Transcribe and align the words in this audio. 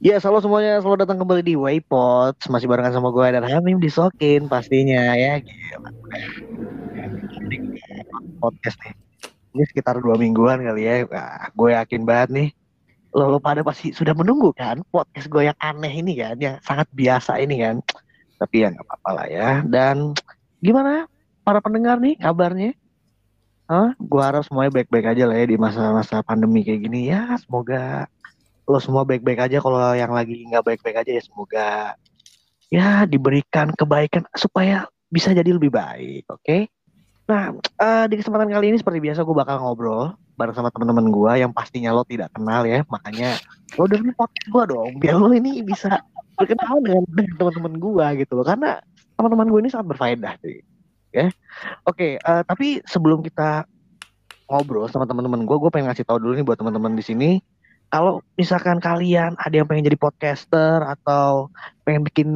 Ya, 0.00 0.16
selalu 0.16 0.40
semuanya 0.40 0.80
selalu 0.80 1.04
datang 1.04 1.20
kembali 1.20 1.44
di 1.44 1.54
Waypods 1.60 2.48
masih 2.48 2.64
barengan 2.64 2.96
sama 2.96 3.12
gue 3.12 3.36
dan 3.36 3.44
Hamim 3.44 3.76
disokin 3.76 4.48
pastinya 4.48 5.12
ya. 5.12 5.44
Gila. 5.44 5.92
Podcast 8.40 8.80
nih. 8.80 8.96
Ini 9.52 9.62
sekitar 9.68 10.00
dua 10.00 10.16
mingguan 10.16 10.64
kali 10.64 10.88
ya. 10.88 11.04
Nah, 11.04 11.52
gue 11.52 11.76
yakin 11.76 12.08
banget 12.08 12.28
nih. 12.32 12.48
Lo, 13.12 13.28
lo 13.28 13.44
pada 13.44 13.60
pasti 13.60 13.92
sudah 13.92 14.16
menunggu 14.16 14.56
kan 14.56 14.80
podcast 14.88 15.28
gue 15.28 15.52
yang 15.52 15.58
aneh 15.60 15.92
ini 15.92 16.16
kan, 16.16 16.40
yang 16.40 16.56
sangat 16.64 16.88
biasa 16.96 17.36
ini 17.36 17.60
kan. 17.60 17.84
Tapi 18.40 18.64
ya 18.64 18.72
nggak 18.72 18.88
apa-apa 18.88 19.10
lah 19.12 19.26
ya. 19.28 19.60
Dan 19.68 20.16
gimana 20.64 21.12
para 21.44 21.60
pendengar 21.60 22.00
nih 22.00 22.16
kabarnya? 22.16 22.72
Hah? 23.68 23.92
Gue 24.00 24.22
harap 24.24 24.48
semuanya 24.48 24.80
baik-baik 24.80 25.12
aja 25.12 25.28
lah 25.28 25.36
ya 25.36 25.44
di 25.44 25.60
masa-masa 25.60 26.24
pandemi 26.24 26.64
kayak 26.64 26.88
gini 26.88 27.12
ya. 27.12 27.36
Semoga 27.36 28.08
lo 28.70 28.78
semua 28.78 29.02
baik-baik 29.02 29.50
aja. 29.50 29.58
Kalau 29.58 29.78
yang 29.98 30.14
lagi 30.14 30.46
nggak 30.46 30.62
baik-baik 30.62 31.02
aja 31.02 31.10
ya 31.18 31.22
semoga 31.22 31.98
ya 32.70 33.02
diberikan 33.04 33.74
kebaikan 33.74 34.22
supaya 34.38 34.86
bisa 35.10 35.34
jadi 35.34 35.50
lebih 35.50 35.74
baik 35.74 36.30
oke? 36.30 36.40
Okay? 36.46 36.62
nah 37.30 37.54
uh, 37.78 38.10
di 38.10 38.18
kesempatan 38.18 38.50
kali 38.50 38.74
ini 38.74 38.78
seperti 38.82 38.98
biasa 38.98 39.22
gue 39.22 39.36
bakal 39.38 39.62
ngobrol 39.62 40.18
bareng 40.34 40.50
sama 40.50 40.66
teman-teman 40.74 41.14
gue 41.14 41.32
yang 41.46 41.54
pastinya 41.54 41.94
lo 41.94 42.06
tidak 42.06 42.30
kenal 42.34 42.62
ya. 42.62 42.86
Makanya 42.86 43.38
lo 43.74 43.90
dengerin 43.90 44.14
podcast 44.14 44.48
gue 44.50 44.64
dong 44.70 44.90
biar 45.02 45.14
lo 45.18 45.30
ini 45.34 45.62
bisa 45.66 45.98
berkenal 46.38 46.78
dengan, 46.82 47.02
dengan 47.10 47.34
teman-teman 47.38 47.74
gue 47.78 48.06
gitu 48.22 48.32
loh. 48.38 48.46
Karena 48.46 48.78
teman-teman 49.18 49.46
gue 49.50 49.60
ini 49.66 49.70
sangat 49.70 49.86
berfaedah 49.94 50.34
sih 50.42 50.62
ya. 51.10 51.26
Oke 51.86 51.94
okay, 51.94 52.12
uh, 52.22 52.40
eh, 52.40 52.42
tapi 52.46 52.66
sebelum 52.86 53.22
kita 53.22 53.66
ngobrol 54.50 54.90
sama 54.90 55.06
teman-teman 55.06 55.46
gue 55.46 55.56
gue 55.56 55.70
pengen 55.70 55.94
ngasih 55.94 56.02
tahu 56.02 56.18
dulu 56.18 56.34
nih 56.34 56.44
buat 56.46 56.58
teman-teman 56.58 56.98
di 56.98 57.04
sini 57.06 57.30
kalau 57.90 58.22
misalkan 58.38 58.78
kalian 58.78 59.34
ada 59.42 59.54
yang 59.54 59.66
pengen 59.66 59.90
jadi 59.90 59.98
podcaster 59.98 60.82
atau 60.82 61.50
pengen 61.82 62.06
bikin 62.06 62.28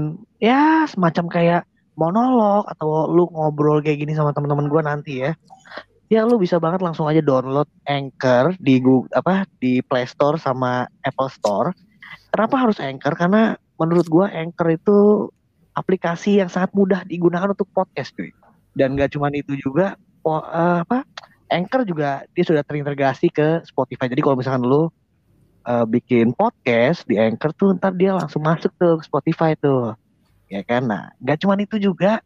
ya 0.43 0.85
semacam 0.91 1.31
kayak 1.31 1.63
monolog 1.95 2.67
atau 2.75 3.07
lu 3.07 3.31
ngobrol 3.31 3.79
kayak 3.79 4.03
gini 4.03 4.19
sama 4.19 4.35
teman-teman 4.35 4.67
gue 4.67 4.83
nanti 4.83 5.13
ya 5.23 5.33
ya 6.13 6.27
lu 6.27 6.37
bisa 6.37 6.59
banget 6.59 6.83
langsung 6.85 7.09
aja 7.09 7.23
download 7.25 7.71
Anchor 7.89 8.55
di 8.61 8.83
Google 8.83 9.11
apa 9.15 9.49
di 9.63 9.81
Play 9.81 10.05
Store 10.05 10.37
sama 10.37 10.87
Apple 11.07 11.31
Store. 11.33 11.73
Kenapa 12.35 12.55
harus 12.61 12.79
Anchor? 12.83 13.15
Karena 13.15 13.55
menurut 13.79 14.07
gue 14.11 14.27
Anchor 14.27 14.69
itu 14.75 14.99
aplikasi 15.75 16.39
yang 16.39 16.51
sangat 16.51 16.71
mudah 16.75 17.03
digunakan 17.07 17.51
untuk 17.51 17.67
podcast 17.75 18.15
cuy. 18.15 18.31
Dan 18.75 18.99
gak 18.99 19.15
cuma 19.15 19.31
itu 19.31 19.55
juga 19.59 19.95
oh, 20.27 20.43
uh, 20.43 20.83
apa 20.83 21.07
Anchor 21.51 21.87
juga 21.87 22.27
dia 22.35 22.45
sudah 22.47 22.63
terintegrasi 22.67 23.31
ke 23.31 23.63
Spotify. 23.67 24.11
Jadi 24.11 24.23
kalau 24.23 24.39
misalkan 24.39 24.67
lu 24.67 24.91
uh, 25.65 25.85
bikin 25.89 26.37
podcast 26.37 27.05
di 27.09 27.17
Anchor 27.17 27.51
tuh 27.57 27.75
ntar 27.77 27.97
dia 27.97 28.15
langsung 28.15 28.45
masuk 28.45 28.71
ke 28.77 28.89
Spotify 29.05 29.57
tuh. 29.59 29.97
Ya 30.53 30.61
kan? 30.63 30.87
Nah 30.87 31.11
gak 31.21 31.43
cuma 31.43 31.57
itu 31.59 31.81
juga 31.81 32.21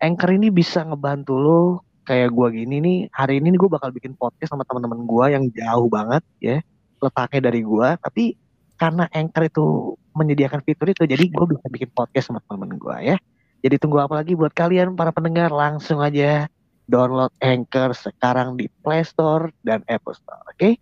Anchor 0.00 0.34
ini 0.34 0.48
bisa 0.48 0.82
ngebantu 0.82 1.36
lo 1.36 1.62
kayak 2.02 2.34
gua 2.34 2.50
gini 2.50 2.82
nih 2.82 2.98
hari 3.14 3.38
ini 3.38 3.54
gue 3.54 3.70
bakal 3.70 3.94
bikin 3.94 4.18
podcast 4.18 4.50
sama 4.50 4.66
teman-teman 4.66 5.06
gua 5.06 5.30
yang 5.30 5.46
jauh 5.54 5.86
banget 5.86 6.24
ya 6.42 6.58
letaknya 6.98 7.52
dari 7.52 7.60
gua. 7.62 7.94
Tapi 8.00 8.34
karena 8.80 9.06
Anchor 9.12 9.44
itu 9.46 9.64
menyediakan 10.12 10.60
fitur 10.66 10.90
itu 10.90 11.06
jadi 11.06 11.24
gue 11.30 11.46
bisa 11.56 11.66
bikin 11.70 11.88
podcast 11.94 12.32
sama 12.32 12.42
teman-teman 12.44 12.76
gua 12.80 12.96
ya. 12.98 13.16
Jadi 13.62 13.78
tunggu 13.78 14.02
apa 14.02 14.18
lagi 14.18 14.34
buat 14.34 14.50
kalian 14.50 14.98
para 14.98 15.14
pendengar? 15.14 15.54
Langsung 15.54 16.02
aja 16.02 16.50
download 16.90 17.30
Anchor 17.38 17.94
sekarang 17.94 18.58
di 18.58 18.66
Play 18.82 19.06
Store 19.06 19.54
dan 19.62 19.86
Apple 19.86 20.18
Store 20.18 20.42
oke? 20.50 20.58
Okay? 20.58 20.72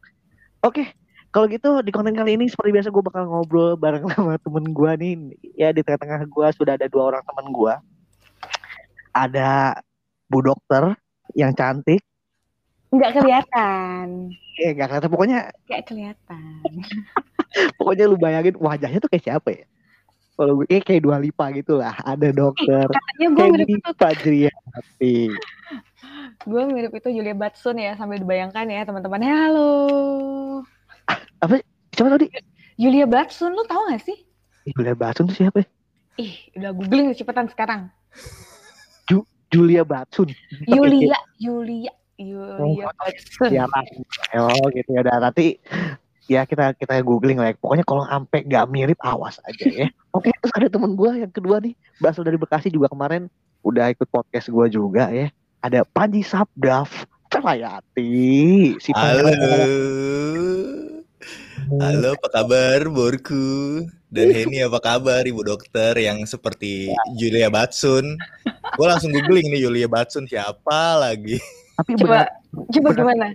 oke 0.64 0.74
okay, 0.76 0.86
kalau 1.30 1.46
gitu 1.46 1.78
di 1.86 1.94
konten 1.94 2.14
kali 2.14 2.34
ini 2.34 2.50
seperti 2.50 2.74
biasa 2.74 2.88
gue 2.90 3.02
bakal 3.06 3.22
ngobrol 3.30 3.78
bareng 3.78 4.02
sama 4.10 4.34
temen 4.42 4.74
gue 4.74 4.90
nih. 4.98 5.14
Ya 5.54 5.70
di 5.70 5.86
tengah-tengah 5.86 6.26
gue 6.26 6.46
sudah 6.58 6.74
ada 6.74 6.90
dua 6.90 7.14
orang 7.14 7.22
temen 7.22 7.54
gue. 7.54 7.74
Ada 9.14 9.78
Bu 10.26 10.42
Dokter 10.42 10.98
yang 11.38 11.54
cantik. 11.54 12.02
Nggak 12.90 13.22
kelihatan. 13.22 14.34
Eh 14.58 14.74
nggak 14.74 14.90
kelihatan. 14.90 15.10
Pokoknya. 15.14 15.38
Nggak 15.70 15.82
kelihatan. 15.86 16.62
pokoknya 17.78 18.04
lu 18.10 18.18
bayangin 18.18 18.58
wajahnya 18.58 18.98
tuh 18.98 19.10
kayak 19.14 19.24
siapa 19.30 19.48
ya? 19.54 19.66
Kalau 20.34 20.58
gue 20.58 20.66
kayak, 20.66 20.82
kayak 20.82 21.02
dua 21.06 21.22
lipa 21.22 21.46
gitu 21.54 21.78
lah. 21.78 21.94
Ada 22.02 22.34
dokter. 22.34 22.90
Katanya 22.90 23.28
gue 23.30 23.46
mirip 23.54 23.70
itu. 23.70 23.90
Fajriati. 23.94 25.18
gue 26.40 26.62
mirip 26.72 26.90
itu 26.96 27.08
Julia 27.12 27.36
Batsun 27.36 27.78
ya 27.78 27.94
sambil 27.94 28.18
dibayangkan 28.18 28.66
ya 28.66 28.82
teman-teman. 28.82 29.22
Halo 29.22 29.70
apa? 31.40 31.62
Siapa 31.94 32.08
tadi? 32.16 32.26
Julia 32.80 33.04
Batsun 33.04 33.52
lu 33.52 33.62
tau 33.68 33.84
gak 33.92 34.00
sih? 34.04 34.18
Julia 34.72 34.96
Batsun 34.96 35.28
tuh 35.28 35.36
siapa? 35.36 35.64
Ih 36.16 36.32
udah 36.56 36.70
googling 36.72 37.12
cepetan 37.12 37.48
sekarang. 37.48 37.92
Ju 39.08 39.24
Julia 39.52 39.84
Batsun. 39.84 40.32
Julia 40.68 41.16
Julia 41.36 41.92
Julia 42.20 42.60
oh, 42.60 42.92
Batsun. 43.00 43.50
ya 43.52 43.64
oh 44.40 44.66
gitu 44.72 44.90
ya. 44.92 45.00
Udah 45.04 45.16
nanti 45.20 45.56
ya 46.30 46.46
kita 46.46 46.76
kita 46.78 47.02
googling 47.02 47.42
lah 47.42 47.50
ya. 47.50 47.58
pokoknya 47.58 47.84
kalau 47.84 48.06
sampai 48.06 48.46
nggak 48.46 48.66
mirip 48.70 48.98
awas 49.04 49.40
aja 49.44 49.66
ya. 49.66 49.88
Oke 50.16 50.30
terus 50.40 50.54
ada 50.56 50.68
temen 50.68 50.96
gue 50.96 51.10
yang 51.20 51.32
kedua 51.32 51.60
nih. 51.60 51.74
Basel 51.98 52.24
dari 52.24 52.40
Bekasi 52.40 52.72
juga 52.72 52.88
kemarin 52.92 53.28
udah 53.60 53.92
ikut 53.92 54.08
podcast 54.08 54.48
gue 54.48 54.66
juga 54.72 55.08
ya. 55.12 55.28
Ada 55.60 55.84
Panji 55.84 56.24
Sabdaf 56.24 57.04
Celayati 57.28 58.74
si 58.80 58.90
Halo. 58.96 60.79
Halo, 61.70 62.18
apa 62.18 62.26
kabar, 62.34 62.82
Borku? 62.90 63.86
Dan 64.10 64.34
Henny 64.34 64.58
apa 64.58 64.82
kabar, 64.82 65.22
Ibu 65.22 65.46
Dokter 65.46 65.94
yang 66.02 66.26
seperti 66.26 66.90
Julia 67.14 67.46
Batsun? 67.46 68.18
Gue 68.74 68.86
langsung 68.90 69.14
googling 69.14 69.54
nih 69.54 69.62
Julia 69.62 69.86
Batsun 69.86 70.26
siapa 70.26 70.98
lagi? 70.98 71.38
Tapi 71.78 71.94
coba, 71.94 72.26
benar, 72.26 72.66
coba 72.74 72.88
benar. 72.90 72.98
gimana? 72.98 73.26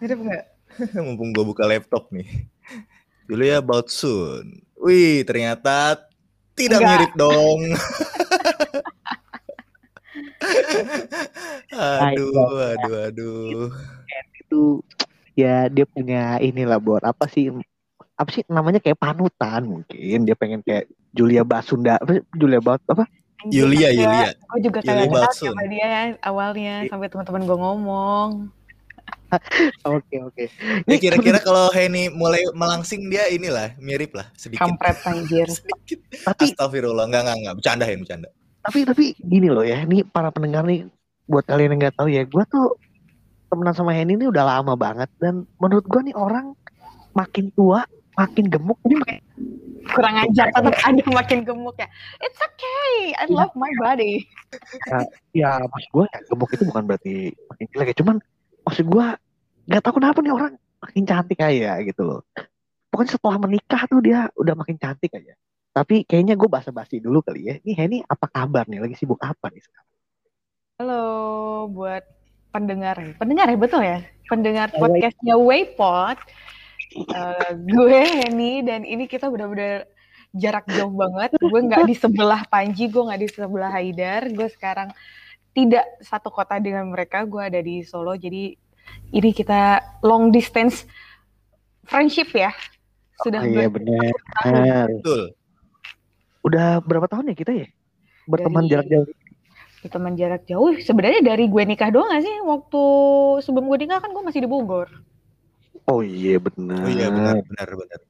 Mirip 0.00 0.18
nggak? 0.24 0.44
Mumpung 1.04 1.36
gue 1.36 1.44
buka 1.44 1.68
laptop 1.68 2.08
nih. 2.08 2.48
Julia 3.28 3.60
Batsun. 3.60 4.64
Wih, 4.80 5.20
ternyata 5.28 6.08
tidak 6.56 6.80
Enggak. 6.80 6.92
mirip 6.96 7.12
dong. 7.12 7.60
aduh, 11.76 12.56
aduh, 12.72 12.96
aduh. 13.10 13.68
Ya 15.34 15.66
dia 15.66 15.86
punya 15.86 16.38
inilah 16.38 16.78
buat 16.78 17.02
apa 17.02 17.26
sih 17.26 17.50
apa 18.14 18.30
sih 18.30 18.46
namanya 18.46 18.78
kayak 18.78 18.98
panutan 18.98 19.66
mungkin 19.66 20.18
dia 20.22 20.38
pengen 20.38 20.62
kayak 20.62 20.86
Julia 21.10 21.42
Basunda 21.42 21.98
apa 21.98 22.22
Julia 22.38 22.62
Bas 22.62 22.78
apa 22.86 23.10
Yulia 23.50 23.90
Yulia 23.90 24.30
gue 24.30 24.60
juga 24.62 24.78
kayak 24.86 25.10
kenal 25.10 25.34
sama 25.34 25.66
dia 25.66 26.14
awalnya 26.22 26.86
sampai 26.86 27.10
teman-teman 27.10 27.42
gue 27.42 27.58
ngomong 27.58 28.30
Oke 29.84 30.16
oke. 30.22 30.44
Ya 30.86 30.96
kira-kira 30.96 31.38
kalau 31.46 31.68
Henny 31.74 32.06
mulai 32.08 32.46
melangsing 32.54 33.10
dia 33.10 33.26
inilah 33.28 33.74
mirip 33.82 34.14
lah 34.14 34.30
sedikit. 34.38 34.64
Kampret 34.64 34.96
anjir. 35.04 35.46
sedikit. 35.58 36.00
Tapi 36.22 36.54
Astagfirullah 36.54 37.10
enggak 37.10 37.22
enggak 37.26 37.36
enggak 37.42 37.54
bercanda 37.58 37.84
Hen 37.84 37.98
bercanda. 38.06 38.28
Tapi 38.64 38.78
tapi 38.88 39.04
gini 39.20 39.48
loh 39.52 39.66
ya, 39.66 39.84
ini 39.84 40.06
para 40.06 40.32
pendengar 40.32 40.64
nih 40.64 40.88
buat 41.28 41.44
kalian 41.44 41.76
yang 41.76 41.80
nggak 41.84 41.96
tahu 42.00 42.08
ya, 42.08 42.22
gue 42.24 42.44
tuh 42.48 42.78
temenan 43.48 43.74
sama 43.76 43.92
Henny 43.92 44.16
ini 44.16 44.26
udah 44.28 44.44
lama 44.44 44.74
banget. 44.76 45.08
Dan 45.18 45.48
menurut 45.58 45.84
gue 45.86 46.00
nih 46.10 46.16
orang 46.16 46.52
makin 47.14 47.50
tua 47.54 47.86
makin 48.14 48.46
gemuk 48.46 48.78
ini 48.86 48.94
makin 48.98 49.18
kurang 49.90 50.16
ajar 50.16 50.48
tetap 50.54 50.74
ada 50.80 51.04
makin 51.10 51.42
gemuk 51.42 51.76
ya. 51.76 51.88
It's 52.22 52.40
okay 52.40 53.12
I 53.18 53.26
love 53.28 53.52
my 53.58 53.70
body. 53.82 54.24
Ya, 54.86 54.98
ya 55.34 55.50
maksud 55.66 55.90
gue 55.92 56.04
ya, 56.08 56.18
gemuk 56.30 56.50
itu 56.54 56.62
bukan 56.66 56.82
berarti 56.86 57.14
makin 57.50 57.64
jelek 57.74 57.86
ya. 57.92 57.96
Cuman 58.00 58.16
maksud 58.64 58.86
gue 58.86 59.06
nggak 59.68 59.82
tahu 59.82 59.94
kenapa 59.98 60.18
nih 60.22 60.32
orang 60.32 60.52
makin 60.80 61.02
cantik 61.04 61.40
aja 61.40 61.80
gitu 61.82 62.02
loh. 62.04 62.20
Pokoknya 62.92 63.18
setelah 63.18 63.36
menikah 63.42 63.82
tuh 63.90 63.98
dia 63.98 64.30
udah 64.38 64.54
makin 64.54 64.78
cantik 64.78 65.10
aja. 65.10 65.34
Tapi 65.74 66.06
kayaknya 66.06 66.38
gue 66.38 66.46
basa-basi 66.46 67.02
dulu 67.02 67.18
kali 67.18 67.50
ya. 67.50 67.54
Ini 67.58 67.72
Henny 67.74 67.98
apa 68.06 68.30
kabar 68.30 68.70
nih? 68.70 68.78
Lagi 68.78 68.94
sibuk 68.94 69.18
apa 69.18 69.50
nih 69.50 69.58
sekarang? 69.58 69.90
Halo 70.78 71.04
buat 71.74 72.06
pendengar 72.54 72.94
pendengar 73.18 73.50
ya 73.50 73.58
betul 73.58 73.82
ya? 73.82 73.98
Pendengar 74.30 74.70
podcastnya 74.70 75.34
Waypod 75.34 76.22
uh, 77.10 77.50
gue 77.58 78.00
Henny 78.22 78.62
dan 78.62 78.86
ini 78.86 79.10
kita 79.10 79.26
benar-benar 79.26 79.90
jarak 80.34 80.66
jauh 80.70 80.94
banget. 80.94 81.34
Gue 81.38 81.60
nggak 81.66 81.82
di 81.86 81.94
sebelah 81.98 82.46
Panji 82.46 82.86
gue 82.86 83.02
nggak 83.02 83.20
di 83.20 83.28
sebelah 83.30 83.70
Haidar. 83.74 84.30
Gue 84.30 84.46
sekarang 84.50 84.94
tidak 85.54 85.86
satu 86.02 86.30
kota 86.30 86.58
dengan 86.62 86.90
mereka 86.90 87.26
gue 87.26 87.42
ada 87.42 87.58
di 87.58 87.82
Solo. 87.82 88.14
Jadi 88.14 88.54
ini 89.14 89.30
kita 89.34 89.82
long 90.06 90.30
distance 90.30 90.86
friendship 91.86 92.30
ya. 92.34 92.54
Sudah 93.22 93.42
oh, 93.42 93.50
iya 93.50 93.70
benar 93.70 94.10
betul. 94.90 95.22
Udah 96.44 96.82
berapa 96.82 97.06
tahun 97.10 97.34
ya 97.34 97.36
kita 97.38 97.52
ya? 97.54 97.68
Berteman 98.30 98.66
Dari... 98.66 98.70
jarak 98.72 98.86
jauh 98.90 99.08
teman 99.88 100.16
jarak 100.18 100.44
jauh 100.48 100.72
sebenarnya 100.80 101.34
dari 101.34 101.48
gue 101.48 101.62
nikah 101.64 101.90
doang 101.92 102.08
gak 102.10 102.24
sih 102.24 102.36
waktu 102.44 102.82
sebelum 103.44 103.68
gue 103.68 103.78
nikah 103.84 104.00
kan 104.00 104.10
gue 104.12 104.22
masih 104.24 104.44
di 104.44 104.48
Bogor 104.50 104.88
oh 105.88 106.00
iya 106.00 106.40
benar 106.40 106.84
oh 106.84 106.90
iya 106.90 107.08
benar 107.12 107.36
benar 107.44 107.68
benar 107.76 108.00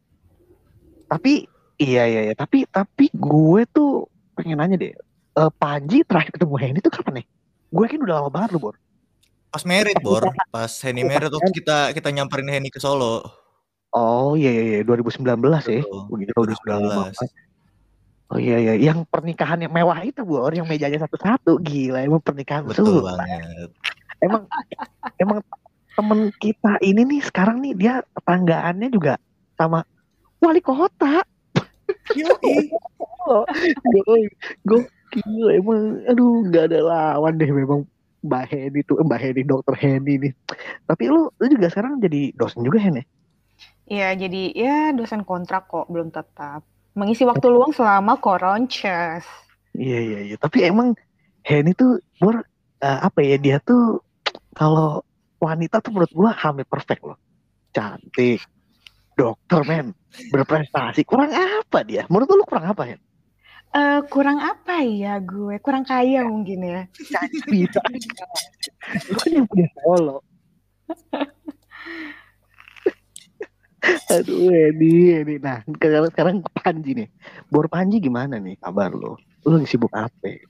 Tapi 1.05 1.47
iya 1.79 2.09
iya 2.09 2.21
iya, 2.31 2.35
tapi 2.35 2.65
tapi 2.67 3.12
gue 3.12 3.62
tuh 3.71 4.09
pengen 4.35 4.59
nanya 4.59 4.76
deh. 4.81 4.93
Eh, 5.35 5.50
Panji 5.59 6.03
terakhir 6.06 6.35
ketemu 6.35 6.55
Henny 6.59 6.79
tuh 6.82 6.91
kapan 6.91 7.23
nih? 7.23 7.26
Gue 7.71 7.87
kan 7.91 7.99
udah 8.03 8.15
lama 8.23 8.31
banget 8.31 8.55
lu, 8.55 8.59
Bor. 8.62 8.76
Pas 9.50 9.62
merit, 9.67 9.99
Bor. 10.03 10.23
Pas 10.50 10.73
Henny 10.82 11.03
merit 11.06 11.31
waktu 11.31 11.50
kita 11.55 11.94
kita 11.94 12.09
nyamperin 12.11 12.50
Henny 12.50 12.71
ke 12.71 12.79
Solo. 12.82 13.23
Oh 13.94 14.35
iya 14.35 14.50
iya, 14.50 14.62
iya. 14.79 14.87
2019 14.87 15.23
ya. 15.71 15.82
Betul. 15.87 16.03
Begitu 16.11 16.31
udah 16.35 16.56
udah 16.59 16.75
lama 16.75 16.91
2019. 16.91 16.99
banget. 16.99 17.15
Oh 18.32 18.41
iya 18.41 18.56
iya, 18.56 18.75
yang 18.81 19.05
pernikahan 19.05 19.61
yang 19.61 19.73
mewah 19.73 20.00
itu 20.00 20.25
Bor, 20.25 20.49
yang 20.49 20.65
mejanya 20.65 21.05
satu-satu. 21.05 21.61
Gila, 21.61 22.00
emang 22.09 22.25
pernikahan 22.25 22.65
Betul 22.65 23.05
Sultan. 23.05 23.21
banget. 23.21 23.71
Emang 24.25 24.49
emang 25.21 25.38
temen 25.94 26.32
kita 26.41 26.81
ini 26.81 27.05
nih 27.05 27.21
sekarang 27.23 27.61
nih 27.61 27.73
dia 27.76 27.94
tetanggaannya 28.17 28.88
juga 28.88 29.21
sama 29.55 29.85
wali 30.41 30.65
kota. 30.65 31.21
Gokil 34.65 35.44
emang 35.53 36.00
aduh 36.09 36.49
nggak 36.49 36.65
ada 36.73 36.81
lawan 36.81 37.37
deh 37.37 37.50
memang 37.53 37.85
Mbak 38.25 38.44
Heni 38.49 38.81
tuh 38.88 38.97
Mbak 39.05 39.21
Heni 39.21 39.43
dokter 39.44 39.76
Heni 39.76 40.15
nih. 40.17 40.32
Tapi 40.88 41.05
lu 41.12 41.29
lu 41.29 41.47
juga 41.47 41.69
sekarang 41.69 42.00
jadi 42.00 42.32
dosen 42.32 42.65
juga 42.65 42.81
Hen 42.81 43.05
ya? 43.05 43.06
Iya, 43.85 44.09
jadi 44.17 44.43
ya 44.56 44.79
dosen 44.97 45.29
kontrak 45.29 45.69
kok, 45.69 45.93
belum 45.93 46.09
tetap. 46.09 46.65
Mengisi 46.94 47.26
waktu 47.26 47.46
luang 47.50 47.75
selama 47.75 48.19
koronces. 48.23 49.26
Iya 49.75 49.99
iya 49.99 50.20
iya. 50.31 50.37
Tapi 50.38 50.62
emang 50.62 50.94
Henny 51.43 51.75
tuh 51.75 51.99
Bor 52.23 52.41
eh, 52.79 52.99
apa 53.02 53.20
ya 53.20 53.37
dia 53.37 53.58
tuh 53.58 54.00
kalau 54.55 55.02
wanita 55.43 55.82
tuh 55.82 55.91
menurut 55.91 56.12
gua 56.14 56.31
hamil 56.32 56.64
perfect 56.64 57.02
loh. 57.02 57.19
Cantik, 57.75 58.38
dokter 59.19 59.67
men, 59.67 59.91
berprestasi. 60.31 61.02
Kurang 61.02 61.35
apa 61.35 61.82
dia? 61.82 62.06
Menurut 62.06 62.31
lu 62.31 62.46
kurang 62.46 62.70
apa 62.70 62.94
ya? 62.94 62.99
Eh, 63.75 64.00
kurang 64.06 64.38
apa 64.38 64.87
ya 64.87 65.19
gue? 65.19 65.58
Kurang 65.58 65.82
kaya 65.82 66.23
mungkin 66.23 66.62
ya. 66.62 66.82
Bisa. 67.50 67.82
lu 69.11 69.19
kan 69.19 69.31
yang 69.35 69.47
punya 69.50 69.67
solo. 69.82 70.23
Aduh, 74.12 74.48
Edi, 74.52 75.12
Edi. 75.12 75.36
Nah, 75.40 75.60
sekarang 75.66 76.10
sekarang 76.12 76.34
ke 76.40 76.50
Panji 76.56 76.90
nih. 77.04 77.08
Bor 77.48 77.66
Panji 77.69 78.00
gimana 78.00 78.40
nih 78.40 78.56
kabar 78.60 78.92
lu? 78.92 79.16
Lu 79.44 79.48
lagi 79.60 79.69
sibuk 79.69 79.92
apa? 79.92 80.40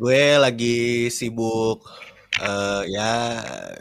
Gue 0.00 0.40
lagi 0.40 1.08
sibuk 1.12 1.84
eh, 2.40 2.82
ya 2.88 3.12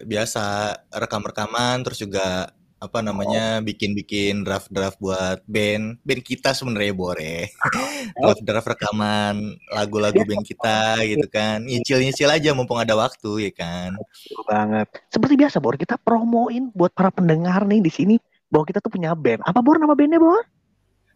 biasa 0.04 0.76
rekam-rekaman 0.92 1.86
terus 1.88 2.04
juga 2.04 2.52
apa 2.80 3.04
namanya 3.04 3.60
bikin-bikin 3.60 4.48
draft-draft 4.48 4.96
buat 5.04 5.44
band 5.44 6.00
band 6.00 6.22
kita 6.24 6.56
sebenarnya 6.56 6.96
Bore 6.96 7.52
draft-draft 8.24 8.72
rekaman 8.72 9.60
lagu-lagu 9.68 10.24
band 10.24 10.48
kita 10.48 11.04
gitu 11.04 11.28
kan 11.28 11.60
nyicil-nyicil 11.68 12.32
aja 12.32 12.56
mumpung 12.56 12.80
ada 12.80 12.96
waktu 12.96 13.52
ya 13.52 13.54
kan 13.54 14.00
Betul 14.00 14.42
banget. 14.48 14.88
Seperti 15.12 15.34
biasa, 15.36 15.60
Bor, 15.60 15.76
kita 15.76 16.00
promoin 16.00 16.72
buat 16.72 16.96
para 16.96 17.12
pendengar 17.12 17.68
nih 17.68 17.84
di 17.84 17.92
sini 17.92 18.16
bahwa 18.50 18.66
kita 18.66 18.82
tuh 18.82 18.92
punya 18.92 19.14
band. 19.14 19.46
Apa 19.46 19.62
Bor 19.62 19.78
nama 19.78 19.94
bandnya, 19.94 20.18
Bor? 20.18 20.42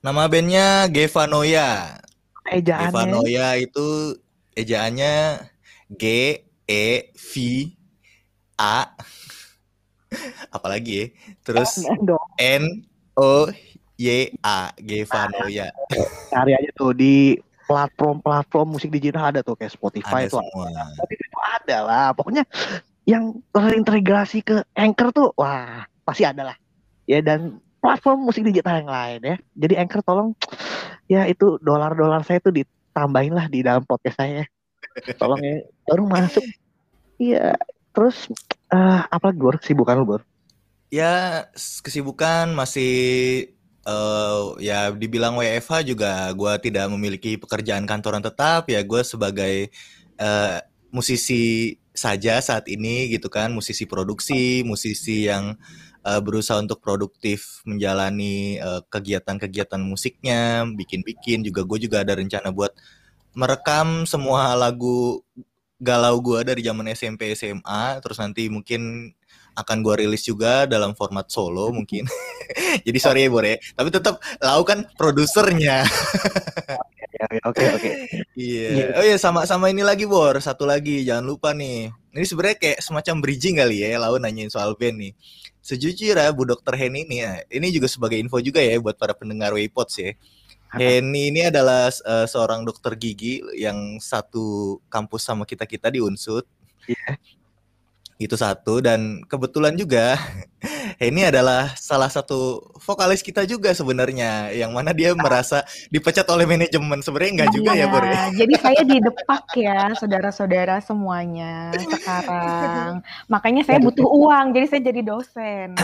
nama 0.04 0.28
bandnya 0.28 0.92
Gevanoya 0.92 1.96
Ejaannya. 2.52 2.92
Gevanoya 2.92 3.48
itu 3.56 4.20
ejaannya 4.52 5.48
G 5.96 6.04
E 6.68 6.88
V 7.16 7.32
A 8.60 8.92
apalagi 10.56 10.92
ya 10.92 11.06
terus. 11.48 11.80
N 12.36 12.84
O 13.16 13.48
Y 13.96 14.36
A 14.44 14.76
Gevanoya 14.76 15.72
Cari 16.28 16.52
aja 16.52 16.70
tuh 16.76 16.92
di 16.92 17.40
platform-platform 17.64 18.76
musik 18.76 18.92
digital 18.92 19.32
ada 19.32 19.40
tuh 19.40 19.56
kayak 19.56 19.72
Spotify 19.72 20.28
ada 20.28 20.36
tuh 20.36 20.44
semua 20.44 20.68
tapi 21.00 21.16
itu 21.16 21.40
ada 21.64 21.78
lah. 21.80 22.08
Pokoknya 22.12 22.44
yang 23.08 23.40
terintegrasi 23.56 24.44
ke 24.44 24.68
Anchor 24.76 25.16
tuh 25.16 25.28
wah 25.40 25.88
pasti 26.04 26.28
ada 26.28 26.52
lah. 26.52 26.58
Ya 27.10 27.20
dan 27.20 27.60
platform 27.84 28.28
musik 28.28 28.48
digital 28.48 28.80
yang 28.84 28.92
lain 28.92 29.20
ya. 29.24 29.36
Jadi 29.56 29.74
Anchor 29.80 30.02
tolong 30.04 30.30
ya 31.12 31.28
itu 31.28 31.60
dolar-dolar 31.60 32.24
saya 32.24 32.40
tuh 32.40 32.56
ditambahin 32.56 33.36
lah 33.36 33.46
di 33.52 33.60
dalam 33.64 33.84
podcast 33.84 34.18
saya. 34.20 34.44
Tolong 35.20 35.42
ya 35.44 35.58
baru 35.88 36.04
masuk. 36.08 36.46
Iya. 37.20 37.60
Terus 37.94 38.32
eh 38.74 39.02
apa 39.06 39.30
Bor? 39.36 39.60
Kesibukan 39.60 40.00
lu 40.00 40.08
Bor? 40.08 40.24
ya 40.94 41.50
kesibukan 41.82 42.54
masih 42.54 42.94
eh 43.84 44.44
ya 44.62 44.94
dibilang 44.94 45.34
WFH 45.42 45.90
juga 45.90 46.30
gua 46.38 46.62
tidak 46.62 46.86
memiliki 46.94 47.34
pekerjaan 47.42 47.90
kantoran 47.90 48.22
tetap 48.22 48.70
ya 48.70 48.80
gue 48.86 49.02
sebagai 49.02 49.74
eh, 50.22 50.58
musisi 50.94 51.76
saja 51.92 52.38
saat 52.40 52.70
ini 52.70 53.10
gitu 53.10 53.28
kan 53.28 53.50
musisi 53.50 53.90
produksi 53.90 54.62
musisi 54.62 55.26
yang 55.28 55.58
eh, 56.06 56.22
berusaha 56.22 56.60
untuk 56.60 56.80
produktif 56.84 57.64
menjalani 57.68 58.60
eh, 58.60 58.82
kegiatan-kegiatan 58.88 59.82
musiknya 59.82 60.68
bikin-bikin. 60.76 61.44
Juga 61.44 61.64
gue 61.64 61.80
juga 61.90 62.04
ada 62.04 62.16
rencana 62.20 62.52
buat 62.52 62.76
merekam 63.34 64.06
semua 64.06 64.54
lagu 64.54 65.26
galau 65.84 66.16
gue 66.24 66.40
dari 66.48 66.62
zaman 66.64 66.88
SMP 66.96 67.36
SMA 67.36 68.00
terus 68.00 68.16
nanti 68.22 68.48
mungkin 68.48 69.12
akan 69.54 69.86
gue 69.86 70.06
rilis 70.06 70.26
juga 70.26 70.66
dalam 70.66 70.98
format 70.98 71.30
solo 71.30 71.70
mungkin. 71.78 72.06
Jadi 72.86 73.00
sorry 73.00 73.26
ya 73.26 73.30
Bor 73.30 73.46
ya. 73.46 73.58
Tapi 73.76 73.90
tetap 73.94 74.18
lau 74.42 74.62
kan 74.66 74.86
produsernya. 74.98 75.86
Ya, 75.86 75.88
ya, 76.78 76.80
Oke 77.24 77.64
oke. 77.74 77.92
Iya. 78.36 78.68
Iya. 78.70 78.86
Oh 79.00 79.06
iya 79.06 79.18
sama 79.22 79.46
sama 79.48 79.70
ini 79.70 79.86
lagi 79.86 80.04
Bor, 80.04 80.36
satu 80.42 80.68
lagi 80.68 81.06
jangan 81.06 81.25
lupa 81.25 81.56
nih. 81.56 81.94
Ini 82.14 82.25
sebenarnya 82.25 82.58
kayak 82.60 82.80
semacam 82.84 83.16
bridging 83.24 83.58
kali 83.58 83.86
ya, 83.86 83.98
lalu 84.02 84.22
nanyain 84.22 84.52
soal 84.52 84.75
band 84.75 84.98
nih. 85.00 85.14
Sejujurnya 85.64 86.30
Bu 86.36 86.44
Dokter 86.44 86.75
Henny 86.75 87.08
ini 87.08 87.24
ya, 87.24 87.40
ini 87.48 87.72
juga 87.72 87.88
sebagai 87.88 88.20
info 88.20 88.38
juga 88.44 88.60
ya 88.60 88.75
buat 88.77 89.00
para 89.00 89.15
pendengar 89.15 89.56
Waypods 89.56 89.96
ya. 89.98 90.12
Henny 90.74 91.30
ini 91.30 91.46
adalah 91.46 91.94
eh, 91.94 92.25
seorang 92.25 92.65
dokter 92.65 92.98
gigi 92.98 93.38
yang 93.53 94.01
satu 94.01 94.82
kampus 94.89 95.22
sama 95.22 95.46
kita-kita 95.46 95.94
di 95.94 96.01
Unsud. 96.01 96.44
Iya. 96.89 97.22
Itu 98.22 98.38
satu 98.38 98.79
dan 98.79 99.25
kebetulan 99.25 99.74
juga 99.74 100.15
Henny 101.01 101.27
adalah 101.27 101.74
salah 101.75 102.08
satu 102.08 102.62
vokalis 102.79 103.20
kita 103.20 103.43
juga 103.43 103.74
sebenarnya 103.75 104.53
yang 104.55 104.72
mana 104.72 104.96
dia 104.96 105.12
merasa 105.17 105.65
dipecat 105.91 106.24
oleh 106.32 106.48
manajemen. 106.48 107.03
Sebenarnya 107.03 107.32
enggak 107.41 107.51
juga 107.51 107.72
ya, 107.75 107.86
ya? 107.86 107.91
Nah, 107.91 108.27
jadi 108.41 108.55
saya 108.62 108.82
didepak 108.86 109.46
ya, 109.58 109.79
saudara-saudara 109.98 110.79
semuanya 110.79 111.74
sekarang. 111.75 113.03
Makanya 113.27 113.67
saya 113.67 113.79
butuh 113.84 114.08
uang, 114.08 114.55
jadi 114.55 114.65
saya 114.70 114.82
jadi 114.88 115.01
dosen. 115.03 115.75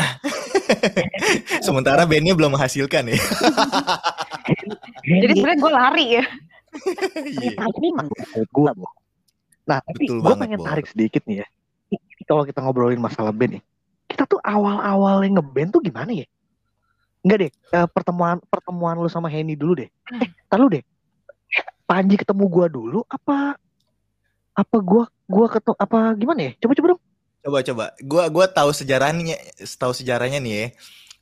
Sementara 1.65 2.05
bandnya 2.07 2.37
belum 2.37 2.55
menghasilkan 2.55 3.11
ya. 3.11 3.19
Jadi 5.03 5.33
sebenarnya 5.35 5.59
gue 5.59 5.71
lari 5.73 6.07
ya. 6.21 6.25
Iya. 7.25 7.65
ini 7.65 7.87
emang 7.89 8.07
gue. 8.13 8.71
Nah 9.65 9.79
tapi 9.81 10.03
gue 10.05 10.33
pengen 10.37 10.59
tarik 10.61 10.87
sedikit 10.87 11.25
nih 11.25 11.43
ya. 11.43 11.47
Kalau 12.29 12.45
kita 12.45 12.61
ngobrolin 12.61 13.01
masalah 13.01 13.33
band 13.33 13.57
nih, 13.57 13.63
kita 14.05 14.29
tuh 14.29 14.37
awal-awal 14.45 15.25
yang 15.25 15.41
ngeband 15.41 15.73
tuh 15.73 15.81
gimana 15.81 16.13
ya? 16.13 16.29
Enggak 17.25 17.37
deh, 17.41 17.51
eh, 17.51 17.87
pertemuan 17.89 18.37
pertemuan 18.53 18.93
lu 19.01 19.09
sama 19.09 19.33
Henny 19.33 19.57
dulu 19.57 19.81
deh. 19.81 19.89
Eh, 20.13 20.29
tar 20.45 20.61
lu 20.61 20.69
deh. 20.69 20.85
Panji 21.89 22.21
ketemu 22.21 22.45
gua 22.45 22.69
dulu 22.69 23.01
apa 23.09 23.57
apa 24.53 24.77
gua 24.77 25.09
gua 25.25 25.49
ketemu 25.49 25.75
apa 25.81 25.99
gimana 26.13 26.39
ya? 26.45 26.51
Coba 26.61 26.73
coba 26.77 26.87
dong. 26.93 27.01
Coba 27.41 27.57
coba. 27.65 27.85
Gua 28.05 28.23
gua 28.29 28.45
tahu 28.45 28.69
sejarahnya, 28.77 29.35
tahu 29.81 29.91
sejarahnya 29.97 30.37
nih 30.37 30.53
ya. 30.53 30.65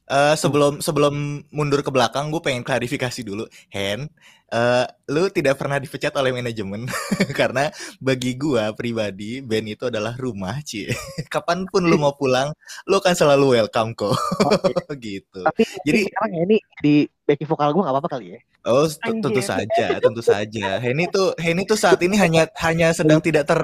Eh, 0.08 0.36
sebelum 0.40 0.80
sebelum 0.80 1.44
mundur 1.52 1.84
ke 1.84 1.92
belakang, 1.92 2.32
gue 2.32 2.40
pengen 2.40 2.64
klarifikasi 2.64 3.28
dulu. 3.28 3.44
Hen, 3.68 4.08
eh, 4.48 4.86
lu 5.12 5.28
tidak 5.28 5.60
pernah 5.60 5.84
dipecat 5.84 6.16
oleh 6.16 6.32
manajemen 6.32 6.88
karena 7.40 7.68
bagi 8.00 8.40
gua 8.40 8.72
pribadi 8.72 9.44
band 9.44 9.68
itu 9.68 9.84
adalah 9.92 10.16
rumah, 10.16 10.64
Ci. 10.64 10.88
Kapan 11.34 11.68
pun 11.68 11.84
lu 11.84 12.00
mau 12.00 12.16
pulang, 12.16 12.56
lu 12.88 13.04
kan 13.04 13.20
selalu 13.20 13.60
welcome 13.60 13.92
kok. 14.00 14.16
gitu. 15.04 15.44
Tapi 15.44 15.64
Jadi- 15.84 16.08
sekarang 16.08 16.32
Henny 16.40 16.58
di 16.80 17.04
backing 17.28 17.50
vokal 17.52 17.76
gua 17.76 17.84
nggak 17.86 17.96
apa-apa 18.00 18.10
kali 18.16 18.26
ya? 18.34 18.40
Oh, 18.64 18.88
tentu 18.88 19.30
saja, 19.44 20.00
tentu 20.00 20.22
saja. 20.24 20.80
Henny 20.80 21.12
tuh 21.12 21.36
Henny 21.36 21.68
tuh 21.68 21.76
saat 21.76 22.00
ini 22.00 22.16
hanya 22.16 22.48
hanya 22.64 22.96
sedang 22.96 23.20
tidak 23.20 23.44
ter 23.52 23.60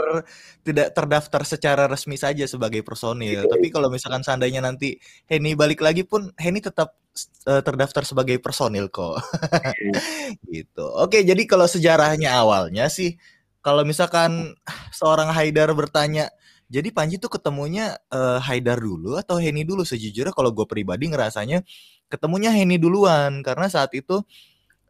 tidak 0.68 0.92
terdaftar 0.92 1.42
secara 1.48 1.84
resmi 1.88 2.20
saja 2.20 2.44
sebagai 2.44 2.84
personil. 2.84 3.48
Tapi 3.48 3.72
kalau 3.72 3.88
misalkan 3.88 4.22
seandainya 4.22 4.60
nanti 4.60 5.00
Henny 5.32 5.56
balik 5.56 5.80
lagi 5.80 6.04
pun 6.04 6.36
Henny 6.36 6.60
tetap 6.60 7.00
eh, 7.48 7.64
terdaftar 7.64 8.04
sebagai 8.04 8.36
personil 8.44 8.92
kok. 8.92 9.24
gitu. 10.54 10.86
Oke, 11.00 11.24
jadi 11.24 11.42
kalau 11.48 11.66
sejarahnya 11.66 12.36
awalnya 12.36 12.92
sih 12.92 13.16
kalau 13.64 13.88
misalkan 13.88 14.60
seorang 14.92 15.32
Haidar 15.32 15.72
bertanya, 15.72 16.28
Jadi 16.74 16.90
Panji 16.90 17.22
tuh 17.22 17.30
ketemunya 17.30 17.94
uh, 18.10 18.42
Haidar 18.42 18.82
dulu 18.82 19.14
atau 19.22 19.38
Henny 19.38 19.62
dulu? 19.62 19.86
Sejujurnya 19.86 20.34
kalau 20.34 20.50
gue 20.50 20.66
pribadi 20.66 21.06
ngerasanya 21.06 21.62
ketemunya 22.14 22.54
Henny 22.54 22.78
duluan. 22.78 23.42
Karena 23.42 23.66
saat 23.66 23.90
itu 23.98 24.22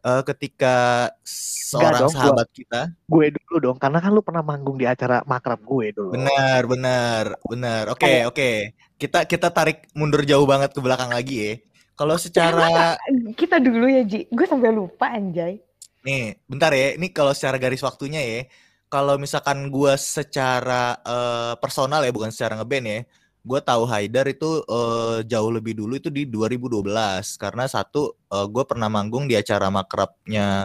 uh, 0.04 0.22
ketika 0.28 1.08
seorang 1.24 2.06
dong, 2.06 2.12
sahabat 2.12 2.48
gua, 2.52 2.54
kita 2.54 2.80
gue 3.08 3.26
dulu 3.40 3.56
dong 3.58 3.76
karena 3.80 3.98
kan 3.98 4.10
lu 4.12 4.20
pernah 4.20 4.44
manggung 4.44 4.76
di 4.76 4.84
acara 4.84 5.24
makrab 5.24 5.64
gue 5.64 5.96
dulu. 5.96 6.12
Benar 6.12 6.68
benar 6.68 7.24
benar. 7.48 7.82
Oke 7.90 8.04
okay, 8.04 8.18
oke. 8.28 8.36
Okay. 8.36 8.56
kita 9.00 9.24
kita 9.24 9.48
tarik 9.50 9.88
mundur 9.96 10.22
jauh 10.22 10.44
banget 10.44 10.76
ke 10.76 10.80
belakang 10.84 11.10
lagi 11.10 11.36
ya. 11.40 11.52
Kalau 11.94 12.20
secara 12.20 12.98
kita 13.34 13.58
dulu 13.58 13.88
ya 13.88 14.04
Ji. 14.04 14.28
Gue 14.28 14.44
sampai 14.44 14.70
lupa 14.70 15.08
anjay. 15.08 15.58
Nih 16.04 16.36
bentar 16.44 16.70
ya. 16.76 16.94
Ini 17.00 17.08
kalau 17.10 17.32
secara 17.32 17.56
garis 17.56 17.80
waktunya 17.80 18.20
ya. 18.20 18.40
Kalau 18.92 19.18
misalkan 19.18 19.74
gue 19.74 19.94
secara 19.98 20.94
uh, 21.02 21.58
personal 21.58 22.06
ya 22.06 22.14
bukan 22.14 22.30
secara 22.30 22.54
ngeband 22.62 22.86
ya 22.86 23.00
gue 23.44 23.60
tahu 23.60 23.84
Haidar 23.84 24.24
itu 24.24 24.64
uh, 24.64 25.20
jauh 25.20 25.52
lebih 25.52 25.76
dulu 25.76 26.00
itu 26.00 26.08
di 26.08 26.24
2012 26.24 26.80
karena 27.36 27.68
satu 27.68 28.16
uh, 28.32 28.48
gue 28.48 28.64
pernah 28.64 28.88
manggung 28.88 29.28
di 29.28 29.36
acara 29.36 29.68
makrabnya 29.68 30.64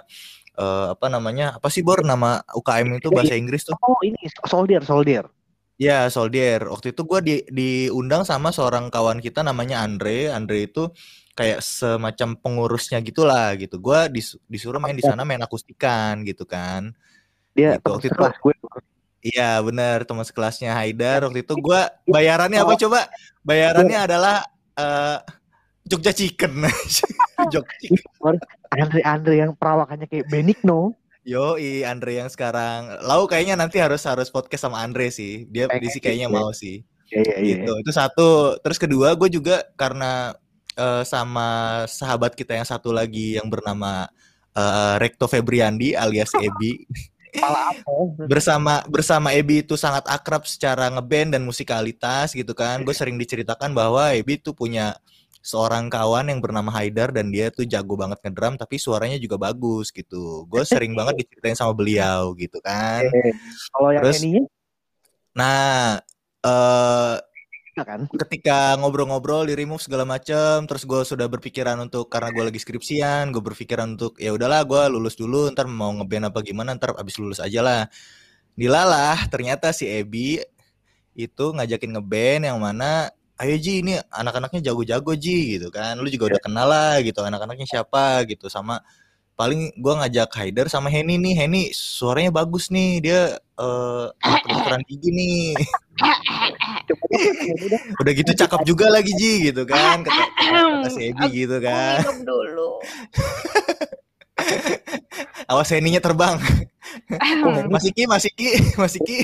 uh, 0.56 0.96
apa 0.96 1.08
namanya 1.12 1.60
apa 1.60 1.68
sih 1.68 1.84
Bor? 1.84 2.04
Nama 2.04 2.44
UKM 2.56 3.04
itu 3.04 3.12
bahasa 3.12 3.36
Inggris 3.36 3.68
tuh. 3.68 3.76
Oh 3.84 4.00
ini 4.00 4.20
Soldier 4.48 4.84
Soldier. 4.84 5.28
Ya 5.80 6.12
Soldier. 6.12 6.68
Waktu 6.68 6.92
itu 6.92 7.02
gue 7.08 7.20
di 7.24 7.36
diundang 7.52 8.28
sama 8.28 8.52
seorang 8.52 8.92
kawan 8.92 9.24
kita 9.24 9.44
namanya 9.44 9.84
Andre. 9.84 10.32
Andre 10.32 10.68
itu 10.68 10.92
kayak 11.36 11.64
semacam 11.64 12.36
pengurusnya 12.36 13.00
gitulah 13.00 13.56
gitu. 13.56 13.80
Gue 13.80 14.12
dis, 14.12 14.36
disuruh 14.52 14.84
main 14.84 14.96
di 14.96 15.04
sana 15.04 15.24
main 15.24 15.40
akustikan 15.40 16.28
gitu 16.28 16.44
kan. 16.44 16.92
Dia 17.56 17.80
gitu. 17.80 17.96
waktu 17.96 18.12
itu 18.12 18.20
gue 18.20 18.84
Iya 19.20 19.60
benar 19.60 20.08
teman 20.08 20.24
sekelasnya 20.24 20.72
Haidar 20.72 21.28
waktu 21.28 21.44
itu 21.44 21.54
gue 21.60 21.82
bayarannya 22.16 22.60
apa 22.64 22.74
coba? 22.80 23.12
Bayarannya 23.44 24.00
adalah 24.08 24.48
uh, 24.80 25.20
Jogja 25.90 26.14
Chicken. 26.16 26.64
Jogja 27.54 27.76
Chicken. 27.82 28.36
Andre 28.70 29.02
Andre 29.04 29.34
yang 29.42 29.52
perawakannya 29.58 30.08
kayak 30.08 30.30
Benigno. 30.30 30.96
Yo, 31.28 31.60
i 31.60 31.84
Andre 31.84 32.24
yang 32.24 32.30
sekarang. 32.32 33.02
Lau 33.04 33.28
kayaknya 33.28 33.60
nanti 33.60 33.78
harus 33.82 34.02
harus 34.08 34.32
podcast 34.32 34.66
sama 34.70 34.80
Andre 34.80 35.12
sih. 35.12 35.46
Dia 35.52 35.68
di 35.68 35.90
sih 35.92 36.00
kayaknya 36.00 36.32
mau 36.32 36.56
sih. 36.56 36.82
Iya, 37.12 37.22
iya, 37.22 37.36
iya. 37.38 37.56
Gitu. 37.66 37.74
Itu 37.86 37.92
satu. 37.92 38.30
Terus 38.64 38.80
kedua, 38.80 39.14
gue 39.20 39.30
juga 39.30 39.68
karena 39.76 40.32
uh, 40.80 41.04
sama 41.04 41.84
sahabat 41.92 42.34
kita 42.34 42.56
yang 42.56 42.66
satu 42.66 42.96
lagi 42.96 43.36
yang 43.36 43.52
bernama 43.52 44.08
uh, 44.56 44.96
Rekto 44.98 45.28
Febriandi 45.28 45.94
alias 45.94 46.32
Ebi. 46.40 46.88
bersama 48.32 48.82
bersama 48.88 49.34
Ebi 49.36 49.62
itu 49.62 49.78
sangat 49.78 50.06
akrab 50.10 50.46
secara 50.46 50.90
ngeband 50.94 51.38
dan 51.38 51.44
musikalitas 51.46 52.34
gitu 52.34 52.52
kan. 52.58 52.82
Gue 52.84 52.96
sering 52.96 53.16
diceritakan 53.16 53.74
bahwa 53.74 54.12
Ebi 54.14 54.42
tuh 54.42 54.54
punya 54.56 54.98
seorang 55.40 55.88
kawan 55.88 56.28
yang 56.28 56.44
bernama 56.44 56.68
Haidar 56.76 57.16
dan 57.16 57.32
dia 57.32 57.48
tuh 57.50 57.64
jago 57.64 57.96
banget 57.96 58.20
ngedrum 58.22 58.60
tapi 58.60 58.76
suaranya 58.76 59.16
juga 59.18 59.40
bagus 59.40 59.90
gitu. 59.90 60.46
Gue 60.52 60.64
sering 60.68 60.94
banget 60.94 61.16
diceritain 61.26 61.56
sama 61.56 61.72
beliau 61.72 62.36
gitu 62.36 62.60
kan. 62.60 63.08
Kalau 63.72 63.90
yang 63.96 64.04
Terus, 64.04 64.22
ini 64.24 64.44
nah 65.30 66.02
uh, 66.44 67.16
kan? 67.84 68.06
Ketika 68.10 68.76
ngobrol-ngobrol 68.80 69.48
di 69.50 69.54
remove 69.58 69.84
segala 69.84 70.08
macem 70.08 70.64
terus 70.66 70.84
gue 70.88 71.02
sudah 71.04 71.28
berpikiran 71.28 71.78
untuk 71.80 72.08
karena 72.08 72.30
gue 72.32 72.44
lagi 72.52 72.60
skripsian 72.62 73.32
gue 73.32 73.44
berpikiran 73.44 73.98
untuk 73.98 74.16
ya 74.18 74.32
udahlah 74.32 74.64
gue 74.64 74.82
lulus 74.92 75.20
dulu 75.20 75.52
ntar 75.52 75.68
mau 75.68 75.92
ngeband 75.96 76.32
apa 76.32 76.40
gimana 76.46 76.76
ntar 76.76 76.96
abis 76.96 77.16
lulus 77.20 77.40
aja 77.44 77.60
lah. 77.64 77.82
Dilalah 78.56 79.30
ternyata 79.32 79.72
si 79.72 79.88
Ebi 79.88 80.40
itu 81.16 81.46
ngajakin 81.56 81.96
ngeband 81.96 82.42
yang 82.48 82.60
mana 82.60 83.12
ayo 83.40 83.56
Ji 83.56 83.84
ini 83.84 83.96
anak-anaknya 84.12 84.72
jago-jago 84.72 85.16
Ji 85.16 85.60
gitu 85.60 85.72
kan. 85.72 85.96
Lu 86.00 86.08
juga 86.12 86.36
udah 86.36 86.42
kenal 86.44 86.68
lah 86.68 87.00
gitu 87.04 87.24
anak-anaknya 87.24 87.68
siapa 87.68 88.28
gitu. 88.28 88.52
Sama 88.52 88.84
paling 89.40 89.72
gue 89.80 89.94
ngajak 89.96 90.36
Haider 90.36 90.68
sama 90.68 90.92
Henny 90.92 91.16
nih 91.16 91.32
Henny 91.32 91.72
suaranya 91.72 92.28
bagus 92.44 92.68
nih 92.68 93.00
dia 93.00 93.40
uh, 93.56 94.12
gigi 94.84 95.16
nih 95.16 95.56
udah. 98.00 98.14
Gitu 98.14 98.32
cakep 98.34 98.62
juga 98.66 98.90
lagi 98.90 99.12
Ji 99.16 99.52
gitu 99.52 99.64
kan. 99.66 100.02
Kata, 100.04 100.26
kata 100.86 100.90
si 100.90 101.12
Ebi 101.14 101.28
gitu 101.46 101.58
kan. 101.62 102.02
dulu. 102.24 102.80
Awas 105.52 105.70
Henny-nya 105.74 106.00
terbang. 106.00 106.40
Masih 107.70 107.92
ki 107.92 108.08
masih 108.08 108.32
ki 108.34 108.50
masih 108.80 109.02
ki 109.04 109.18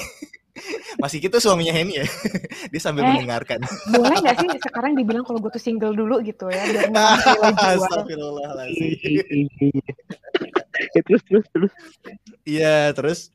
masih 1.00 1.20
gitu 1.20 1.36
suaminya 1.44 1.76
Henny 1.76 2.00
ya. 2.00 2.06
Dia 2.72 2.82
sambil 2.82 3.04
eh, 3.04 3.10
mendengarkan. 3.12 3.60
Boleh 3.92 4.18
gak 4.24 4.40
sih 4.40 4.48
sekarang 4.64 4.96
dibilang 4.96 5.28
kalau 5.28 5.44
gue 5.44 5.52
tuh 5.52 5.60
single 5.60 5.92
dulu 5.92 6.24
gitu 6.24 6.48
ya 6.48 6.64
biar 6.72 6.88
Astagfirullahaladzim. 7.76 8.96
terus 11.04 11.24
terus 11.28 11.46
terus. 11.52 11.72
Iya, 12.48 12.96
terus 12.96 13.35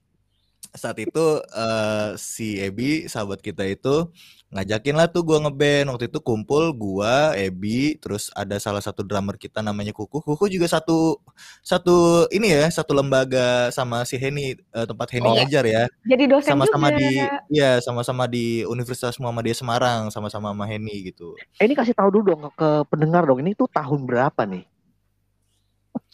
saat 0.70 0.98
itu 1.02 1.42
uh, 1.42 2.14
si 2.14 2.62
Ebi 2.62 3.10
sahabat 3.10 3.42
kita 3.42 3.66
itu 3.66 4.06
ngajakin 4.50 4.94
lah 4.98 5.06
tuh 5.10 5.22
gue 5.26 5.38
ngeband. 5.38 5.90
Waktu 5.94 6.06
itu 6.10 6.18
kumpul 6.22 6.74
gua 6.74 7.34
Ebi 7.38 7.98
terus 7.98 8.30
ada 8.34 8.58
salah 8.58 8.82
satu 8.82 9.02
drummer 9.06 9.38
kita 9.38 9.62
namanya 9.62 9.90
Kuku. 9.94 10.22
Kuku 10.22 10.46
juga 10.50 10.66
satu 10.70 11.18
satu 11.62 12.26
ini 12.30 12.54
ya 12.54 12.66
satu 12.70 12.94
lembaga 12.94 13.70
sama 13.74 14.02
si 14.06 14.18
Heni 14.18 14.58
uh, 14.74 14.86
tempat 14.86 15.10
Heni 15.14 15.28
oh, 15.30 15.34
ngajar 15.38 15.64
ya. 15.66 15.84
Jadi 16.06 16.24
dosen 16.30 16.50
sama-sama 16.54 16.94
di 16.94 17.18
ya 17.50 17.78
sama-sama 17.82 18.24
di 18.30 18.62
Universitas 18.66 19.18
Muhammadiyah 19.18 19.58
Semarang 19.58 20.02
sama-sama 20.10 20.54
sama 20.54 20.66
Heni 20.66 21.10
gitu. 21.10 21.34
Eh, 21.58 21.66
ini 21.66 21.74
kasih 21.74 21.94
tahu 21.94 22.10
dulu 22.10 22.24
dong 22.34 22.42
ke 22.54 22.70
pendengar 22.90 23.26
dong 23.26 23.42
ini 23.42 23.54
tuh 23.54 23.70
tahun 23.70 24.06
berapa 24.06 24.46
nih? 24.46 24.66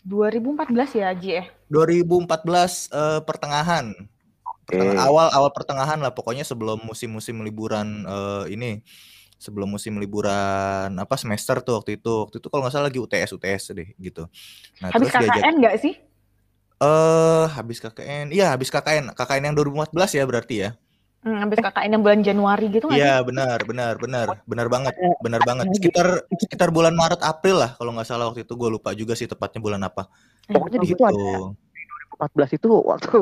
2014 0.06 1.02
ya 1.02 1.10
Aji 1.10 1.30
ya? 1.42 1.44
2014 1.66 2.94
uh, 2.94 3.20
pertengahan 3.26 3.90
Pertengah, 4.66 4.99
okay. 4.99 5.06
awal 5.06 5.26
awal 5.30 5.50
pertengahan 5.54 5.99
lah 6.02 6.11
pokoknya 6.11 6.42
sebelum 6.42 6.82
musim-musim 6.82 7.38
liburan 7.46 8.02
uh, 8.02 8.50
ini 8.50 8.82
sebelum 9.38 9.68
musim 9.70 9.94
liburan 10.00 10.90
apa 10.96 11.14
semester 11.14 11.61
tuh 11.62 11.78
waktu 11.78 12.00
itu 12.00 12.12
waktu 12.26 12.37
itu 12.42 12.49
kalau 12.50 12.66
nggak 12.66 12.75
salah 12.75 12.88
lagi 12.90 12.99
UTS 12.99 13.30
UTS 13.37 13.62
deh 13.76 13.88
gitu. 14.00 14.26
Nah, 14.82 14.90
habis 14.90 15.12
terus 15.12 15.28
KKN 15.28 15.54
nggak 15.62 15.76
sih? 15.78 15.94
Eh 16.76 16.85
uh, 16.85 17.46
habis 17.46 17.78
KKN, 17.78 18.35
iya 18.35 18.50
habis 18.50 18.68
KKN, 18.73 19.14
KKN 19.14 19.52
yang 19.52 19.54
2014 19.54 20.18
ya 20.18 20.25
berarti 20.26 20.56
ya. 20.66 20.70
Hmm, 21.23 21.38
habis 21.42 21.58
KKN 21.62 21.90
yang 21.94 22.02
bulan 22.02 22.20
Januari 22.26 22.66
gitu 22.73 22.90
nggak? 22.90 22.99
Iya 22.99 23.14
benar 23.23 23.58
benar 23.62 23.94
benar 24.02 24.26
benar 24.50 24.66
banget 24.66 24.94
benar 25.23 25.42
banget 25.46 25.66
sekitar 25.78 26.26
sekitar 26.42 26.68
bulan 26.75 26.96
Maret 26.96 27.23
April 27.23 27.62
lah 27.62 27.78
kalau 27.78 27.94
nggak 27.94 28.08
salah 28.08 28.26
waktu 28.32 28.42
itu 28.42 28.54
gue 28.58 28.70
lupa 28.73 28.90
juga 28.99 29.12
sih 29.14 29.28
tepatnya 29.28 29.61
bulan 29.62 29.85
apa. 29.85 30.11
Pokoknya 30.49 30.82
di 30.82 30.88
situ 30.90 31.02
ada 31.06 31.54
2014 32.18 32.56
itu 32.56 32.70
waktu 32.82 33.20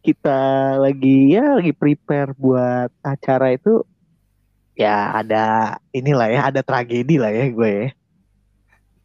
kita 0.00 0.40
lagi 0.80 1.36
ya 1.36 1.60
lagi 1.60 1.72
prepare 1.76 2.32
buat 2.36 2.88
acara 3.04 3.52
itu 3.52 3.84
ya 4.72 5.12
ada 5.12 5.76
inilah 5.92 6.28
ya 6.32 6.40
ada 6.48 6.60
tragedi 6.64 7.20
lah 7.20 7.32
ya 7.32 7.46
gue 7.52 7.70
ya. 7.70 7.88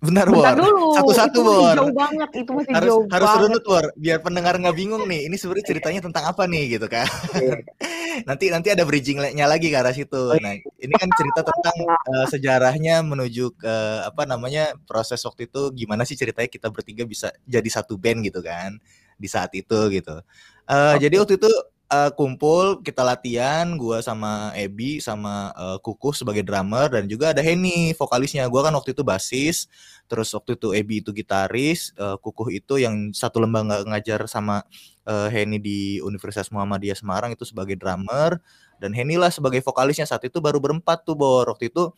Bentar, 0.06 0.28
Bentar 0.30 0.54
Bor. 0.54 0.62
dulu. 0.62 0.88
Satu-satu, 0.94 1.40
Bor. 1.42 1.76
Jauh 1.76 1.96
banget, 1.96 2.30
itu 2.38 2.52
masih 2.54 2.72
harus, 2.78 2.90
jauh 2.94 3.04
Harus 3.10 3.32
runut, 3.42 3.64
Bor. 3.66 3.86
Biar 3.98 4.20
pendengar 4.22 4.54
nggak 4.62 4.76
bingung 4.78 5.04
nih. 5.10 5.26
Ini 5.26 5.36
sebenarnya 5.40 5.66
ceritanya 5.66 6.02
tentang 6.06 6.24
apa 6.30 6.46
nih, 6.46 6.78
gitu 6.78 6.86
kan. 6.86 7.08
Iya. 7.34 7.58
nanti 8.30 8.48
nanti 8.48 8.72
ada 8.72 8.88
bridgingnya 8.88 9.46
lagi 9.50 9.68
ke 9.74 9.78
arah 9.78 9.92
situ. 9.92 10.16
Oh, 10.16 10.38
iya. 10.38 10.44
Nah, 10.46 10.54
ini 10.62 10.94
kan 10.94 11.10
cerita 11.12 11.42
tentang 11.42 11.78
uh, 11.90 12.28
sejarahnya 12.30 13.02
menuju 13.02 13.58
ke 13.58 13.76
apa 14.06 14.24
namanya 14.30 14.78
proses 14.86 15.20
waktu 15.26 15.50
itu 15.50 15.74
gimana 15.76 16.08
sih 16.08 16.16
ceritanya 16.16 16.48
kita 16.48 16.68
bertiga 16.72 17.04
bisa 17.04 17.34
jadi 17.44 17.68
satu 17.68 18.00
band 18.00 18.24
gitu 18.24 18.40
kan 18.46 18.78
di 19.18 19.28
saat 19.28 19.52
itu 19.58 19.80
gitu. 19.92 20.16
Uh, 20.66 20.98
okay. 20.98 21.08
Jadi 21.08 21.16
waktu 21.22 21.34
itu 21.38 21.52
uh, 21.94 22.12
kumpul 22.18 22.82
kita 22.82 23.06
latihan, 23.06 23.78
gua 23.78 24.02
sama 24.02 24.50
Ebi 24.58 24.98
sama 24.98 25.54
uh, 25.54 25.78
Kukuh 25.78 26.18
sebagai 26.18 26.42
drummer 26.42 26.90
dan 26.90 27.06
juga 27.06 27.32
ada 27.34 27.42
Henny 27.46 27.94
vokalisnya. 27.94 28.50
Gua 28.50 28.66
kan 28.66 28.74
waktu 28.74 28.98
itu 28.98 29.06
basis, 29.06 29.70
terus 30.10 30.34
waktu 30.34 30.58
itu 30.58 30.74
Ebi 30.74 31.06
itu 31.06 31.14
gitaris, 31.14 31.94
uh, 32.02 32.18
Kukuh 32.18 32.50
itu 32.50 32.82
yang 32.82 33.14
satu 33.14 33.38
lembaga 33.42 33.86
ngajar 33.86 34.26
sama 34.26 34.66
uh, 35.06 35.30
Henny 35.30 35.62
di 35.62 36.02
Universitas 36.02 36.50
Muhammadiyah 36.50 36.98
Semarang 36.98 37.32
itu 37.34 37.46
sebagai 37.46 37.78
drummer 37.78 38.42
dan 38.82 38.92
Henny 38.92 39.16
lah 39.16 39.32
sebagai 39.32 39.64
vokalisnya 39.64 40.04
saat 40.10 40.26
itu 40.28 40.42
baru 40.42 40.58
berempat 40.58 41.06
tuh 41.06 41.16
Bor. 41.16 41.48
Waktu 41.48 41.70
itu 41.72 41.94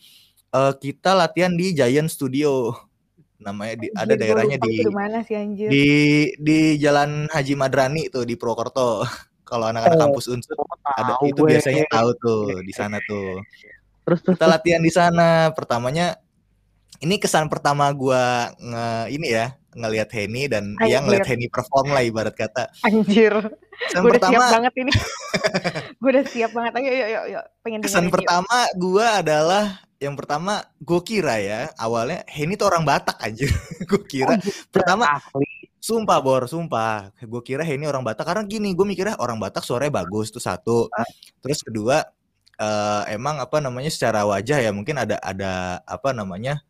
uh, 0.53 0.73
kita 0.75 1.15
latihan 1.15 1.55
di 1.55 1.73
Giant 1.73 2.11
Studio 2.11 2.75
namanya 3.37 3.73
di, 3.77 3.87
ada 3.93 4.13
daerahnya 4.17 4.57
di 4.57 4.81
mana 4.89 5.21
sih, 5.21 5.37
anjir? 5.37 5.69
di 5.69 5.87
di 6.41 6.81
Jalan 6.81 7.29
Haji 7.29 7.53
Madrani 7.53 8.09
tuh 8.09 8.25
di 8.25 8.33
Purwokerto. 8.33 9.05
Kalau 9.47 9.63
anak-anak 9.71 9.95
oh, 9.95 10.01
kampus 10.11 10.27
Unsur 10.27 10.59
ada 10.83 11.15
itu 11.23 11.39
gue. 11.39 11.55
biasanya 11.55 11.87
tahu 11.87 12.09
tuh 12.19 12.43
di 12.59 12.73
sana 12.75 12.99
tuh. 13.07 13.39
Terus, 14.03 14.19
terus 14.19 14.35
kita 14.35 14.43
latihan 14.43 14.83
di 14.83 14.91
sana. 14.91 15.55
Pertamanya 15.55 16.19
ini 16.99 17.15
kesan 17.15 17.47
pertama 17.47 17.87
gua 17.95 18.51
nge 18.59 19.07
ini 19.15 19.27
ya, 19.31 19.55
ngelihat 19.71 20.09
Henny 20.11 20.51
dan 20.51 20.75
Anjir. 20.75 20.83
dia 20.83 20.97
ngelihat 20.99 21.27
Henny 21.31 21.47
perform 21.47 21.95
lah 21.95 22.03
ibarat 22.03 22.35
kata. 22.35 22.67
Anjir. 22.83 23.39
Kesan 23.87 24.01
Gue 24.03 24.09
udah 24.17 24.19
siap 24.19 24.35
pertama 24.35 24.55
banget 24.57 24.73
ini. 24.83 24.91
gue 26.01 26.09
udah 26.11 26.25
siap 26.27 26.51
banget. 26.51 26.71
Ayo, 26.75 26.91
yuk, 26.91 27.07
yuk, 27.07 27.25
yuk. 27.37 27.45
Pengen 27.63 27.79
kesan 27.85 28.07
pertama 28.11 28.57
gua 28.75 29.21
adalah 29.23 29.86
yang 29.97 30.13
pertama 30.13 30.61
gue 30.77 31.01
kira 31.01 31.41
ya 31.41 31.73
awalnya 31.77 32.21
Henny 32.29 32.53
tuh 32.53 32.69
orang 32.69 32.85
Batak 32.85 33.17
aja. 33.17 33.45
gue 33.89 34.01
kira 34.05 34.37
pertama 34.69 35.09
asli. 35.17 35.45
Sumpah 35.77 36.19
Bor, 36.19 36.45
sumpah. 36.49 37.13
Gue 37.23 37.41
kira 37.41 37.63
Henny 37.63 37.87
orang 37.87 38.03
Batak 38.03 38.27
karena 38.27 38.43
gini, 38.43 38.73
gue 38.75 38.85
mikirnya 38.85 39.15
orang 39.17 39.39
Batak 39.39 39.63
suaranya 39.63 40.03
bagus 40.03 40.29
tuh 40.29 40.43
satu. 40.43 40.91
Ah. 40.91 41.07
Terus 41.41 41.63
kedua 41.63 42.03
eh, 42.57 43.03
emang 43.13 43.39
apa 43.41 43.57
namanya 43.61 43.89
secara 43.93 44.25
wajah 44.25 44.57
ya 44.61 44.71
mungkin 44.73 44.97
ada 44.97 45.21
ada 45.21 45.81
apa 45.85 46.11
namanya 46.11 46.61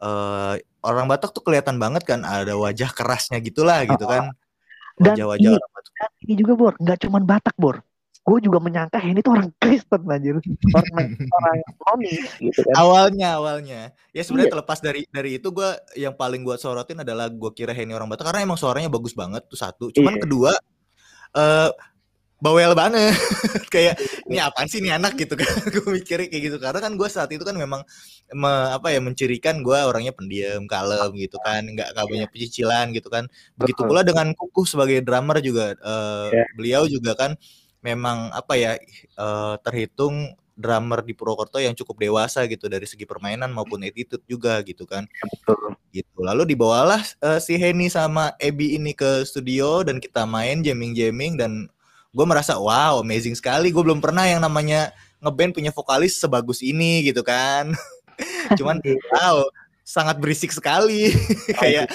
eh 0.00 0.54
orang 0.84 1.06
Batak 1.08 1.32
tuh 1.32 1.40
kelihatan 1.44 1.80
banget 1.80 2.04
kan 2.04 2.20
ada 2.24 2.56
wajah 2.58 2.92
kerasnya 2.92 3.40
gitulah 3.40 3.80
gitu 3.88 4.04
kan. 4.04 4.32
Dan 4.94 5.16
Wajah-wajah 5.18 5.50
ini- 5.50 5.58
orang 5.58 5.72
Batak. 5.72 6.08
Ini 6.24 6.34
juga 6.36 6.52
Bor, 6.54 6.74
nggak 6.78 6.98
cuman 7.08 7.22
Batak 7.24 7.56
Bor. 7.56 7.76
Gue 8.24 8.40
juga 8.40 8.56
menyangka 8.56 8.96
Henny 8.96 9.20
itu 9.20 9.28
orang 9.28 9.52
Kristen 9.60 10.00
anjir. 10.08 10.40
Orang 10.72 10.96
orang 11.36 11.56
nonis 11.60 12.24
gitu 12.40 12.60
kan. 12.64 12.74
Awalnya 12.74 13.28
awalnya. 13.36 13.80
Ya 14.16 14.22
sebenarnya 14.24 14.48
Iya. 14.48 14.54
terlepas 14.56 14.78
dari 14.80 15.02
dari 15.08 15.30
itu 15.36 15.48
gue 15.52 15.70
yang 15.94 16.16
paling 16.16 16.40
gue 16.40 16.56
sorotin 16.56 17.04
adalah 17.04 17.28
gue 17.28 17.50
kira 17.52 17.76
Henny 17.76 17.92
orang 17.92 18.08
Batak 18.08 18.32
karena 18.32 18.40
emang 18.42 18.56
suaranya 18.56 18.88
bagus 18.88 19.12
banget 19.12 19.44
tuh 19.44 19.60
satu. 19.60 19.92
Cuman 19.92 20.16
Iya. 20.16 20.22
kedua 20.24 20.52
eh 21.34 21.70
bawel 22.38 22.76
banget 22.76 23.16
kayak 23.72 23.96
ini 24.28 24.36
apaan 24.36 24.68
sih 24.68 24.76
ini 24.84 24.92
anak 24.92 25.16
gitu 25.16 25.32
kan 25.32 25.48
gue 25.72 25.84
mikirnya 25.88 26.28
kayak 26.28 26.42
gitu 26.52 26.56
karena 26.60 26.76
kan 26.76 26.92
gue 26.92 27.08
saat 27.08 27.32
itu 27.32 27.40
kan 27.40 27.56
memang 27.56 27.80
me- 28.36 28.68
apa 28.68 28.92
ya 28.92 29.00
mencirikan 29.00 29.64
gue 29.64 29.78
orangnya 29.80 30.12
pendiam 30.12 30.68
kalem 30.68 31.08
gitu 31.16 31.40
kan 31.40 31.64
nggak 31.64 31.96
nggak 31.96 32.04
banyak 32.04 32.28
pecicilan 32.28 32.92
gitu 32.92 33.08
kan 33.08 33.32
begitu 33.56 33.88
pula 33.88 34.04
dengan 34.04 34.36
kukuh 34.36 34.68
sebagai 34.68 35.00
drummer 35.00 35.40
juga 35.40 35.72
eh, 35.72 36.26
Iya. 36.36 36.44
beliau 36.52 36.82
juga 36.84 37.16
kan 37.16 37.32
memang 37.84 38.32
apa 38.32 38.56
ya 38.56 38.72
eh, 38.80 39.54
terhitung 39.60 40.32
drummer 40.54 41.02
di 41.02 41.12
Purwokerto 41.12 41.58
yang 41.58 41.74
cukup 41.74 41.98
dewasa 41.98 42.46
gitu 42.46 42.70
dari 42.70 42.86
segi 42.86 43.04
permainan 43.04 43.50
maupun 43.50 43.82
attitude 43.82 44.22
juga 44.30 44.62
gitu 44.62 44.86
kan 44.86 45.04
Betul. 45.26 45.74
gitu. 45.90 46.18
Lalu 46.22 46.56
dibawalah 46.56 47.02
eh, 47.02 47.40
si 47.42 47.60
Henny 47.60 47.92
sama 47.92 48.32
Ebi 48.40 48.78
ini 48.78 48.96
ke 48.96 49.26
studio 49.28 49.84
dan 49.84 50.00
kita 50.00 50.24
main 50.24 50.64
jamming-jamming 50.64 51.36
dan 51.36 51.68
gue 52.14 52.26
merasa 52.26 52.56
wow 52.56 53.02
amazing 53.02 53.36
sekali. 53.36 53.74
Gue 53.74 53.84
belum 53.84 54.00
pernah 54.00 54.24
yang 54.24 54.40
namanya 54.40 54.94
ngeband 55.20 55.52
punya 55.58 55.74
vokalis 55.74 56.16
sebagus 56.16 56.62
ini 56.62 57.04
gitu 57.04 57.20
kan. 57.26 57.74
Cuman 58.58 58.78
wow 59.12 59.44
sangat 59.84 60.16
berisik 60.22 60.54
sekali. 60.54 61.12
kayak 61.60 61.90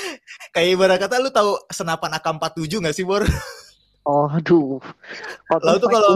kayak 0.54 0.70
ibarat 0.76 1.00
kata 1.02 1.18
lu 1.18 1.32
tahu 1.32 1.58
senapan 1.72 2.20
AK47 2.20 2.86
gak 2.86 2.96
sih 2.96 3.08
Bor? 3.08 3.24
Oh, 4.08 4.28
aduh. 4.30 4.80
Lalu 5.50 5.78
tuh 5.80 5.90
kalau 5.92 6.14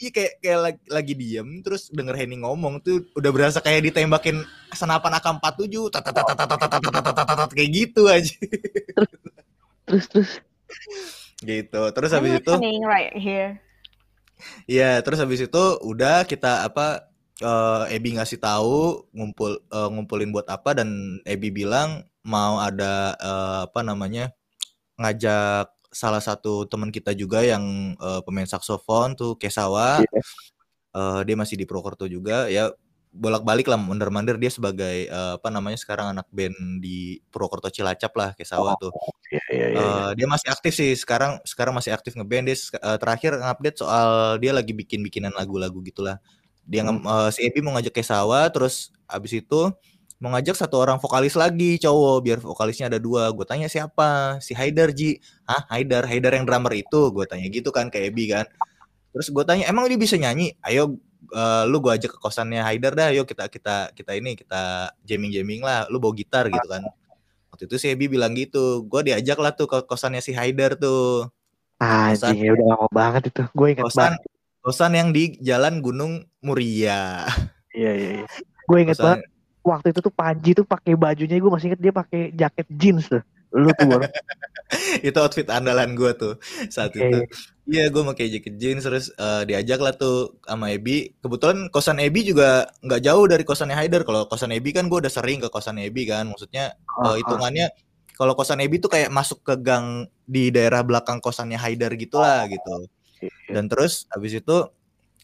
iya 0.00 0.10
kayak 0.10 0.32
kayak 0.40 0.60
lagi, 0.64 0.80
lagi 0.88 1.12
diem 1.12 1.48
terus 1.60 1.92
denger 1.92 2.16
Henny 2.16 2.40
ngomong 2.40 2.80
tuh 2.80 3.04
udah 3.12 3.30
berasa 3.36 3.60
kayak 3.60 3.92
ditembakin 3.92 4.40
senapan 4.72 5.20
AK47 5.20 5.92
kayak 7.52 7.70
gitu 7.70 8.08
aja. 8.08 8.34
Terus 9.84 10.04
terus 10.08 10.30
gitu. 11.44 11.82
Terus 11.92 12.10
habis 12.16 12.32
itu. 12.40 12.52
Iya, 14.64 15.04
terus 15.04 15.20
habis 15.20 15.44
itu 15.44 15.64
udah 15.84 16.24
kita 16.24 16.64
apa 16.64 17.04
uh, 17.44 17.84
Ebi 17.92 18.16
ngasih 18.16 18.40
tahu 18.40 19.04
ngumpul 19.12 19.60
ngumpulin 19.68 20.32
buat 20.32 20.48
apa 20.48 20.80
dan 20.80 21.20
Ebi 21.28 21.52
bilang 21.52 22.08
mau 22.24 22.56
ada 22.60 23.16
apa 23.68 23.80
namanya 23.84 24.32
ngajak 25.00 25.72
salah 25.90 26.22
satu 26.22 26.64
teman 26.70 26.94
kita 26.94 27.12
juga 27.12 27.42
yang 27.42 27.94
eh, 27.98 28.20
pemain 28.22 28.46
saksofon 28.46 29.18
tuh 29.18 29.34
Kesawa. 29.36 30.02
Iya. 30.06 30.22
Eh, 30.90 31.20
dia 31.22 31.36
masih 31.38 31.54
di 31.54 31.70
Purwokerto 31.70 32.10
juga 32.10 32.50
ya 32.50 32.74
bolak-balik 33.10 33.66
lah 33.66 33.74
mondar-mandir 33.78 34.38
dia 34.38 34.50
sebagai 34.50 35.06
eh, 35.10 35.32
apa 35.38 35.50
namanya 35.50 35.78
sekarang 35.78 36.14
anak 36.14 36.26
band 36.30 36.82
di 36.82 37.18
Purwokerto 37.30 37.70
Cilacap 37.70 38.10
lah 38.14 38.30
Kesawa 38.34 38.74
tuh. 38.78 38.90
Iya 39.30 39.42
iya 39.54 39.66
iya. 39.70 39.82
Eh, 39.82 40.10
dia 40.18 40.26
masih 40.26 40.50
aktif 40.50 40.74
sih 40.74 40.94
sekarang 40.98 41.38
sekarang 41.46 41.74
masih 41.74 41.94
aktif 41.94 42.14
ngeband 42.18 42.50
dia 42.50 42.58
eh, 42.58 42.98
terakhir 42.98 43.38
ngupdate 43.38 43.78
soal 43.78 44.38
dia 44.42 44.50
lagi 44.50 44.74
bikin 44.74 45.02
bikinan 45.06 45.30
lagu-lagu 45.34 45.78
gitulah 45.82 46.18
dia 46.66 46.82
nge- 46.82 47.02
eh, 47.06 47.30
si 47.34 47.40
Ebi 47.46 47.62
mau 47.62 47.74
ngajak 47.78 47.94
ke 47.94 48.02
sawah 48.02 48.46
terus 48.50 48.90
abis 49.06 49.42
itu 49.42 49.70
mau 50.20 50.36
ngajak 50.36 50.52
satu 50.52 50.76
orang 50.76 51.00
vokalis 51.00 51.32
lagi 51.32 51.80
cowok 51.80 52.16
biar 52.20 52.38
vokalisnya 52.44 52.92
ada 52.92 53.00
dua. 53.00 53.32
Gue 53.32 53.48
tanya 53.48 53.72
siapa? 53.72 54.36
Si 54.44 54.52
Haidar 54.52 54.92
Ji. 54.92 55.16
Hah 55.48 55.64
Haidar 55.72 56.04
Haidar 56.04 56.36
yang 56.36 56.44
drummer 56.44 56.76
itu? 56.76 57.08
Gue 57.08 57.24
tanya 57.24 57.48
gitu 57.48 57.72
kan 57.72 57.88
ke 57.88 58.04
Ebi 58.04 58.28
kan. 58.28 58.44
Terus 59.16 59.32
gue 59.32 59.44
tanya 59.48 59.64
emang 59.66 59.88
dia 59.88 59.96
bisa 59.96 60.20
nyanyi? 60.20 60.52
Ayo 60.60 61.00
eh, 61.32 61.64
lu 61.66 61.80
gue 61.80 61.88
ajak 61.96 62.14
ke 62.14 62.18
kosannya 62.20 62.60
Haidar 62.60 62.92
dah. 62.92 63.08
Ayo 63.08 63.24
kita 63.24 63.48
kita 63.48 63.96
kita 63.96 64.12
ini 64.12 64.36
kita 64.36 64.92
jamming 65.08 65.32
jamming 65.32 65.64
lah. 65.64 65.88
Lu 65.88 65.96
bawa 65.96 66.12
gitar 66.12 66.52
gitu 66.52 66.68
kan. 66.68 66.84
Waktu 67.50 67.64
itu 67.64 67.76
si 67.80 67.88
Ebi 67.88 68.12
bilang 68.12 68.36
gitu. 68.36 68.84
Gue 68.84 69.00
diajak 69.08 69.40
lah 69.40 69.56
tuh 69.56 69.72
ke 69.72 69.88
kosannya 69.88 70.20
si 70.20 70.36
Haidar 70.36 70.76
tuh. 70.76 71.32
Anjing, 71.80 72.44
ya 72.44 72.52
udah 72.52 72.66
lama 72.76 72.86
banget 72.92 73.32
itu. 73.32 73.42
Gue 73.56 73.72
inget 73.72 73.88
kosan 73.88 74.12
banget. 74.12 74.20
kosan 74.60 74.92
yang 74.92 75.08
di 75.16 75.40
Jalan 75.40 75.80
Gunung 75.80 76.28
Muria. 76.44 77.24
Iya 77.72 77.92
iya 77.96 78.10
iya. 78.20 78.26
Gue 78.68 78.84
inget 78.84 79.00
Kosan- 79.00 79.24
banget 79.24 79.39
waktu 79.70 79.94
itu 79.94 80.00
tuh 80.02 80.12
Panji 80.12 80.50
tuh 80.52 80.66
pakai 80.66 80.98
bajunya 80.98 81.38
gue 81.38 81.52
masih 81.52 81.72
inget 81.72 81.80
dia 81.80 81.92
pakai 81.94 82.34
jaket 82.34 82.66
jeans 82.74 83.06
tuh. 83.06 83.22
Lu 83.54 83.70
tuh 83.74 83.86
itu 85.06 85.18
outfit 85.18 85.46
andalan 85.50 85.98
gue 85.98 86.14
tuh 86.14 86.38
saat 86.70 86.94
Oke. 86.94 87.02
itu 87.02 87.18
iya 87.66 87.90
gue 87.90 88.02
pakai 88.14 88.30
jaket 88.30 88.54
jeans 88.54 88.86
terus 88.86 89.10
eh, 89.18 89.42
diajak 89.42 89.82
lah 89.82 89.90
tuh 89.90 90.38
sama 90.46 90.70
Ebi 90.70 91.10
kebetulan 91.18 91.66
kosan 91.74 91.98
Ebi 91.98 92.22
juga 92.22 92.70
nggak 92.78 93.02
jauh 93.02 93.26
dari 93.26 93.42
kosannya 93.42 93.74
Haidar 93.74 94.06
kalau 94.06 94.30
kosan 94.30 94.54
Ebi 94.54 94.70
kan 94.70 94.86
gue 94.86 95.02
udah 95.02 95.10
sering 95.10 95.42
ke 95.42 95.50
kosan 95.50 95.82
Ebi 95.82 96.06
kan 96.06 96.30
maksudnya 96.30 96.78
ah. 97.02 97.18
hitungannya 97.18 97.74
kalau 98.14 98.38
kosan 98.38 98.62
Ebi 98.62 98.78
tuh 98.78 98.94
kayak 98.94 99.10
masuk 99.10 99.42
ke 99.42 99.58
gang 99.58 100.06
di 100.22 100.54
daerah 100.54 100.86
belakang 100.86 101.18
kosannya 101.18 101.58
Haidar 101.58 101.90
gitulah 101.98 102.46
gitu 102.46 102.86
Iya. 103.20 103.60
dan 103.60 103.64
terus 103.68 104.08
habis 104.08 104.32
itu 104.32 104.56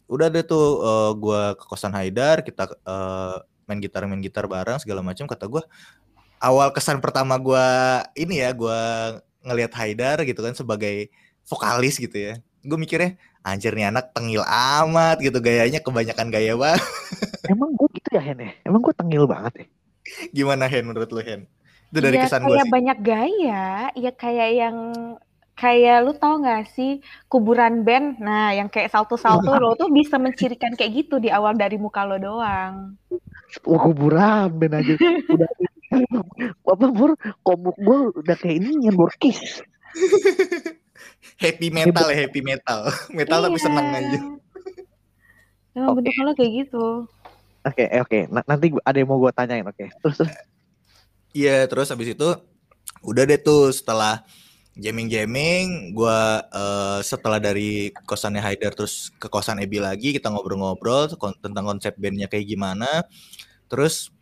udah 0.06 0.28
deh 0.30 0.44
tuh 0.44 0.66
eh, 0.84 1.10
gua 1.18 1.56
ke 1.56 1.64
kosan 1.66 1.96
Haidar 1.96 2.44
kita 2.44 2.68
eh, 2.70 3.36
main 3.66 3.78
gitar 3.82 4.06
main 4.06 4.22
gitar 4.22 4.46
bareng 4.46 4.78
segala 4.80 5.02
macam 5.02 5.26
kata 5.28 5.44
gua 5.50 5.62
awal 6.40 6.70
kesan 6.72 7.02
pertama 7.02 7.36
gua 7.36 8.02
ini 8.14 8.40
ya 8.40 8.50
gua 8.56 8.78
ngelihat 9.46 9.72
Haidar 9.78 10.22
gitu 10.26 10.42
kan 10.42 10.54
sebagai 10.54 11.10
vokalis 11.46 11.98
gitu 12.02 12.16
ya 12.18 12.34
gue 12.66 12.74
mikirnya 12.74 13.14
anjir 13.46 13.70
nih 13.78 13.94
anak 13.94 14.10
tengil 14.10 14.42
amat 14.42 15.22
gitu 15.22 15.38
gayanya 15.38 15.78
kebanyakan 15.78 16.34
gaya 16.34 16.58
banget 16.58 16.82
Emang 17.52 17.70
gue 17.78 17.88
gitu 17.94 18.18
ya 18.18 18.22
Hen 18.26 18.42
ya? 18.42 18.52
Emang 18.66 18.82
gue 18.82 18.90
tengil 18.90 19.22
banget 19.30 19.54
ya? 19.62 19.66
gimana 20.34 20.66
Hen 20.66 20.82
menurut 20.86 21.10
lu 21.14 21.22
Hen 21.22 21.46
itu 21.86 21.98
dari 22.02 22.18
Iya, 22.18 22.26
kesan 22.26 22.42
gue 22.42 22.58
kayak 22.58 22.66
sih 22.66 22.72
banyak 22.74 22.98
gaya, 22.98 23.66
ya 23.94 24.10
kayak 24.10 24.50
yang 24.58 24.76
kayak 25.56 26.04
lu 26.04 26.12
tau 26.12 26.36
gak 26.38 26.68
sih 26.70 27.00
kuburan 27.26 27.80
band, 27.80 28.20
nah 28.20 28.52
yang 28.52 28.68
kayak 28.68 28.92
salto-salto 28.92 29.56
lo 29.56 29.72
tuh 29.72 29.88
bisa 29.88 30.16
mencirikan 30.16 30.76
kayak 30.76 30.92
gitu 31.02 31.16
di 31.16 31.28
awal 31.28 31.52
dari 31.52 31.74
muka 31.76 32.04
lo 32.04 32.16
doang. 32.16 32.92
Wah 33.64 33.80
kuburan 33.80 34.52
ben 34.52 34.76
aja. 34.76 34.94
Udah 35.26 35.48
apa 36.72 36.86
Bor? 36.88 37.16
Komuk 37.40 37.76
gue 37.76 37.98
udah 38.20 38.36
kayak 38.36 38.60
ini 38.60 38.84
yang 38.84 38.94
Bor 38.94 39.08
Kiss. 39.16 39.64
happy 41.36 41.68
metal 41.68 42.06
ya 42.08 42.16
happy 42.18 42.40
metal 42.40 42.80
metal 43.10 43.38
tapi 43.42 43.56
Iya. 43.56 43.64
seneng 43.64 43.86
aja 43.90 44.18
Emang 45.72 45.92
Oke. 45.92 45.96
bentuknya 46.00 46.22
lo 46.24 46.32
kayak 46.32 46.52
gitu. 46.56 46.84
Oke 47.62 47.84
eh, 47.84 48.00
oke. 48.00 48.18
Nah, 48.28 48.40
nanti 48.46 48.72
gua- 48.72 48.80
ada 48.80 48.96
yang 48.96 49.08
mau 49.08 49.18
gue 49.18 49.28
tanyain 49.30 49.60
oke. 49.60 49.84
Terus 50.00 50.16
terus. 50.16 50.32
Iya, 51.32 51.64
terus 51.64 51.92
habis 51.92 52.08
itu 52.08 52.28
udah 53.02 53.22
deh 53.22 53.36
tuh 53.36 53.68
setelah 53.68 54.24
jamming-jamming, 54.76 55.96
gua 55.96 56.44
eh, 56.52 57.00
setelah 57.00 57.40
dari 57.40 57.90
kosannya 58.04 58.44
Haidar 58.44 58.76
terus 58.76 59.10
ke 59.16 59.26
kosan 59.32 59.58
Ebi 59.64 59.80
lagi, 59.80 60.12
kita 60.12 60.28
ngobrol-ngobrol 60.28 61.08
tentang 61.40 61.64
konsep 61.64 61.96
bandnya 61.96 62.28
kayak 62.28 62.46
gimana. 62.46 63.08
Terus 63.72 64.12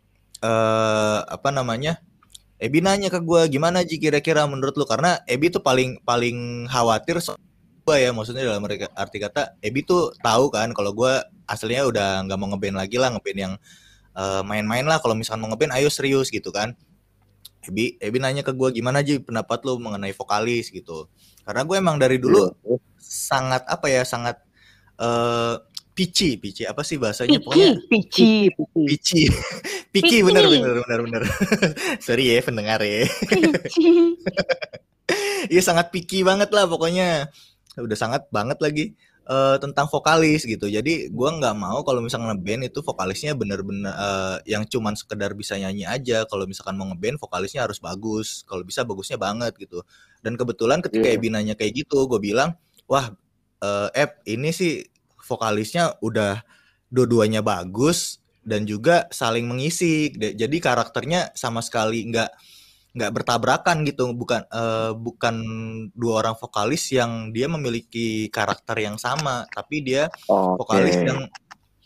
eh 0.43 1.19
apa 1.27 1.49
namanya? 1.51 1.99
Ebi 2.55 2.79
nanya 2.79 3.11
ke 3.11 3.19
gua 3.19 3.45
gimana 3.51 3.83
Ji 3.83 3.99
kira-kira 3.99 4.47
menurut 4.47 4.75
lu 4.79 4.87
karena 4.87 5.19
Ebi 5.27 5.51
tuh 5.51 5.59
paling 5.59 5.99
paling 6.07 6.67
khawatir 6.71 7.19
soal 7.19 7.39
gua 7.85 7.99
ya 7.99 8.09
maksudnya 8.15 8.47
dalam 8.47 8.63
arti 8.95 9.17
kata 9.19 9.59
Ebi 9.59 9.83
tuh 9.83 10.15
tahu 10.23 10.49
kan 10.55 10.71
kalau 10.71 10.95
gua 10.95 11.27
aslinya 11.51 11.83
udah 11.85 12.07
nggak 12.25 12.37
mau 12.39 12.47
ngeband 12.55 12.77
lagi 12.79 12.97
lah 12.97 13.11
ngeband 13.11 13.37
yang 13.37 13.53
eh, 14.15 14.41
main-main 14.47 14.87
lah 14.87 14.97
kalau 15.03 15.13
misalkan 15.19 15.43
mau 15.43 15.51
ngeband 15.51 15.75
ayo 15.75 15.91
serius 15.91 16.31
gitu 16.31 16.49
kan 16.55 16.73
Ebi, 17.67 17.97
Ebi 17.97 18.17
nanya 18.21 18.45
ke 18.45 18.53
gue 18.53 18.69
gimana 18.73 19.01
aja 19.01 19.17
pendapat 19.21 19.59
lu 19.65 19.81
mengenai 19.81 20.13
vokalis 20.13 20.69
gitu. 20.69 21.09
Karena 21.45 21.61
gue 21.65 21.75
emang 21.77 21.97
dari 21.97 22.17
dulu 22.17 22.49
sangat 22.97 23.65
apa 23.69 23.85
ya 23.89 24.01
sangat 24.05 24.41
eh 25.01 25.55
Pici, 25.95 26.35
Pici 26.35 26.67
apa 26.67 26.83
sih 26.83 26.99
bahasanya? 26.99 27.39
Pici, 27.39 27.45
Pokoknya 27.47 27.71
pici. 27.87 28.29
Pici. 28.83 29.21
Piki 29.95 30.19
Pici. 30.19 30.27
bener 30.27 30.43
bener 30.43 30.75
bener 30.83 30.99
bener. 31.07 31.23
Sorry 32.05 32.35
ya 32.35 32.43
pendengar 32.43 32.83
ya. 32.83 33.07
Pici. 33.07 33.87
Iya 35.45 35.61
sangat 35.61 35.93
picky 35.93 36.25
banget 36.25 36.49
lah 36.49 36.65
pokoknya. 36.65 37.29
Udah 37.77 37.93
sangat 37.93 38.25
banget 38.33 38.57
lagi 38.57 38.97
eh, 39.25 39.57
tentang 39.61 39.89
vokalis 39.89 40.45
gitu. 40.45 40.69
Jadi 40.69 41.09
gua 41.09 41.35
nggak 41.37 41.55
mau 41.57 41.81
kalau 41.81 41.99
misalnya 42.01 42.33
ngeband 42.33 42.69
itu 42.69 42.79
vokalisnya 42.85 43.33
bener-bener 43.33 43.91
eh, 43.91 44.37
yang 44.57 44.63
cuman 44.69 44.93
sekedar 44.97 45.33
bisa 45.33 45.57
nyanyi 45.57 45.85
aja. 45.89 46.23
Kalau 46.29 46.45
misalkan 46.45 46.77
mau 46.77 46.87
ngeband 46.93 47.17
vokalisnya 47.21 47.65
harus 47.65 47.77
bagus. 47.81 48.45
Kalau 48.45 48.61
bisa 48.63 48.85
bagusnya 48.85 49.17
banget 49.19 49.53
gitu. 49.57 49.81
Dan 50.21 50.37
kebetulan 50.39 50.81
ketika 50.85 51.07
Iya. 51.09 51.17
Ebi 51.21 51.29
nanya 51.33 51.53
kayak 51.53 51.85
gitu, 51.85 52.09
gue 52.09 52.17
bilang, 52.17 52.57
wah, 52.89 53.13
eh 53.61 53.89
Eb, 53.93 54.25
ini 54.25 54.49
sih 54.53 54.81
vokalisnya 55.25 55.97
udah 56.01 56.41
dua-duanya 56.89 57.41
bagus 57.41 58.21
dan 58.45 58.63
juga 58.69 59.09
saling 59.09 59.49
mengisi. 59.49 60.13
Jadi 60.13 60.57
karakternya 60.61 61.33
sama 61.33 61.65
sekali 61.65 62.05
nggak 62.09 62.29
nggak 62.95 63.11
bertabrakan 63.11 63.83
gitu. 63.83 64.15
Bukan 64.15 64.47
eh, 64.47 64.91
bukan 64.95 65.35
dua 65.91 66.13
orang 66.25 66.35
vokalis 66.39 66.89
yang 66.95 67.35
dia 67.35 67.51
memiliki 67.51 68.31
karakter 68.31 68.79
yang 68.79 68.95
sama, 68.95 69.43
tapi 69.51 69.83
dia 69.83 70.07
Oke. 70.31 70.63
vokalis 70.63 70.97
yang 71.03 71.19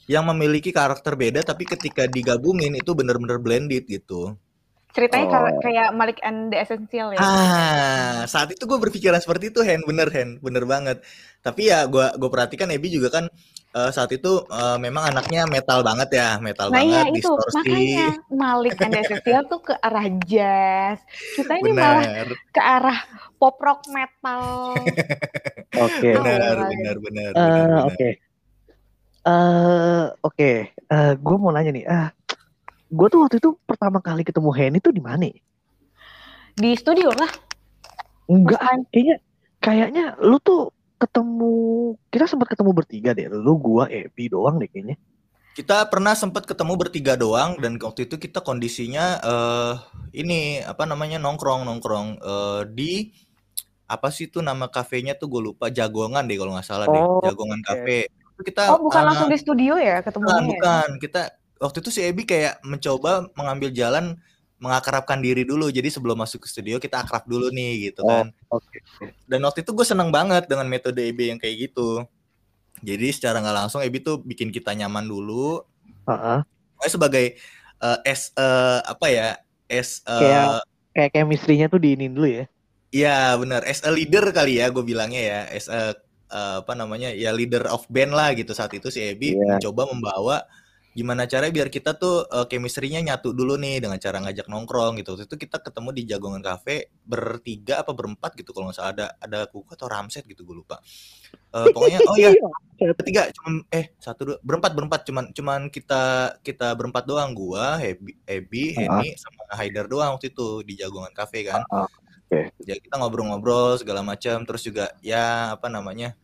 yang 0.09 0.25
memiliki 0.25 0.73
karakter 0.73 1.13
beda 1.13 1.45
tapi 1.45 1.69
ketika 1.69 2.09
digabungin 2.09 2.73
itu 2.73 2.97
bener-bener 2.97 3.37
blended 3.37 3.85
gitu. 3.85 4.33
Ceritanya 4.89 5.25
Oh. 5.29 5.31
kayak 5.37 5.53
kayak 5.61 5.89
Malik 5.93 6.17
and 6.25 6.49
the 6.49 6.57
Essential 6.57 7.13
ya. 7.13 7.21
Ah, 7.21 8.25
saat 8.25 8.49
itu 8.49 8.65
gue 8.65 8.79
berpikiran 8.81 9.21
seperti 9.21 9.53
itu, 9.53 9.61
Hen, 9.61 9.85
bener, 9.85 10.09
Hen, 10.09 10.41
bener 10.41 10.65
banget. 10.65 11.05
Tapi 11.45 11.69
ya 11.69 11.85
gue 11.85 12.09
gue 12.17 12.29
perhatikan 12.33 12.73
Ebi 12.73 12.89
juga 12.89 13.13
kan 13.13 13.29
eh, 13.69 13.89
saat 13.89 14.09
itu 14.09 14.31
eh, 14.45 14.77
memang 14.77 15.13
anaknya 15.13 15.45
metal 15.45 15.79
banget 15.81 16.09
ya, 16.13 16.29
metal 16.39 16.69
Nah 16.69 16.81
iya 16.81 17.05
banget, 17.05 17.21
itu 17.21 17.29
distorsi. 17.29 17.55
makanya 17.55 18.07
Malik 18.29 18.75
and 18.79 18.95
Essential 18.95 19.41
tuh 19.45 19.59
ke 19.61 19.73
arah 19.77 20.07
jazz. 20.25 20.97
Kita 21.33 21.53
ini 21.55 21.71
malah 21.71 22.03
Bener, 22.03 22.27
ke 22.49 22.61
arah 22.61 22.99
pop 23.37 23.55
rock 23.59 23.85
metal. 23.87 24.73
Oke. 25.85 26.09
Oh, 26.11 26.17
iya. 26.17 26.17
bener, 26.17 26.55
bener, 26.57 26.95
Eh, 26.95 26.99
bener, 26.99 27.31
bener. 27.31 27.81
Oke. 27.85 28.09
Eh, 29.21 30.05
Oke. 30.23 30.51
Eh, 30.73 31.13
gue 31.15 31.35
mau 31.37 31.51
nanya 31.51 31.71
nih. 31.71 31.85
Ah, 31.85 32.09
gue 32.89 33.07
tuh 33.07 33.21
waktu 33.21 33.37
itu 33.37 33.53
pertama 33.63 34.01
kali 34.01 34.25
ketemu 34.25 34.49
Henny 34.49 34.79
tuh 34.81 34.89
di 34.89 34.99
mana? 34.99 35.29
Di 36.55 36.71
studio 36.73 37.13
lah. 37.13 37.29
Enggak, 38.25 38.61
kayaknya 38.89 39.15
kayaknya 39.59 40.05
lu 40.21 40.37
tuh 40.39 40.69
ketemu 40.99 41.53
kita 42.11 42.25
sempat 42.27 42.47
ketemu 42.51 42.71
bertiga 42.75 43.15
deh. 43.15 43.31
Lu, 43.31 43.55
gua, 43.55 43.87
Epi 43.87 44.27
doang 44.27 44.59
deh 44.59 44.67
kayaknya. 44.67 44.99
Kita 45.55 45.87
pernah 45.89 46.13
sempat 46.15 46.45
ketemu 46.47 46.77
bertiga 46.79 47.19
doang 47.19 47.59
dan 47.59 47.75
waktu 47.81 48.07
itu 48.07 48.15
kita 48.15 48.39
kondisinya 48.39 49.19
eh 49.19 49.73
ini 50.15 50.63
apa 50.63 50.87
namanya 50.87 51.19
nongkrong 51.19 51.67
nongkrong 51.67 52.07
eh, 52.21 52.61
di 52.71 53.11
apa 53.89 54.13
sih 54.13 54.29
itu 54.29 54.39
nama 54.39 54.69
kafenya 54.69 55.17
tuh 55.17 55.27
gue 55.27 55.41
lupa 55.51 55.73
Jagongan 55.73 56.29
deh 56.29 56.37
kalau 56.37 56.53
nggak 56.53 56.67
salah 56.69 56.85
deh 56.85 57.01
Oh, 57.01 57.19
Jagongan 57.25 57.59
oke. 57.59 57.67
Cafe 57.67 57.97
itu 58.13 58.41
kita 58.53 58.61
Oh 58.71 58.79
bukan 58.79 59.01
eh, 59.01 59.05
langsung 59.09 59.27
di 59.33 59.37
studio 59.41 59.73
ya 59.75 59.99
bukan 59.99 60.05
ketemunya 60.13 60.37
ya? 60.37 60.47
bukan 60.53 60.89
kita 61.01 61.21
waktu 61.59 61.77
itu 61.83 61.89
si 61.91 62.01
Ebi 62.05 62.23
kayak 62.23 62.61
mencoba 62.63 63.27
mengambil 63.35 63.73
jalan 63.73 64.15
mengakrabkan 64.59 65.17
diri 65.17 65.43
dulu 65.43 65.67
jadi 65.67 65.87
sebelum 65.87 66.15
masuk 66.15 66.43
ke 66.43 66.47
studio 66.47 66.75
kita 66.77 66.99
akrab 66.99 67.23
dulu 67.23 67.47
nih 67.49 67.89
gitu 67.89 68.03
Oh, 68.03 68.11
kan 68.23 68.27
Oke. 68.51 68.83
dan 69.25 69.39
waktu 69.41 69.63
itu 69.63 69.71
gue 69.71 69.83
seneng 69.83 70.11
banget 70.11 70.45
dengan 70.45 70.67
metode 70.67 70.99
Ebi 70.99 71.31
yang 71.31 71.39
kayak 71.39 71.71
gitu 71.71 72.03
jadi 72.79 73.07
secara 73.09 73.39
nggak 73.39 73.57
langsung 73.57 73.79
Ebi 73.79 73.99
tuh 73.99 74.19
bikin 74.19 74.51
kita 74.51 74.71
nyaman 74.73 75.03
dulu 75.03 75.63
Heeh. 76.05 76.39
Pokoknya 76.75 76.91
sebagai 76.91 77.25
eh, 77.79 77.99
as 78.03 78.31
eh, 78.33 78.79
apa 78.81 79.05
ya 79.07 79.27
as 79.67 79.99
eh, 80.03 80.19
Kayak- 80.19 80.63
Kayak 80.89 81.11
chemistry-nya 81.13 81.67
tuh 81.67 81.77
diinin 81.77 82.11
dulu 82.11 82.25
ya. 82.25 82.45
Iya 82.89 83.37
benar, 83.37 83.61
as 83.63 83.85
a 83.85 83.93
leader 83.93 84.25
kali 84.33 84.57
ya 84.57 84.67
gue 84.67 84.81
bilangnya 84.81 85.21
ya, 85.21 85.39
as 85.47 85.69
a 85.69 85.93
eh, 86.27 86.55
apa 86.59 86.73
namanya 86.73 87.13
ya 87.13 87.29
leader 87.29 87.69
of 87.69 87.85
band 87.87 88.09
lah 88.09 88.33
gitu 88.33 88.51
saat 88.51 88.73
itu 88.73 88.89
si 88.89 88.99
Ebi 89.05 89.37
Iya. 89.37 89.61
mencoba 89.61 89.85
membawa 89.85 90.37
gimana 90.99 91.23
caranya 91.31 91.55
biar 91.55 91.71
kita 91.71 91.95
tuh 91.95 92.27
eh, 92.27 92.45
chemistry-nya 92.51 92.99
nyatu 92.99 93.31
dulu 93.31 93.55
nih 93.55 93.79
dengan 93.79 93.95
cara 93.95 94.19
ngajak 94.19 94.51
nongkrong 94.51 94.99
gitu. 94.99 95.15
Waktu 95.15 95.31
itu 95.31 95.35
kita 95.47 95.63
ketemu 95.63 95.89
di 95.95 96.01
Jagongan 96.03 96.43
Cafe 96.43 96.91
bertiga 97.07 97.79
apa 97.87 97.95
berempat 97.95 98.35
gitu 98.35 98.51
kalau 98.51 98.67
nggak 98.67 98.75
salah. 98.75 98.91
Ada 98.91 99.05
ada 99.23 99.39
Kuku 99.47 99.71
atau 99.79 99.87
Ramset 99.87 100.27
gitu 100.27 100.43
gue 100.43 100.59
lupa. 100.59 100.83
Eh, 101.55 101.71
pokoknya 101.71 102.03
oh 102.03 102.17
ya 102.19 102.35
bertiga 102.79 103.31
cuman 103.31 103.63
eh 103.71 103.95
satu 103.95 104.35
dua 104.35 104.37
berempat 104.43 104.71
berempat. 104.75 105.01
Cuman 105.07 105.31
cuman 105.31 105.61
kita 105.71 106.35
kita 106.43 106.75
berempat 106.75 107.07
doang. 107.07 107.31
Gua 107.31 107.79
Ebi, 107.79 108.19
Ebi 108.27 108.75
Henny 108.75 109.15
sama 109.15 109.47
Haidar 109.55 109.87
doang 109.87 110.19
waktu 110.19 110.35
itu 110.35 110.67
di 110.67 110.75
Jagongan 110.75 111.15
Cafe 111.15 111.47
kan. 111.47 111.63
Ah, 111.71 111.87
oke. 111.87 112.51
ya 112.67 112.75
kita 112.75 112.99
ngobrol-ngobrol 112.99 113.79
segala 113.79 114.03
macam 114.03 114.43
terus 114.43 114.67
juga 114.67 114.91
ya 114.99 115.55
apa 115.55 115.71
namanya 115.71 116.19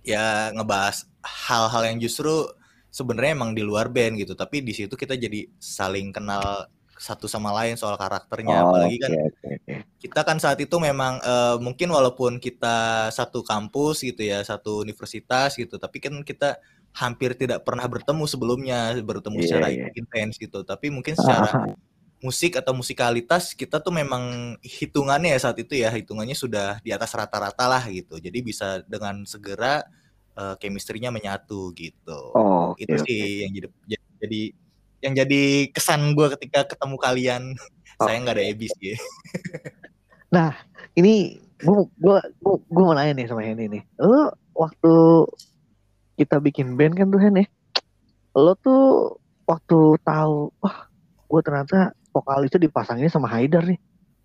ya 0.00 0.52
ngebahas 0.56 1.04
hal-hal 1.24 1.82
yang 1.88 1.98
justru 2.00 2.48
sebenarnya 2.94 3.34
emang 3.34 3.50
di 3.58 3.66
luar 3.66 3.90
band 3.90 4.14
gitu 4.22 4.38
tapi 4.38 4.62
di 4.62 4.70
situ 4.70 4.94
kita 4.94 5.18
jadi 5.18 5.50
saling 5.58 6.14
kenal 6.14 6.70
satu 6.94 7.26
sama 7.26 7.50
lain 7.50 7.74
soal 7.74 7.98
karakternya 7.98 8.62
Oh, 8.62 8.70
apalagi 8.70 9.02
kan 9.02 9.10
oke, 9.10 9.26
oke, 9.34 9.48
oke. 9.50 9.74
kita 9.98 10.20
kan 10.22 10.38
saat 10.38 10.62
itu 10.62 10.78
memang 10.78 11.18
eh, 11.18 11.56
mungkin 11.58 11.90
walaupun 11.90 12.38
kita 12.38 13.10
satu 13.10 13.42
kampus 13.42 14.06
gitu 14.06 14.22
ya 14.22 14.46
satu 14.46 14.86
universitas 14.86 15.58
gitu 15.58 15.74
tapi 15.82 15.98
kan 15.98 16.14
kita 16.22 16.62
hampir 16.94 17.34
tidak 17.34 17.66
pernah 17.66 17.90
bertemu 17.90 18.24
sebelumnya 18.30 18.94
bertemu 19.02 19.42
Iya, 19.42 19.46
secara 19.50 19.66
iya. 19.74 19.90
intens 19.98 20.38
gitu 20.38 20.62
tapi 20.62 20.94
mungkin 20.94 21.18
secara 21.18 21.74
musik 22.22 22.56
atau 22.56 22.72
musikalitas 22.72 23.52
kita 23.58 23.82
tuh 23.82 23.90
memang 23.90 24.54
hitungannya 24.62 25.34
ya 25.34 25.40
saat 25.50 25.58
itu 25.60 25.76
ya 25.76 25.90
hitungannya 25.90 26.38
sudah 26.38 26.78
di 26.80 26.94
atas 26.94 27.10
rata-rata 27.12 27.66
lah 27.66 27.82
gitu 27.90 28.16
jadi 28.22 28.38
bisa 28.40 28.80
dengan 28.86 29.26
segera 29.26 29.82
eh, 30.38 30.54
chemistry-nya 30.58 31.10
menyatu 31.14 31.70
gitu 31.74 32.20
Oh, 32.34 32.74
oke, 32.74 32.82
itu 32.82 32.94
sih 33.06 33.46
yang 33.46 33.52
jadi 33.54 33.68
jadi 34.20 34.42
yang 35.04 35.14
jadi 35.20 35.42
kesan 35.70 36.16
gue 36.16 36.26
ketika 36.38 36.64
ketemu 36.64 36.96
kalian 36.96 37.42
saya 38.04 38.16
nggak 38.20 38.36
ada 38.40 38.44
Ebi 38.44 38.66
sih 38.68 38.96
Ini 40.94 41.38
gua 41.62 41.86
gua 41.98 42.18
gua, 42.42 42.56
gua 42.70 42.82
mau 42.90 42.94
nanya 42.94 43.14
nih 43.18 43.26
sama 43.26 43.42
Henny 43.42 43.66
nih. 43.70 43.82
Lu 43.98 44.30
waktu 44.54 44.94
kita 46.18 46.38
bikin 46.38 46.78
band 46.78 46.94
kan 46.94 47.10
tuh 47.10 47.18
Hen 47.22 47.42
ya. 47.42 47.46
Lo 48.34 48.54
tuh 48.58 49.14
waktu 49.46 49.78
tahu 50.02 50.50
wah 50.62 50.86
gua 51.26 51.40
ternyata 51.42 51.94
vokalisnya 52.14 52.62
dipasangin 52.62 53.10
sama 53.10 53.30
Haidar 53.30 53.66
nih. 53.66 53.78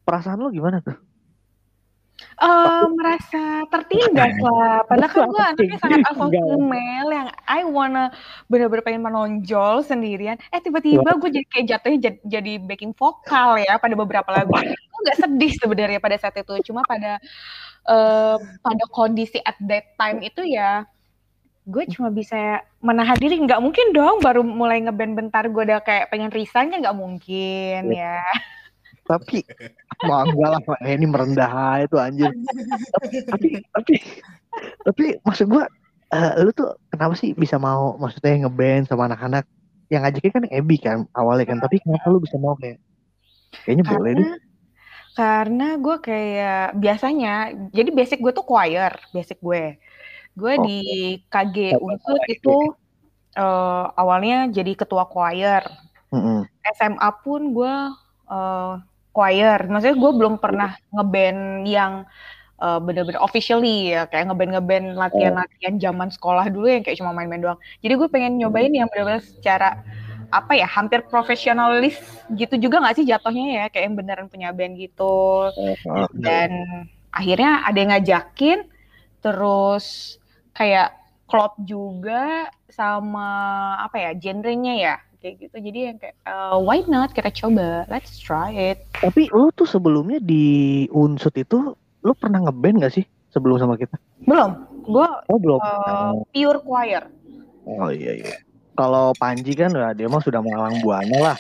Perasaan 0.06 0.42
lo 0.42 0.50
gimana 0.50 0.82
tuh? 0.82 0.98
Eh, 2.20 2.79
merasa 3.00 3.64
tertindas 3.72 4.36
lah. 4.46 4.84
Padahal 4.84 5.12
kan 5.12 5.24
gue 5.32 5.42
anaknya 5.42 5.78
sangat 5.80 6.00
alpha 6.12 6.28
female 6.28 7.10
yang 7.16 7.28
I 7.48 7.62
wanna 7.64 8.12
bener-bener 8.52 8.84
pengen 8.84 9.04
menonjol 9.08 9.82
sendirian. 9.88 10.36
Eh 10.52 10.60
tiba-tiba 10.60 11.16
gue 11.16 11.30
jadi 11.32 11.48
kayak 11.48 11.66
jatuhnya 11.72 12.00
jad- 12.04 12.24
jadi 12.28 12.54
backing 12.60 12.92
vokal 12.92 13.56
ya 13.64 13.80
pada 13.80 13.96
beberapa 13.96 14.30
lagu. 14.36 14.52
Gue 14.52 15.00
nggak 15.08 15.20
sedih 15.24 15.52
sebenarnya 15.56 16.00
pada 16.04 16.20
saat 16.20 16.36
itu. 16.36 16.54
Cuma 16.68 16.84
pada 16.84 17.18
eh, 17.88 18.38
pada 18.60 18.84
kondisi 18.92 19.40
at 19.40 19.56
that 19.64 19.96
time 19.96 20.20
itu 20.22 20.44
ya 20.44 20.84
gue 21.70 21.86
cuma 21.94 22.10
bisa 22.10 22.66
menahan 22.82 23.14
diri 23.22 23.38
nggak 23.46 23.62
mungkin 23.62 23.94
dong 23.94 24.26
baru 24.26 24.42
mulai 24.42 24.82
ngeband 24.82 25.14
bentar 25.14 25.46
gue 25.46 25.64
udah 25.70 25.86
kayak 25.86 26.10
pengen 26.10 26.34
resign 26.34 26.74
kan 26.74 26.82
nggak 26.82 26.98
mungkin 26.98 27.94
ya 27.94 28.26
Tapi 29.10 29.42
mau 30.06 30.22
enggak 30.22 30.50
lah 30.54 30.62
Pak. 30.62 30.80
Henny 30.86 31.10
merendah 31.10 31.50
aja 31.50 31.86
tuh 31.90 31.98
anjir. 31.98 32.30
tapi 33.34 33.50
tapi 33.74 33.94
tapi 34.86 35.06
maksud 35.26 35.50
gua 35.50 35.66
eh, 36.14 36.32
lu 36.46 36.54
tuh 36.54 36.78
kenapa 36.94 37.18
sih 37.18 37.34
bisa 37.34 37.58
mau 37.58 37.98
maksudnya 37.98 38.46
ngeband 38.46 38.86
sama 38.86 39.10
anak-anak? 39.10 39.50
Yang 39.90 40.02
ngajakin 40.06 40.32
kan 40.38 40.46
Ebi 40.54 40.78
kan 40.78 40.98
awalnya 41.18 41.50
kan. 41.50 41.58
Tapi 41.58 41.82
kenapa 41.82 42.06
lu 42.14 42.22
bisa 42.22 42.38
mau 42.38 42.54
kayak 42.62 42.78
kayaknya 43.66 43.86
boleh 43.90 44.12
deh. 44.14 44.30
karena 44.30 44.38
karena 45.18 45.68
gue 45.82 45.96
kayak 46.00 46.78
biasanya 46.78 47.34
jadi 47.74 47.90
basic 47.92 48.22
gue 48.22 48.30
tuh 48.30 48.46
choir 48.46 48.94
basic 49.10 49.42
gue. 49.42 49.82
Gue 50.38 50.54
Oke. 50.56 50.64
di 50.70 50.80
KG 51.28 51.82
Unsur 51.82 52.22
itu 52.30 52.78
eh, 53.34 53.86
awalnya 53.98 54.54
jadi 54.54 54.78
ketua 54.78 55.10
choir. 55.10 55.66
Mm-mm. 56.14 56.46
SMA 56.78 57.10
pun 57.26 57.42
gue 57.58 57.74
eh, 58.30 58.74
choir. 59.14 59.60
Maksudnya 59.68 59.98
gue 59.98 60.12
belum 60.16 60.36
pernah 60.38 60.76
ngeband 60.94 61.66
yang 61.68 62.06
eh, 62.62 62.80
bener-bener 62.80 63.22
officially 63.22 63.94
ya 63.96 64.06
kayak 64.08 64.30
ngeband 64.32 64.52
ngeband 64.56 64.86
latihan-latihan 64.96 65.76
zaman 65.80 66.10
sekolah 66.14 66.48
dulu 66.52 66.68
yang 66.70 66.84
kayak 66.86 66.98
cuma 67.00 67.12
main-main 67.16 67.42
doang. 67.42 67.60
Jadi 67.82 67.94
gue 67.96 68.08
pengen 68.12 68.38
nyobain 68.40 68.72
yang 68.72 68.88
bener-bener 68.92 69.24
secara 69.24 69.82
apa 70.30 70.54
ya 70.54 70.70
hampir 70.70 71.02
profesionalis 71.10 71.98
gitu 72.38 72.54
juga 72.62 72.78
nggak 72.86 72.96
sih 73.02 73.06
jatuhnya 73.10 73.46
ya? 73.50 73.66
Kayak 73.74 73.86
yang 73.90 73.96
beneran 73.98 74.28
punya 74.30 74.50
band 74.54 74.78
gitu. 74.78 75.50
Dan 76.14 76.52
akhirnya 77.10 77.66
ada 77.66 77.78
yang 77.78 77.92
ngajakin 77.92 78.60
terus 79.20 80.16
kayak 80.54 80.96
klop 81.28 81.58
juga 81.62 82.48
sama 82.70 83.28
apa 83.84 83.98
ya 84.00 84.12
genrenya 84.16 84.74
ya 84.78 84.96
kayak 85.20 85.36
gitu. 85.48 85.56
Jadi 85.60 85.80
yang 85.92 85.98
kayak 86.00 86.16
uh, 86.26 86.58
why 86.58 86.82
not 86.88 87.12
kita 87.12 87.30
coba? 87.32 87.84
Let's 87.92 88.18
try 88.18 88.52
it. 88.52 88.84
Tapi 88.98 89.28
lu 89.32 89.52
tuh 89.54 89.68
sebelumnya 89.68 90.20
di 90.20 90.88
Unsut 90.92 91.36
itu 91.36 91.76
lu 92.00 92.14
pernah 92.16 92.40
ngeband 92.48 92.80
gak 92.84 92.96
sih 92.96 93.06
sebelum 93.30 93.60
sama 93.60 93.76
kita? 93.76 94.00
belum. 94.24 94.52
Gue 94.90 95.08
Oh 95.30 95.38
belum. 95.38 95.60
uh, 95.62 96.14
pure 96.34 96.60
choir. 96.66 97.04
Oh 97.68 97.92
iya 97.94 98.18
iya. 98.18 98.36
Kalau 98.74 99.12
Panji 99.20 99.54
kan 99.60 99.76
ya, 99.76 99.92
dia 99.92 100.08
mah 100.08 100.24
sudah 100.24 100.40
malang 100.40 100.80
buana 100.80 101.18
lah. 101.20 101.38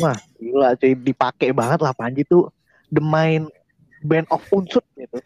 Mah 0.00 0.16
gila 0.40 0.72
cuy. 0.80 0.96
Dipakai 0.96 1.52
banget 1.52 1.84
lah 1.84 1.92
Panji 1.92 2.24
tuh. 2.24 2.48
The 2.92 3.00
main 3.04 3.48
band 4.02 4.26
of 4.30 4.42
Unsut 4.50 4.84
gitu. 4.94 5.16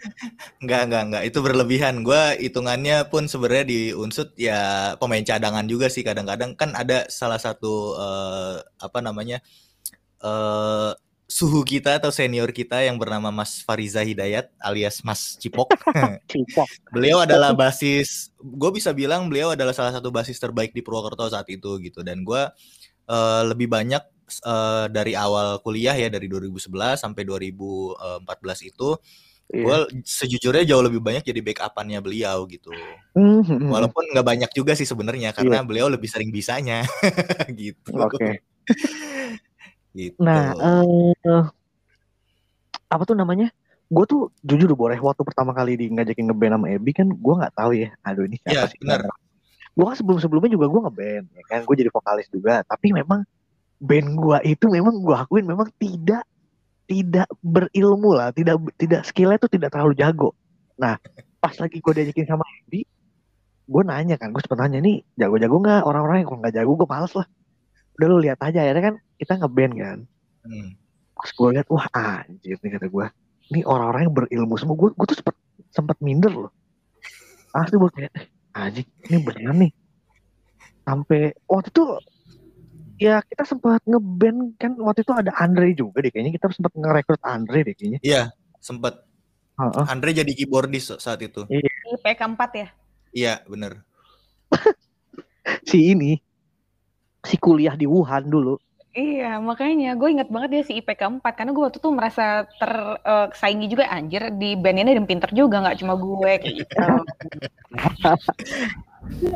Enggak, 0.62 0.88
enggak, 0.88 1.02
enggak. 1.08 1.22
Itu 1.28 1.38
berlebihan. 1.44 2.04
Gua 2.06 2.36
hitungannya 2.36 3.08
pun 3.08 3.26
sebenarnya 3.26 3.66
di 3.66 3.80
Unsut 3.96 4.32
ya 4.38 4.92
pemain 4.96 5.24
cadangan 5.24 5.66
juga 5.68 5.88
sih 5.92 6.06
kadang-kadang 6.06 6.54
kan 6.54 6.72
ada 6.76 7.08
salah 7.08 7.40
satu 7.40 7.96
eh, 7.96 8.56
apa 8.80 8.98
namanya? 9.04 9.40
eh 10.24 10.92
suhu 11.26 11.66
kita 11.66 11.98
atau 11.98 12.14
senior 12.14 12.54
kita 12.54 12.86
yang 12.86 13.02
bernama 13.02 13.34
Mas 13.34 13.58
Fariza 13.58 13.98
Hidayat 14.06 14.46
alias 14.62 15.02
Mas 15.02 15.34
Cipok. 15.36 15.74
Cipok. 16.30 16.70
beliau 16.94 17.18
adalah 17.18 17.50
basis, 17.50 18.30
gue 18.38 18.70
bisa 18.70 18.94
bilang 18.94 19.26
beliau 19.26 19.50
adalah 19.52 19.74
salah 19.74 19.90
satu 19.90 20.14
basis 20.14 20.38
terbaik 20.38 20.70
di 20.70 20.86
Purwokerto 20.86 21.26
saat 21.26 21.50
itu 21.50 21.82
gitu. 21.82 22.06
Dan 22.06 22.22
gue 22.22 22.42
eh, 23.10 23.42
lebih 23.42 23.66
banyak 23.66 24.15
eh, 24.26 24.84
dari 24.90 25.12
awal 25.14 25.62
kuliah 25.62 25.94
ya 25.94 26.10
dari 26.10 26.26
2011 26.26 26.98
sampai 26.98 27.22
2014 27.22 28.66
itu, 28.66 28.98
Iya. 29.46 29.62
gue 29.62 29.76
sejujurnya 30.02 30.66
jauh 30.66 30.82
lebih 30.82 30.98
banyak 30.98 31.22
jadi 31.22 31.38
backupannya 31.38 32.02
beliau 32.02 32.50
gitu. 32.50 32.74
Hmm, 33.14 33.46
hmm, 33.46 33.62
hmm. 33.62 33.70
Walaupun 33.70 34.02
nggak 34.10 34.26
banyak 34.26 34.50
juga 34.50 34.74
sih 34.74 34.82
sebenarnya 34.82 35.30
karena 35.30 35.62
beliau 35.62 35.86
lebih 35.86 36.10
sering 36.10 36.34
bisanya 36.34 36.82
gitu. 37.54 37.94
Oke. 37.94 38.42
Gitu. 39.94 40.18
Nah, 40.18 40.50
eh 40.50 41.44
apa 42.90 43.02
tuh 43.06 43.14
namanya? 43.14 43.54
Gue 43.86 44.02
tuh 44.10 44.34
jujur 44.42 44.74
boleh 44.74 44.98
waktu 44.98 45.22
pertama 45.22 45.54
kali 45.54 45.78
di 45.78 45.86
ngajakin 45.94 46.26
ngeband 46.26 46.58
sama 46.58 46.66
Ebi 46.74 46.90
kan 46.90 47.06
gue 47.06 47.34
nggak 47.38 47.54
tahu 47.54 47.70
ya. 47.78 47.94
Aduh 48.02 48.26
ini 48.26 48.42
Iya, 48.50 48.66
siapa 48.66 48.70
sih? 48.74 48.78
benar. 48.82 49.00
Gue 49.78 49.84
kan 49.86 49.94
sebelum 49.94 50.18
sebelumnya 50.18 50.50
juga 50.50 50.66
gue 50.66 50.80
ngeband, 50.90 51.24
ya 51.38 51.42
kan? 51.46 51.60
Gue 51.62 51.76
jadi 51.78 51.90
vokalis 51.94 52.26
juga. 52.34 52.66
Tapi 52.66 52.90
memang 52.90 53.22
band 53.80 54.08
gue 54.16 54.38
itu 54.48 54.66
memang 54.72 55.00
gue 55.04 55.16
akuin 55.16 55.44
memang 55.44 55.68
tidak 55.76 56.24
tidak 56.86 57.26
berilmu 57.42 58.14
lah, 58.14 58.30
tidak 58.30 58.62
tidak 58.78 59.02
skillnya 59.02 59.42
tuh 59.42 59.50
tidak 59.50 59.74
terlalu 59.74 59.98
jago. 59.98 60.30
Nah, 60.78 60.94
pas 61.42 61.54
lagi 61.58 61.82
gue 61.82 61.92
diajakin 61.92 62.30
sama 62.30 62.46
Ebi, 62.62 62.86
gue 63.66 63.82
nanya 63.82 64.14
kan, 64.14 64.30
gue 64.30 64.38
sempet 64.38 64.58
nanya 64.62 64.78
nih 64.78 65.02
jago-jago 65.18 65.56
nggak 65.58 65.82
orang-orang 65.82 66.22
yang 66.22 66.28
kalau 66.30 66.40
nggak 66.46 66.54
jago 66.54 66.72
gue 66.78 66.88
males 66.88 67.12
lah. 67.18 67.26
Udah 67.98 68.06
lu 68.06 68.16
lihat 68.22 68.38
aja 68.44 68.60
ya 68.62 68.72
kan 68.76 68.94
kita 69.16 69.40
ngeband 69.40 69.74
kan 69.76 69.98
Hmm. 70.46 70.78
pas 71.18 71.26
gue 71.26 71.48
lihat 71.58 71.66
wah 71.74 71.90
anjir 71.90 72.54
nih 72.62 72.78
kata 72.78 72.86
gue 72.86 73.06
ini 73.50 73.66
orang-orang 73.66 74.06
yang 74.06 74.14
berilmu 74.14 74.54
semua 74.54 74.78
gue 74.78 74.94
gue 74.94 75.06
tuh 75.10 75.18
sempet 75.18 75.34
sempet 75.74 75.98
minder 75.98 76.30
loh 76.30 76.52
asli 77.50 77.74
gue 77.74 77.90
kayak 77.90 78.14
eh, 78.14 78.26
anjing 78.54 78.86
ini 79.10 79.16
beneran 79.26 79.58
nih 79.66 79.72
sampai 80.86 81.34
waktu 81.50 81.74
itu 81.74 81.82
ya 82.96 83.20
kita 83.24 83.44
sempat 83.44 83.85
ngeband 83.85 84.56
kan 84.56 84.72
waktu 84.80 85.04
itu 85.04 85.12
ada 85.12 85.32
Andre 85.37 85.76
juga 85.76 86.00
deh 86.00 86.11
kayaknya 86.12 86.32
kita 86.37 86.48
sempat 86.52 86.72
ngerekrut 86.72 87.22
Andre 87.22 87.59
deh 87.64 87.74
kayaknya 87.76 88.00
Iya, 88.00 88.22
sempet 88.61 89.04
Heeh. 89.56 89.85
Andre 89.88 90.12
jadi 90.12 90.32
keyboardis 90.37 90.92
saat 91.00 91.24
itu. 91.24 91.48
IPK 91.48 92.20
4 92.37 92.50
ya 92.52 92.68
Iya, 93.16 93.35
bener. 93.48 93.80
si 95.68 95.96
ini 95.96 96.20
si 97.24 97.37
kuliah 97.40 97.74
di 97.74 97.88
Wuhan 97.88 98.28
dulu 98.28 98.61
Iya, 98.96 99.37
makanya 99.44 99.92
gue 99.92 100.09
inget 100.09 100.32
banget 100.32 100.48
dia 100.56 100.62
si 100.64 100.72
IPK 100.80 101.20
4 101.20 101.37
karena 101.37 101.52
gue 101.52 101.64
waktu 101.68 101.76
itu 101.85 101.90
merasa 101.92 102.48
tersaingi 102.56 103.68
juga 103.68 103.92
anjir 103.92 104.32
di 104.40 104.56
band 104.56 104.80
ini 104.80 104.88
ada 104.88 104.96
yang 104.96 105.04
pinter 105.04 105.28
juga 105.37 105.61
nggak 105.61 105.85
cuma 105.85 106.00
gue 106.00 106.32
kayak 106.40 106.56
gitu. 106.64 106.88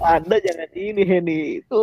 Anda 0.05 0.37
jangan 0.43 0.71
ini 0.77 1.03
Henny 1.07 1.41
itu 1.65 1.83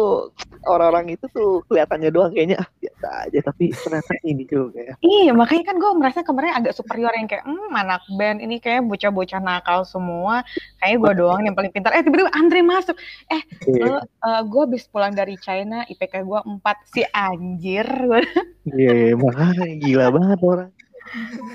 orang-orang 0.68 1.18
itu 1.18 1.26
tuh 1.32 1.64
kelihatannya 1.72 2.10
doang 2.14 2.32
kayaknya 2.36 2.62
ah, 2.62 2.70
biasa 2.80 3.08
aja 3.28 3.40
tapi 3.42 3.74
ternyata 3.74 4.14
ini 4.28 4.44
juga 4.46 4.80
ya 4.84 4.96
iya, 5.02 5.32
makanya 5.34 5.74
kan 5.74 5.78
gue 5.80 5.92
merasa 5.98 6.20
kemarin 6.22 6.54
agak 6.58 6.74
superior 6.78 7.14
yang 7.16 7.30
kayak 7.30 7.46
hmm, 7.48 7.72
anak 7.74 8.02
band 8.18 8.40
ini 8.44 8.58
kayak 8.60 8.84
bocah-bocah 8.86 9.40
nakal 9.40 9.88
semua. 9.88 10.44
Kayaknya 10.82 10.98
gue 11.00 11.14
doang 11.24 11.42
yang 11.46 11.56
paling 11.56 11.72
pintar. 11.72 11.94
Eh 11.96 12.04
tiba-tiba 12.04 12.32
Andre 12.34 12.62
masuk. 12.66 12.96
Eh, 13.32 13.42
lo, 13.80 14.04
eh, 14.04 14.42
gue 14.44 14.62
habis 14.68 14.84
pulang 14.88 15.14
dari 15.14 15.36
China, 15.40 15.88
IPK 15.88 16.28
gue 16.28 16.40
4 16.40 16.94
si 16.94 17.02
anjir. 17.12 17.88
Iya, 18.68 19.16
makanya 19.16 19.64
gila 19.80 20.06
banget 20.12 20.40
orang. 20.44 20.72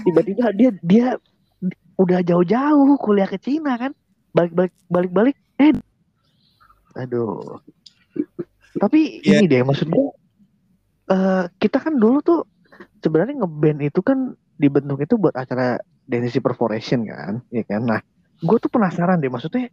Tiba-tiba 0.08 0.44
dia 0.56 0.70
dia 0.80 1.06
udah 2.00 2.24
jauh-jauh 2.24 2.96
kuliah 2.96 3.28
ke 3.28 3.36
Cina 3.36 3.76
kan. 3.76 3.92
Balik-balik 4.32 4.72
balik-balik 4.88 5.36
eh 5.60 5.76
aduh. 6.96 7.60
Tapi 8.76 9.20
Iya. 9.20 9.42
ini 9.42 9.46
deh 9.50 9.62
maksudnya 9.62 10.04
eh 11.12 11.44
kita 11.60 11.78
kan 11.82 11.98
dulu 11.98 12.18
tuh 12.24 12.40
sebenarnya 13.02 13.42
ngeband 13.44 13.80
itu 13.84 14.00
kan 14.00 14.32
dibentuk 14.56 15.02
itu 15.02 15.18
buat 15.18 15.34
acara 15.34 15.76
Dynasty 16.06 16.38
Perforation 16.38 17.02
kan, 17.06 17.42
ya 17.50 17.62
kan. 17.66 17.82
Nah, 17.82 18.00
gue 18.42 18.56
tuh 18.58 18.70
penasaran 18.70 19.18
deh 19.18 19.30
maksudnya 19.30 19.70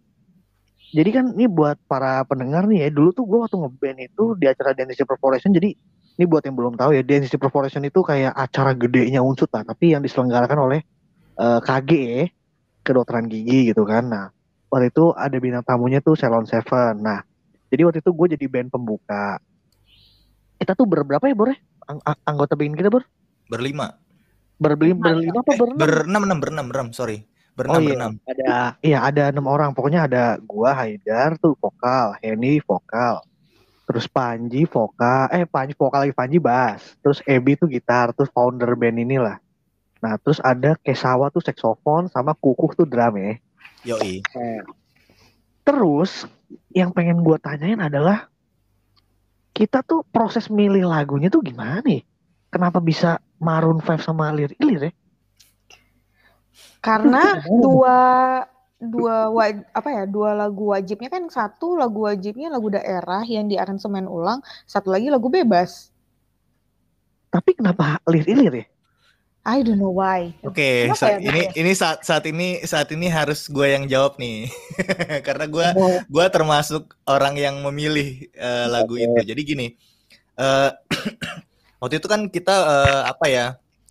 jadi 0.89 1.09
kan 1.13 1.25
ini 1.37 1.45
buat 1.45 1.77
para 1.85 2.25
pendengar 2.25 2.65
nih 2.65 2.85
ya, 2.85 2.89
dulu 2.89 3.13
tuh 3.13 3.25
gue 3.29 3.37
waktu 3.45 3.57
ngeband 3.61 3.97
itu 4.01 4.23
di 4.33 4.45
acara 4.49 4.73
Dynasty 4.73 5.05
Perforation 5.05 5.53
jadi 5.53 5.69
ini 6.19 6.25
buat 6.27 6.43
yang 6.43 6.57
belum 6.57 6.75
tahu 6.75 6.97
ya, 6.97 7.01
Dynasty 7.05 7.39
Perforation 7.39 7.85
itu 7.85 8.03
kayak 8.03 8.35
acara 8.35 8.75
gedenya 8.75 9.23
unsut 9.23 9.47
lah, 9.55 9.63
tapi 9.63 9.95
yang 9.95 10.03
diselenggarakan 10.03 10.59
oleh 10.67 10.79
eh, 11.39 11.59
KG 11.63 11.91
ya, 11.95 12.25
kedokteran 12.83 13.31
gigi 13.31 13.71
gitu 13.71 13.87
kan. 13.87 14.03
Nah, 14.09 14.25
waktu 14.69 14.93
itu 14.93 15.11
ada 15.17 15.37
bintang 15.41 15.65
tamunya 15.65 15.99
tuh 15.99 16.15
Salon 16.15 16.45
Seven. 16.45 17.01
Nah, 17.01 17.25
jadi 17.67 17.85
waktu 17.89 17.99
itu 17.99 18.11
gue 18.13 18.27
jadi 18.37 18.45
band 18.45 18.69
pembuka. 18.73 19.41
Kita 20.61 20.77
tuh 20.77 20.85
berberapa 20.85 21.25
ya, 21.25 21.35
Bor? 21.35 21.51
ya? 21.51 21.57
Ang- 21.89 22.03
ang- 22.05 22.21
anggota 22.25 22.53
band 22.53 22.77
kita, 22.77 22.93
Bor? 22.93 23.03
Berlima. 23.49 23.97
Berbeli 24.59 24.91
berlima 24.91 25.39
apa 25.39 25.55
berenam? 25.55 25.79
Berenam, 25.79 26.21
enam, 26.27 26.37
berenam, 26.43 26.65
berenam, 26.67 26.89
sorry. 26.91 27.23
Berenam, 27.55 27.79
oh 27.79 27.81
iya, 27.83 27.95
berenam. 27.95 28.13
ada 28.27 28.51
iya 28.83 28.97
ada 29.03 29.23
enam 29.31 29.47
orang. 29.47 29.71
Pokoknya 29.71 30.03
ada 30.07 30.35
gua 30.43 30.75
Haidar 30.75 31.39
tuh 31.39 31.55
vokal, 31.55 32.15
Henny 32.19 32.59
vokal, 32.59 33.23
terus 33.87 34.07
Panji 34.11 34.67
vokal, 34.67 35.31
eh 35.31 35.47
Panji 35.47 35.75
vokal 35.75 36.07
lagi 36.07 36.15
Panji 36.15 36.37
bass, 36.43 36.99
terus 36.99 37.23
Ebi 37.23 37.55
tuh 37.55 37.71
gitar, 37.71 38.11
terus 38.11 38.27
founder 38.35 38.75
band 38.75 38.99
inilah. 38.99 39.39
Nah 40.03 40.15
terus 40.19 40.43
ada 40.43 40.75
Kesawa 40.79 41.31
tuh 41.31 41.43
saksofon 41.43 42.11
sama 42.11 42.35
Kukuh 42.35 42.75
tuh 42.75 42.87
drum 42.87 43.15
ya. 43.15 43.39
Yoi. 43.87 44.23
Terus 45.63 46.25
yang 46.73 46.91
pengen 46.91 47.21
gua 47.21 47.37
tanyain 47.39 47.79
adalah 47.79 48.27
kita 49.53 49.83
tuh 49.83 50.07
proses 50.07 50.47
milih 50.47 50.87
lagunya 50.87 51.27
tuh 51.27 51.43
gimana 51.43 51.83
nih? 51.83 52.03
Kenapa 52.49 52.81
bisa 52.81 53.21
Maroon 53.37 53.83
5 53.83 54.01
sama 54.01 54.31
Lir 54.33 54.55
Ilir 54.57 54.89
ya? 54.89 54.93
Karena 56.79 57.43
dua 57.45 57.99
dua 58.79 59.27
apa 59.75 59.89
ya 59.91 60.03
dua 60.07 60.31
lagu 60.31 60.71
wajibnya 60.71 61.11
kan 61.11 61.27
satu 61.27 61.75
lagu 61.75 62.07
wajibnya 62.07 62.47
lagu 62.47 62.71
daerah 62.71 63.27
yang 63.27 63.51
diaransemen 63.51 64.07
ulang 64.07 64.39
satu 64.63 64.87
lagi 64.87 65.11
lagu 65.11 65.27
bebas 65.27 65.91
Tapi 67.27 67.59
kenapa 67.59 67.99
Lir 68.07 68.25
Ilir 68.25 68.53
ya? 68.63 68.67
I 69.49 69.65
don't 69.65 69.81
know 69.81 69.89
why 69.89 70.29
Oke, 70.45 70.85
Kenapa 70.85 71.01
saat 71.01 71.17
ya, 71.17 71.25
ini 71.25 71.41
Bang? 71.41 71.53
ini 71.57 71.71
saat 71.73 71.99
saat 72.05 72.23
ini 72.25 72.47
saat 72.63 72.89
ini 72.93 73.09
harus 73.09 73.49
gue 73.49 73.65
yang 73.65 73.89
jawab 73.89 74.15
nih. 74.15 74.45
Karena 75.27 75.45
gue 75.45 75.67
Oh, 75.73 75.97
gue 76.05 76.25
termasuk 76.29 76.83
orang 77.03 77.33
yang 77.33 77.57
memilih 77.65 78.29
eh, 78.29 78.67
lagu 78.67 78.93
Oke. 78.93 79.03
itu. 79.03 79.33
Jadi 79.33 79.41
gini, 79.43 79.67
eh 80.35 80.69
waktu 81.81 81.97
itu 81.97 82.05
kan 82.05 82.29
kita 82.29 82.53
eh, 82.53 83.01
apa 83.09 83.25
ya 83.25 83.45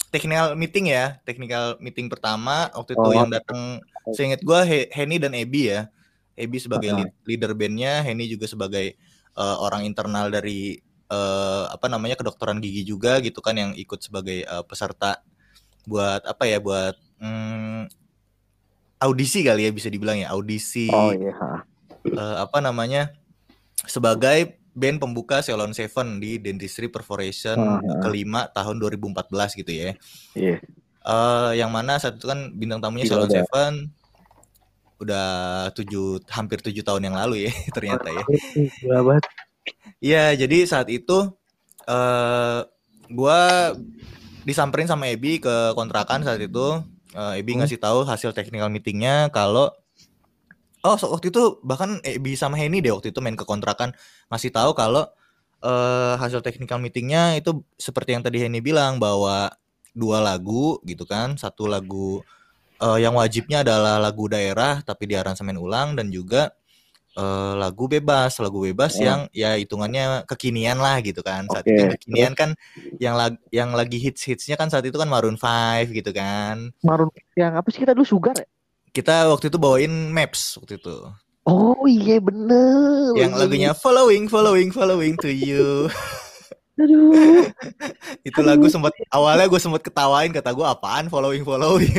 technical 0.09 0.55
meeting 0.55 0.89
ya, 0.89 1.19
technical 1.23 1.75
meeting 1.79 2.07
pertama 2.07 2.71
waktu 2.73 2.95
itu 2.95 3.03
Oh. 3.03 3.13
yang 3.13 3.29
datang, 3.29 3.83
seingat 4.15 4.41
gue 4.41 4.61
He- 4.63 4.89
Henny 4.89 5.19
dan 5.19 5.35
Ebi 5.35 5.69
ya, 5.69 5.91
Ebi 6.33 6.57
sebagai 6.57 6.95
lead- 6.95 7.17
leader 7.27 7.53
bandnya, 7.53 8.01
Henny 8.01 8.25
juga 8.25 8.47
sebagai 8.47 8.95
eh, 9.35 9.57
orang 9.59 9.83
internal 9.83 10.31
dari 10.31 10.79
eh, 11.09 11.65
apa 11.67 11.89
namanya 11.89 12.15
kedokteran 12.15 12.57
gigi 12.59 12.85
juga 12.85 13.19
gitu 13.19 13.41
kan 13.41 13.53
yang 13.53 13.73
ikut 13.75 13.99
sebagai 13.99 14.45
eh, 14.45 14.65
peserta 14.65 15.19
buat 15.89 16.23
apa 16.29 16.45
ya 16.45 16.61
buat 16.61 16.95
mm, 17.19 17.89
audisi 19.01 19.41
kali 19.41 19.65
ya 19.65 19.73
bisa 19.73 19.89
dibilang 19.89 20.21
ya 20.21 20.29
audisi 20.37 20.93
oh 20.93 21.17
iya. 21.17 21.65
eh, 22.05 22.37
apa 22.45 22.61
namanya 22.61 23.17
sebagai 23.89 24.59
band 24.79 25.03
pembuka 25.03 25.43
Ceylon 25.43 25.75
Seven 25.75 26.23
di 26.23 26.39
Dentistry 26.39 26.87
Perforation 26.87 27.59
Ah, 27.59 27.83
kelima 27.99 28.47
tahun 28.55 28.79
2014 28.79 29.59
gitu 29.59 29.73
ya. 29.75 29.91
Iya. 30.39 30.63
Eh, 31.03 31.51
yang 31.59 31.75
mana 31.75 31.99
saat 31.99 32.23
itu 32.23 32.31
kan 32.31 32.55
bintang 32.55 32.79
tamunya 32.79 33.11
Ceylon 33.11 33.27
ada. 33.27 33.43
Seven 33.43 33.91
udah 34.99 35.29
tujuh 35.79 36.27
hampir 36.27 36.59
tujuh 36.59 36.83
tahun 36.83 37.07
yang 37.11 37.17
lalu 37.19 37.51
ya 37.51 37.53
ternyata 37.77 38.09
ya. 38.11 38.25
Gila 38.83 39.01
banget. 39.03 39.25
Iya, 39.99 40.25
jadi 40.39 40.59
saat 40.65 40.89
itu 40.91 41.35
eh 41.91 42.61
gua 43.11 43.75
disamperin 44.49 44.89
sama 44.89 45.13
Ebi 45.13 45.37
ke 45.39 45.77
kontrakan 45.77 46.25
saat 46.25 46.41
itu. 46.41 46.81
Eh, 47.13 47.41
Ebi 47.45 47.53
Hmm. 47.57 47.65
ngasih 47.65 47.77
tahu 47.77 48.09
hasil 48.09 48.33
technical 48.33 48.73
meetingnya 48.73 49.29
kalau 49.29 49.69
oh 50.81 50.97
so- 50.97 51.11
waktu 51.13 51.29
itu 51.29 51.61
bahkan 51.61 52.01
Ebi 52.01 52.33
sama 52.33 52.57
Henny 52.57 52.81
deh 52.81 52.93
waktu 52.95 53.13
itu 53.13 53.21
main 53.21 53.37
ke 53.37 53.45
kontrakan 53.45 53.93
ngasih 54.33 54.53
tahu 54.53 54.73
kalau 54.73 55.05
eh 55.59 56.15
hasil 56.23 56.39
technical 56.39 56.79
meetingnya 56.79 57.35
itu 57.35 57.67
seperti 57.75 58.15
yang 58.15 58.23
tadi 58.23 58.39
Henny 58.39 58.63
bilang 58.63 59.03
bahwa 59.03 59.51
dua 59.91 60.23
lagu 60.23 60.79
gitu 60.87 61.03
kan, 61.03 61.35
satu 61.35 61.67
lagu 61.67 62.23
eh, 62.79 62.99
yang 63.03 63.19
wajibnya 63.19 63.67
adalah 63.67 63.99
lagu 63.99 64.31
daerah 64.31 64.79
tapi 64.87 65.11
diaransemen 65.11 65.59
ulang 65.59 65.99
dan 65.99 66.15
juga 66.15 66.55
eh, 67.19 67.53
lagu 67.59 67.91
bebas, 67.91 68.39
lagu 68.39 68.63
bebas 68.63 68.95
Oh. 68.97 69.03
yang 69.03 69.21
ya 69.35 69.59
hitungannya 69.59 70.23
kekinian 70.25 70.79
lah 70.79 71.03
gitu 71.03 71.19
kan. 71.21 71.51
Saat 71.51 71.67
Oke, 71.67 71.75
itu 71.75 71.85
kekinian 71.99 72.39
kan 72.39 72.55
yang 72.97 73.19
lag- 73.19 73.43
yang 73.51 73.75
lagi 73.75 73.99
hits-hitsnya 73.99 74.55
kan 74.55 74.71
saat 74.71 74.87
itu 74.87 74.95
kan 74.95 75.11
Maroon 75.11 75.35
5 75.35 75.91
gitu 75.91 76.15
kan. 76.15 76.71
Maroon 76.81 77.11
yang 77.35 77.59
apa 77.59 77.67
sih 77.69 77.83
kita 77.83 77.93
dulu 77.93 78.07
Sugar 78.07 78.39
ya? 78.39 78.47
Kita 78.89 79.27
waktu 79.29 79.51
itu 79.51 79.59
bawain 79.59 79.91
Maps 80.09 80.57
waktu 80.57 80.79
itu. 80.79 80.97
Oh 81.43 81.85
iya 81.85 82.21
bener. 82.21 83.17
Yang 83.17 83.33
lagunya 83.35 83.71
Following, 83.73 84.29
Following, 84.29 84.69
Following 84.71 85.17
to 85.19 85.29
You. 85.29 85.89
Aduh. 86.79 87.11
itu 88.23 88.39
lagu 88.39 88.71
sempat 88.71 88.95
awalnya 89.11 89.51
gue 89.51 89.59
sempat 89.59 89.83
ketawain 89.83 90.31
kata 90.31 90.55
gue 90.55 90.63
apaan 90.63 91.11
Following, 91.11 91.43
Following. 91.43 91.91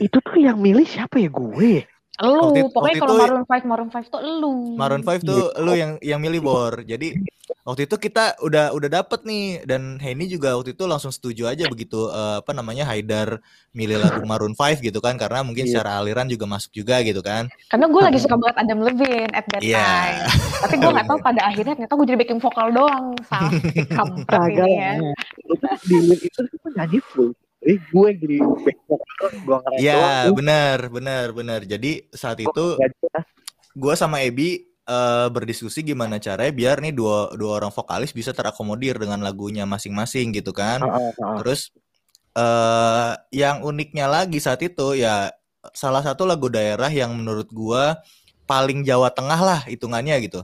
Itu 0.00 0.16
tuh 0.24 0.38
yang 0.40 0.56
milih 0.56 0.88
siapa 0.88 1.20
ya 1.20 1.28
gue? 1.28 1.84
Lu, 2.20 2.28
Waktu 2.52 2.60
itu- 2.60 2.72
pokoknya 2.76 2.96
kalau 3.00 3.14
Maroon 3.16 3.44
5, 3.48 3.64
Maroon 3.64 3.88
5 3.88 4.04
tuh 4.06 4.20
lu. 4.20 4.52
Maroon 4.76 5.00
5 5.00 5.24
tuh 5.24 5.48
lu 5.58 5.72
yang 5.72 5.96
yang 5.98 6.20
milih 6.20 6.44
Bor. 6.44 6.84
Jadi 6.84 7.16
waktu 7.64 7.88
itu 7.88 7.96
kita 7.96 8.36
udah 8.38 8.70
udah 8.70 8.88
dapet 8.92 9.24
nih 9.24 9.64
dan 9.64 9.96
Henny 9.96 10.28
juga 10.28 10.52
waktu 10.52 10.76
itu 10.76 10.84
langsung 10.84 11.08
setuju 11.08 11.48
aja 11.48 11.64
begitu 11.66 12.12
eh, 12.12 12.36
apa 12.38 12.52
namanya 12.52 12.84
Haidar 12.84 13.40
milih 13.72 13.96
lagu 13.96 14.20
Maroon 14.22 14.52
5 14.52 14.78
gitu 14.78 15.00
kan 15.00 15.16
karena 15.16 15.40
mungkin 15.40 15.64
Iya. 15.64 15.80
secara 15.80 15.90
aliran 15.98 16.28
juga 16.28 16.44
masuk 16.44 16.68
juga 16.70 17.00
gitu 17.00 17.24
kan. 17.24 17.48
Karena 17.66 17.88
gue 17.88 18.02
lagi 18.04 18.18
suka 18.18 18.36
banget 18.36 18.56
Adam 18.60 18.78
Levine 18.84 19.32
at 19.32 19.44
that 19.48 19.62
Iya. 19.64 19.80
time. 19.80 20.20
Tapi 20.62 20.74
gue 20.76 20.90
gak 20.92 21.06
tahu 21.08 21.18
pada 21.18 21.40
akhirnya 21.42 21.72
ternyata 21.74 21.94
gue 21.94 22.06
jadi 22.06 22.18
backing 22.20 22.40
vokal 22.40 22.68
doang. 22.70 23.04
Sakit 23.24 23.88
kampret 23.96 24.52
ya. 24.60 24.92
tuh 25.48 25.74
di 25.88 25.96
itu 26.20 26.40
itu 26.44 26.68
nyanyi 26.70 27.00
full. 27.02 27.32
Eh 27.62 27.78
gue 27.78 28.06
yang 28.10 28.18
jadi 28.18 28.36
gue 28.42 28.58
Iya, 29.78 30.28
benar, 30.34 30.90
benar, 30.90 31.26
benar. 31.30 31.60
Jadi 31.62 32.10
saat 32.10 32.42
itu 32.42 32.66
gua 33.78 33.94
sama 33.94 34.20
Ebi 34.26 34.66
eh, 34.66 35.28
berdiskusi 35.30 35.86
gimana 35.86 36.18
caranya 36.18 36.50
biar 36.50 36.82
nih 36.82 36.92
dua 36.92 37.32
dua 37.38 37.62
orang 37.62 37.72
vokalis 37.72 38.10
bisa 38.10 38.34
terakomodir 38.34 38.98
dengan 38.98 39.22
lagunya 39.22 39.62
masing-masing 39.62 40.34
gitu 40.34 40.50
kan. 40.50 40.82
Heeh, 40.82 41.10
heeh. 41.14 41.36
Terus 41.42 41.70
eh 42.32 43.12
yang 43.30 43.62
uniknya 43.62 44.08
lagi 44.08 44.40
saat 44.40 44.64
itu 44.64 44.96
ya 44.96 45.30
salah 45.76 46.02
satu 46.02 46.26
lagu 46.26 46.50
daerah 46.50 46.90
yang 46.90 47.14
menurut 47.14 47.46
gua 47.54 48.02
paling 48.50 48.82
Jawa 48.82 49.14
Tengah 49.14 49.40
lah 49.40 49.60
hitungannya 49.70 50.18
gitu. 50.26 50.42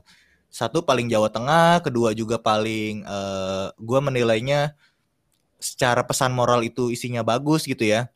Satu 0.48 0.81
paling 0.81 1.11
Jawa 1.11 1.28
Tengah, 1.28 1.83
kedua 1.83 2.14
juga 2.14 2.38
paling 2.38 3.02
eh 3.02 3.66
gua 3.74 4.00
menilainya 4.00 4.78
secara 5.59 6.03
pesan 6.07 6.33
moral 6.35 6.62
itu 6.64 6.90
isinya 6.90 7.23
bagus 7.27 7.66
gitu 7.66 7.83
ya. 7.85 8.09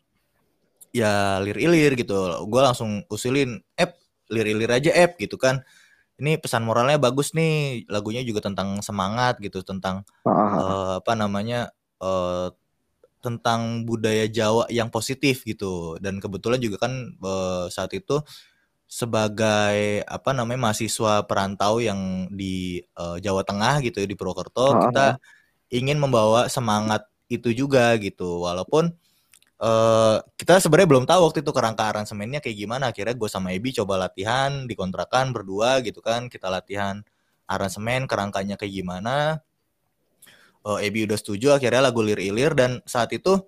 Ya 0.93 1.41
lir-ilir 1.41 1.97
gitu. 1.97 2.15
Gua 2.49 2.69
langsung 2.73 3.05
usulin, 3.09 3.61
"Ep, 3.77 3.97
lir-ilir 4.29 4.69
aja, 4.69 4.91
Ep." 4.93 5.17
gitu 5.17 5.41
kan. 5.41 5.65
Ini 6.21 6.39
pesan 6.39 6.63
moralnya 6.65 7.01
bagus 7.01 7.33
nih, 7.35 7.85
lagunya 7.91 8.23
juga 8.23 8.45
tentang 8.45 8.81
semangat 8.85 9.41
gitu, 9.43 9.65
tentang 9.65 10.05
eh, 10.61 10.95
apa 11.01 11.13
namanya 11.17 11.73
eh, 12.03 12.49
tentang 13.23 13.87
budaya 13.87 14.27
Jawa 14.27 14.67
yang 14.69 14.91
positif 14.91 15.47
gitu 15.47 15.95
dan 16.03 16.19
kebetulan 16.19 16.59
juga 16.59 16.77
kan 16.89 16.93
eh, 17.15 17.67
saat 17.71 17.95
itu 17.95 18.19
sebagai 18.91 20.05
apa 20.05 20.37
namanya 20.37 20.69
mahasiswa 20.69 21.25
perantau 21.25 21.81
yang 21.81 22.29
di 22.29 22.83
eh, 22.83 23.17
Jawa 23.25 23.41
Tengah 23.47 23.81
gitu 23.87 24.05
ya 24.05 24.07
di 24.11 24.17
Purwokerto 24.19 24.77
Ah, 24.77 24.81
kita 24.91 25.07
ingin 25.73 25.97
membawa 25.97 26.51
semangat 26.53 27.09
itu 27.40 27.49
juga 27.57 27.97
gitu. 27.97 28.45
Walaupun 28.45 28.92
eh, 29.62 30.16
kita 30.37 30.59
sebenarnya 30.61 30.88
belum 30.90 31.05
tahu 31.09 31.21
waktu 31.31 31.38
itu 31.45 31.53
kerangka 31.55 31.85
aransemennya 31.95 32.40
kayak 32.45 32.57
gimana. 32.59 32.85
Akhirnya 32.92 33.14
gue 33.16 33.29
sama 33.31 33.55
Ebi 33.55 33.73
coba 33.77 34.09
latihan 34.09 34.68
di 34.68 34.75
kontrakan 34.77 35.31
berdua 35.33 35.81
gitu 35.81 36.05
kan. 36.05 36.29
Kita 36.29 36.53
latihan 36.53 37.01
aransemen 37.47 38.05
kerangkanya 38.11 38.61
kayak 38.61 38.73
gimana. 38.73 39.40
Oh, 40.62 40.79
Ebi 40.79 41.11
udah 41.11 41.18
setuju 41.18 41.59
akhirnya 41.59 41.90
lagu 41.90 42.01
Lir 42.05 42.21
Ilir. 42.23 42.55
Dan 42.55 42.85
saat 42.87 43.11
itu 43.14 43.38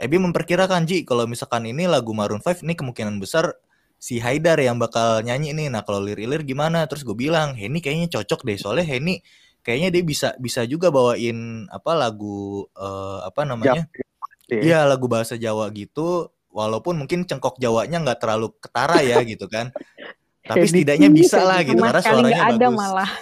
Ebi 0.00 0.16
memperkirakan 0.18 0.88
Ji 0.88 1.04
kalau 1.04 1.28
misalkan 1.28 1.68
ini 1.68 1.84
lagu 1.86 2.10
Maroon 2.16 2.40
5 2.40 2.64
ini 2.64 2.74
kemungkinan 2.74 3.20
besar 3.20 3.54
si 4.02 4.18
Haidar 4.18 4.58
yang 4.58 4.82
bakal 4.82 5.22
nyanyi 5.22 5.54
nih. 5.54 5.68
Nah 5.70 5.86
kalau 5.86 6.02
Lir 6.02 6.18
Ilir 6.18 6.42
gimana? 6.42 6.82
Terus 6.90 7.06
gue 7.06 7.14
bilang 7.14 7.54
Henny 7.54 7.78
kayaknya 7.78 8.10
cocok 8.18 8.42
deh. 8.42 8.58
Soalnya 8.58 8.88
Henny 8.88 9.22
kayaknya 9.62 9.88
dia 9.94 10.02
bisa 10.02 10.28
bisa 10.38 10.66
juga 10.66 10.90
bawain 10.90 11.66
apa 11.70 11.94
lagu 11.94 12.66
eh, 12.74 13.18
apa 13.26 13.42
namanya? 13.46 13.86
Iya. 14.50 14.84
Lagu 14.84 15.08
bahasa 15.08 15.38
Jawa 15.38 15.70
gitu 15.72 16.28
walaupun 16.52 17.00
mungkin 17.00 17.24
cengkok 17.24 17.56
Jawanya 17.56 18.02
nggak 18.04 18.20
terlalu 18.20 18.52
ketara 18.60 19.00
ya 19.00 19.22
gitu 19.32 19.48
kan. 19.48 19.72
Tapi 20.42 20.66
setidaknya 20.66 21.08
bisa 21.08 21.40
lah 21.40 21.62
gitu 21.62 21.78
karena 21.78 22.02
suaranya 22.02 22.42
ada 22.50 22.66
bagus. 22.68 22.76
malah. 22.76 23.10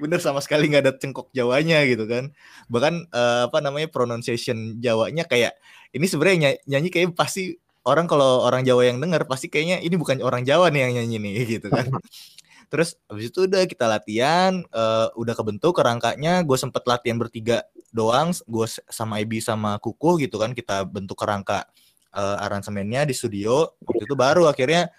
bener 0.00 0.16
sama 0.16 0.40
sekali 0.40 0.72
nggak 0.72 0.82
ada 0.88 0.92
cengkok 0.96 1.28
Jawanya 1.36 1.84
gitu 1.84 2.08
kan. 2.08 2.32
Bahkan 2.72 2.94
eh, 3.12 3.42
apa 3.46 3.58
namanya 3.62 3.92
pronunciation 3.92 4.80
Jawanya 4.80 5.28
kayak 5.28 5.54
ini 5.94 6.06
sebenarnya 6.08 6.36
ny- 6.40 6.60
nyanyi 6.66 6.88
kayak 6.88 7.12
pasti 7.14 7.60
orang 7.84 8.06
kalau 8.08 8.44
orang 8.44 8.62
Jawa 8.64 8.88
yang 8.88 8.98
denger 9.00 9.24
pasti 9.24 9.48
kayaknya 9.48 9.80
ini 9.80 9.96
bukan 9.96 10.20
orang 10.20 10.44
Jawa 10.44 10.68
nih 10.68 10.88
yang 10.88 10.92
nyanyi 11.00 11.16
nih 11.18 11.32
gitu 11.58 11.68
kan 11.72 11.88
terus 12.70 12.94
habis 13.10 13.34
itu 13.34 13.50
udah 13.50 13.66
kita 13.66 13.90
latihan 13.90 14.62
eh, 14.62 15.08
udah 15.18 15.34
kebentuk 15.34 15.74
kerangkanya 15.74 16.46
gue 16.46 16.54
sempet 16.54 16.86
latihan 16.86 17.18
bertiga 17.18 17.66
doang 17.90 18.30
gue 18.46 18.66
sama 18.86 19.18
Ebi 19.18 19.42
sama 19.42 19.76
Kuku 19.82 20.22
gitu 20.22 20.38
kan 20.38 20.54
kita 20.54 20.86
bentuk 20.86 21.18
kerangka 21.18 21.66
eh, 22.14 22.36
aransemennya 22.46 23.06
di 23.06 23.14
studio. 23.14 23.74
Waktu 23.82 24.06
itu 24.06 24.14
baru 24.14 24.46
akhirnya 24.46 24.90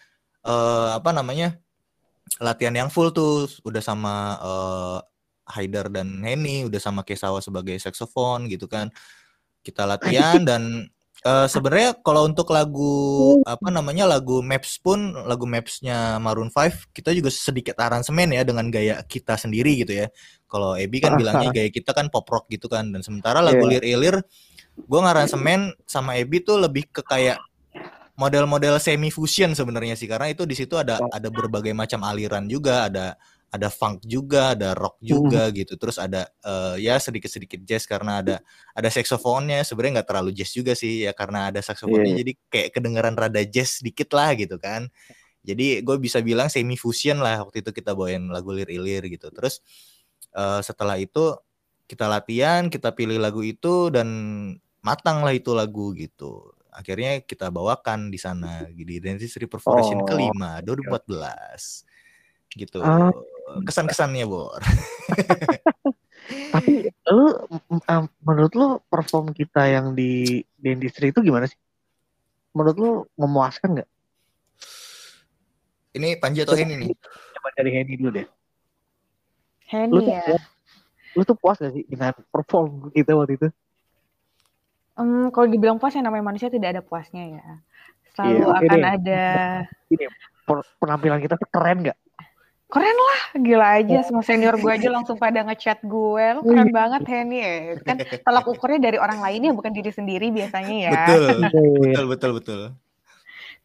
eh, 0.44 0.90
apa 0.92 1.12
namanya 1.16 1.56
latihan 2.40 2.76
yang 2.76 2.90
full 2.92 3.12
tuh 3.16 3.48
udah 3.64 3.82
sama 3.84 4.16
eh, 4.40 5.00
Haidar 5.52 5.92
dan 5.92 6.24
Henny 6.24 6.64
udah 6.68 6.80
sama 6.80 7.04
Kesawa 7.04 7.44
sebagai 7.44 7.76
saxophone 7.80 8.48
gitu 8.52 8.68
kan. 8.68 8.92
Kita 9.62 9.86
latihan 9.86 10.42
dan 10.42 10.90
eh, 11.22 11.48
sebenarnya 11.48 11.98
kalau 12.02 12.26
untuk 12.26 12.50
lagu 12.50 12.94
apa 13.46 13.70
namanya 13.70 14.10
lagu 14.10 14.42
Maps 14.42 14.82
pun 14.82 15.14
lagu 15.26 15.46
Mapsnya 15.46 16.18
Maroon 16.18 16.50
5 16.50 16.94
kita 16.94 17.14
juga 17.14 17.30
sedikit 17.30 17.78
aransemen 17.78 18.34
ya 18.34 18.42
dengan 18.42 18.68
gaya 18.74 19.02
kita 19.06 19.38
sendiri 19.38 19.86
gitu 19.86 20.06
ya. 20.06 20.08
Kalau 20.50 20.76
Ebi 20.76 21.00
kan 21.00 21.16
bilangnya 21.16 21.54
gaya 21.54 21.70
kita 21.72 21.96
kan 21.96 22.12
pop 22.12 22.28
rock 22.28 22.52
gitu 22.52 22.68
kan 22.68 22.92
dan 22.92 23.02
sementara 23.06 23.40
lagu 23.40 23.64
Iya. 23.70 23.80
Lir 23.80 23.86
Ilir 23.86 24.16
gue 24.76 25.00
ngaransemen 25.00 25.76
sama 25.86 26.18
Ebi 26.18 26.42
tuh 26.42 26.58
lebih 26.58 26.90
ke 26.90 27.04
kayak 27.04 27.40
model-model 28.16 28.78
semi 28.78 29.10
fusion 29.10 29.58
sebenarnya 29.58 29.98
sih 29.98 30.06
karena 30.06 30.30
itu 30.30 30.46
di 30.46 30.54
situ 30.54 30.78
ada 30.78 31.02
ada 31.10 31.28
berbagai 31.34 31.74
macam 31.74 32.06
aliran 32.06 32.46
juga 32.46 32.86
ada 32.86 33.18
ada 33.52 33.68
funk 33.68 34.08
juga 34.08 34.56
ada 34.56 34.72
rock 34.72 34.96
juga 35.04 35.52
gitu. 35.52 35.76
Terus 35.76 36.00
ada 36.00 36.24
eh, 36.40 36.88
ya 36.88 36.96
sedikit-sedikit 36.96 37.60
jazz 37.62 37.84
karena 37.84 38.24
ada 38.24 38.36
ada 38.72 38.88
saksofonnya 38.88 39.62
sebenarnya 39.62 40.00
nggak 40.00 40.08
terlalu 40.08 40.32
jazz 40.32 40.56
juga 40.56 40.72
sih 40.72 41.04
ya 41.04 41.12
karena 41.12 41.52
ada 41.52 41.60
saksofonnya 41.60 42.16
Iya. 42.16 42.20
jadi 42.24 42.32
kayak 42.48 42.70
kedengeran 42.72 43.16
rada 43.20 43.44
jazz 43.44 43.84
sedikit 43.84 44.08
lah 44.16 44.32
gitu 44.34 44.56
kan. 44.56 44.88
Jadi 45.44 45.82
gue 45.84 45.98
bisa 46.00 46.24
bilang 46.24 46.48
semi 46.48 46.80
fusion 46.80 47.20
lah 47.20 47.44
waktu 47.44 47.60
itu 47.60 47.74
kita 47.74 47.92
bawain 47.92 48.32
lagu 48.32 48.56
lir 48.56 48.72
ilir 48.72 49.04
gitu. 49.12 49.28
Terus 49.36 49.60
eh, 50.32 50.62
setelah 50.64 50.96
itu 50.96 51.36
kita 51.86 52.08
latihan 52.08 52.72
kita 52.72 52.96
pilih 52.96 53.20
lagu 53.20 53.44
itu 53.44 53.92
dan 53.92 54.08
matang 54.80 55.28
lah 55.28 55.36
itu 55.36 55.52
lagu 55.52 55.92
gitu. 55.92 56.56
Akhirnya 56.72 57.20
kita 57.20 57.52
bawakan 57.52 58.08
di 58.08 58.16
sana 58.16 58.64
di 58.72 58.96
Dentistry 59.04 59.44
Perforation 59.44 60.00
Oh. 60.00 60.08
kelima 60.08 60.64
2014 60.64 61.84
gitu. 62.56 62.80
Ah. 62.80 63.12
Kesan-kesannya 63.68 64.26
Bor 64.30 64.62
Tapi 66.52 66.88
lu 67.12 67.26
m- 67.68 67.84
m- 67.84 68.14
menurut 68.24 68.54
lu 68.56 68.68
perform 68.88 69.32
kita 69.36 69.68
yang 69.68 69.96
di 69.96 70.44
di 70.56 70.68
industri 70.72 71.12
itu 71.12 71.20
gimana 71.24 71.48
sih? 71.48 71.60
Menurut 72.56 72.76
lu 72.80 72.92
memuaskan 73.16 73.80
nggak? 73.80 73.90
ini 75.92 76.16
Panji 76.16 76.48
atau 76.48 76.56
ini 76.56 76.88
nih 76.88 76.90
Coba 77.36 77.50
dari 77.56 77.72
Henny 77.76 77.96
dulu 78.00 78.12
deh. 78.16 78.28
Lu 79.92 80.00
Henny 80.00 80.08
tuh, 80.08 80.16
ya. 80.16 80.24
lu 81.16 81.22
tuh 81.28 81.36
puas 81.36 81.60
gak 81.60 81.72
sih 81.76 81.84
dengan 81.88 82.16
perform 82.32 82.92
kita 82.96 83.16
waktu 83.16 83.36
itu? 83.40 83.48
Em, 85.00 85.32
kalau 85.32 85.48
dibilang 85.48 85.80
puas 85.80 85.96
ya 85.96 86.04
namanya 86.04 86.32
manusia 86.32 86.52
tidak 86.52 86.76
ada 86.76 86.82
puasnya 86.84 87.24
ya. 87.40 87.46
Selalu 88.12 88.36
Iya, 88.36 88.46
oke 88.48 88.66
akan 88.68 88.80
deh. 88.80 88.88
ada 88.88 89.24
Ini 89.92 90.06
penampilan 90.80 91.20
kita 91.24 91.40
tuh 91.40 91.48
keren 91.48 91.88
nggak? 91.88 91.98
Keren 92.72 92.96
lah, 92.96 93.22
gila 93.36 93.68
aja 93.84 94.00
semua 94.08 94.24
senior 94.24 94.56
gue 94.56 94.72
aja 94.72 94.88
langsung 94.88 95.20
pada 95.20 95.44
ngechat 95.44 95.84
gue, 95.84 96.26
lu 96.40 96.42
keren 96.48 96.72
banget 96.72 97.04
Henny 97.04 97.44
ya. 97.44 97.76
Kan 97.84 98.00
tolak 98.24 98.48
ukurnya 98.48 98.80
dari 98.80 98.98
orang 98.98 99.20
lainnya 99.20 99.52
bukan 99.52 99.76
diri 99.76 99.92
sendiri 99.92 100.32
biasanya 100.32 100.76
ya. 100.88 100.92
Betul. 100.96 101.24
Iya. 101.28 101.68
betul, 101.84 102.06
betul, 102.08 102.32
betul. 102.40 102.62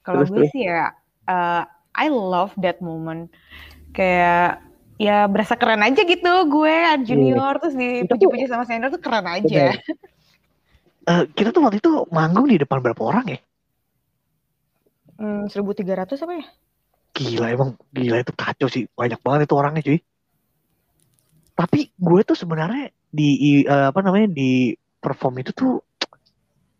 Kalau 0.02 0.22
gue 0.26 0.50
sih 0.50 0.66
ya, 0.66 0.90
uh, 1.30 1.62
I 1.94 2.06
love 2.10 2.52
that 2.58 2.82
moment. 2.82 3.30
Kayak 3.94 4.66
ya 4.98 5.30
berasa 5.30 5.54
keren 5.54 5.84
aja 5.86 6.02
gitu 6.02 6.32
gue 6.48 6.76
junior 7.04 7.60
terus 7.60 7.76
dipuji-puji 7.76 8.48
sama 8.50 8.66
senior 8.66 8.90
tuh 8.90 9.00
keren 9.00 9.24
aja. 9.30 9.72
Eh, 11.06 11.22
kita 11.38 11.54
tuh 11.54 11.62
waktu 11.62 11.78
itu 11.78 12.02
manggung 12.10 12.50
di 12.50 12.58
depan 12.58 12.82
berapa 12.82 12.98
orang 12.98 13.38
ya? 13.38 13.40
Hmm, 15.22 15.46
1300 15.46 16.18
apa 16.18 16.34
ya? 16.34 16.46
Gila 17.16 17.46
emang 17.48 17.70
gila 17.90 18.20
itu 18.20 18.32
kacau 18.36 18.68
sih 18.68 18.84
banyak 18.92 19.16
banget 19.24 19.48
itu 19.48 19.54
orangnya 19.56 19.82
cuy. 19.82 19.98
Tapi 21.56 21.88
gue 21.96 22.20
tuh 22.22 22.36
sebenarnya 22.36 22.92
di 23.08 23.64
eh, 23.64 23.86
apa 23.88 24.04
namanya 24.04 24.28
di 24.28 24.76
perform 25.00 25.40
itu 25.40 25.56
tuh 25.56 25.80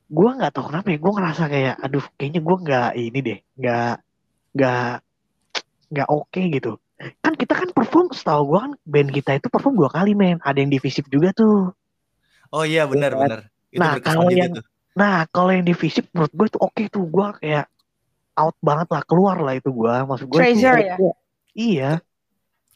gue 0.07 0.31
nggak 0.39 0.53
tahu 0.55 0.71
kenapa 0.71 0.87
ya 0.93 0.99
gue 1.03 1.13
ngerasa 1.17 1.43
kayak 1.51 1.75
aduh 1.83 2.05
kayaknya 2.15 2.41
gue 2.45 2.57
nggak 2.63 2.91
ini 2.95 3.19
deh 3.25 3.39
nggak 3.59 3.95
nggak 4.55 4.91
nggak 5.97 6.09
oke 6.13 6.41
gitu. 6.53 6.73
Kan 7.25 7.33
kita 7.37 7.53
kan 7.57 7.69
perform 7.73 8.13
setahu 8.13 8.53
gue 8.53 8.59
kan 8.61 8.73
band 8.85 9.11
kita 9.13 9.31
itu 9.41 9.49
perform 9.49 9.75
dua 9.81 9.89
kali 9.89 10.13
men. 10.13 10.37
Ada 10.45 10.61
yang 10.61 10.71
di 10.73 10.79
Visip 10.81 11.09
juga 11.09 11.33
tuh. 11.33 11.73
Oh 12.53 12.63
iya, 12.63 12.85
benar, 12.87 13.17
Iya. 13.17 13.21
benar. 13.21 13.41
Itu 13.73 13.81
Nah, 13.83 13.93
berkesan 13.97 14.13
kalau 14.13 14.31
yang-. 14.31 14.57
Nah 14.97 15.17
kalau 15.29 15.51
yang 15.53 15.65
di 15.65 15.75
Visip 15.77 16.05
menurut 16.13 16.33
gue 16.33 16.47
tuh 16.53 16.61
oke 16.61 16.83
tuh 16.89 17.05
gue 17.05 17.27
kayak 17.41 17.67
out 18.37 18.57
banget 18.61 18.89
lah 18.93 19.03
keluar 19.09 19.37
lah 19.41 19.57
itu 19.57 19.73
gue 19.73 19.95
maksud 20.05 20.27
gue. 20.29 20.39
Treasure 20.39 20.79
ya? 20.81 20.97
Iya. 21.57 21.91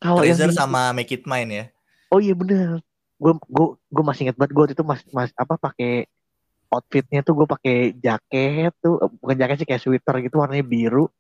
Kalau 0.01 0.25
yang 0.25 0.37
Treasure 0.41 0.53
di- 0.53 0.59
sama 0.59 0.91
Make 0.97 1.21
It 1.21 1.25
Mine 1.29 1.51
ya. 1.53 1.65
Oh 2.11 2.19
iya 2.19 2.33
bener. 2.33 2.81
Gue 3.21 3.37
gue 3.37 3.67
gue 3.77 4.05
masih 4.05 4.29
inget 4.29 4.37
banget 4.41 4.53
gue 4.57 4.63
waktu 4.65 4.75
itu 4.75 4.85
mas 4.85 5.01
mas 5.13 5.31
apa 5.37 5.61
pakai 5.61 6.09
outfitnya 6.73 7.21
tuh 7.21 7.35
gue 7.37 7.47
pakai 7.51 7.77
jaket 7.99 8.73
tuh 8.81 8.97
eh, 9.05 9.11
bukan 9.21 9.37
jaket 9.37 9.57
sih 9.61 9.69
kayak 9.69 9.83
sweater 9.83 10.15
gitu 10.25 10.41
warnanya 10.41 10.65
biru 10.65 11.11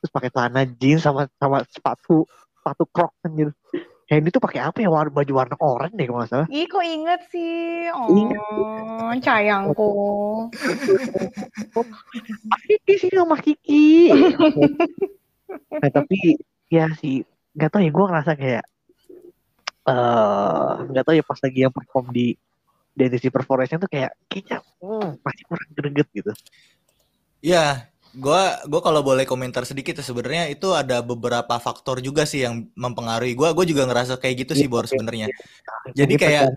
terus 0.00 0.10
pakai 0.14 0.30
celana 0.30 0.62
jeans 0.64 1.02
sama 1.04 1.28
sama 1.36 1.62
sepatu 1.68 2.24
sepatu 2.58 2.84
crocs 2.88 3.18
gitu. 3.28 3.52
Hendy 4.10 4.28
tuh 4.34 4.42
pakai 4.42 4.60
apa 4.60 4.78
ya 4.82 4.90
warna 4.90 5.14
baju 5.14 5.32
warna 5.32 5.56
oranye 5.56 5.96
deh 5.96 6.06
kalau 6.10 6.18
nggak 6.20 6.30
salah. 6.30 6.48
Ih, 6.50 6.66
kok 6.66 6.84
inget 6.84 7.20
sih? 7.30 7.88
Oh, 7.94 9.14
sayangku. 9.22 9.92
Mas 12.50 12.62
Kiki 12.66 12.94
sih 12.98 13.10
sama 13.14 13.36
Kiki. 13.38 14.10
nah, 15.80 15.90
tapi 15.92 16.36
ya 16.68 16.90
sih 16.98 17.22
nggak 17.52 17.70
tahu 17.72 17.82
ya 17.84 17.90
gue 17.92 18.06
ngerasa 18.08 18.32
kayak 18.36 18.64
eh 19.82 20.72
nggak 20.88 21.04
tahu 21.04 21.14
ya 21.18 21.24
pas 21.26 21.40
lagi 21.42 21.58
yang 21.64 21.74
perform 21.74 22.06
di 22.14 22.32
Dentistry 22.92 23.32
Perforation 23.32 23.80
tuh 23.80 23.88
kayak 23.88 24.12
kayaknya 24.28 24.60
hmm, 24.84 25.24
masih 25.24 25.44
kurang 25.48 25.70
greget 25.72 26.08
gitu. 26.12 26.32
Iya, 27.42 27.91
gua 28.14 28.60
gua 28.68 28.80
kalau 28.80 29.00
boleh 29.00 29.24
komentar 29.24 29.64
sedikit 29.64 29.96
ya 29.96 30.04
sebenarnya 30.04 30.50
itu 30.50 30.72
ada 30.72 31.00
beberapa 31.00 31.56
faktor 31.56 32.00
juga 32.00 32.28
sih 32.28 32.44
yang 32.44 32.68
mempengaruhi 32.76 33.32
gua. 33.32 33.52
Gua 33.52 33.64
juga 33.64 33.88
ngerasa 33.88 34.16
kayak 34.16 34.48
gitu 34.48 34.52
sih 34.58 34.68
Bor 34.68 34.84
sebenarnya. 34.84 35.32
Jadi 35.92 36.14
Kita 36.16 36.22
kayak 36.28 36.44
kan- 36.52 36.56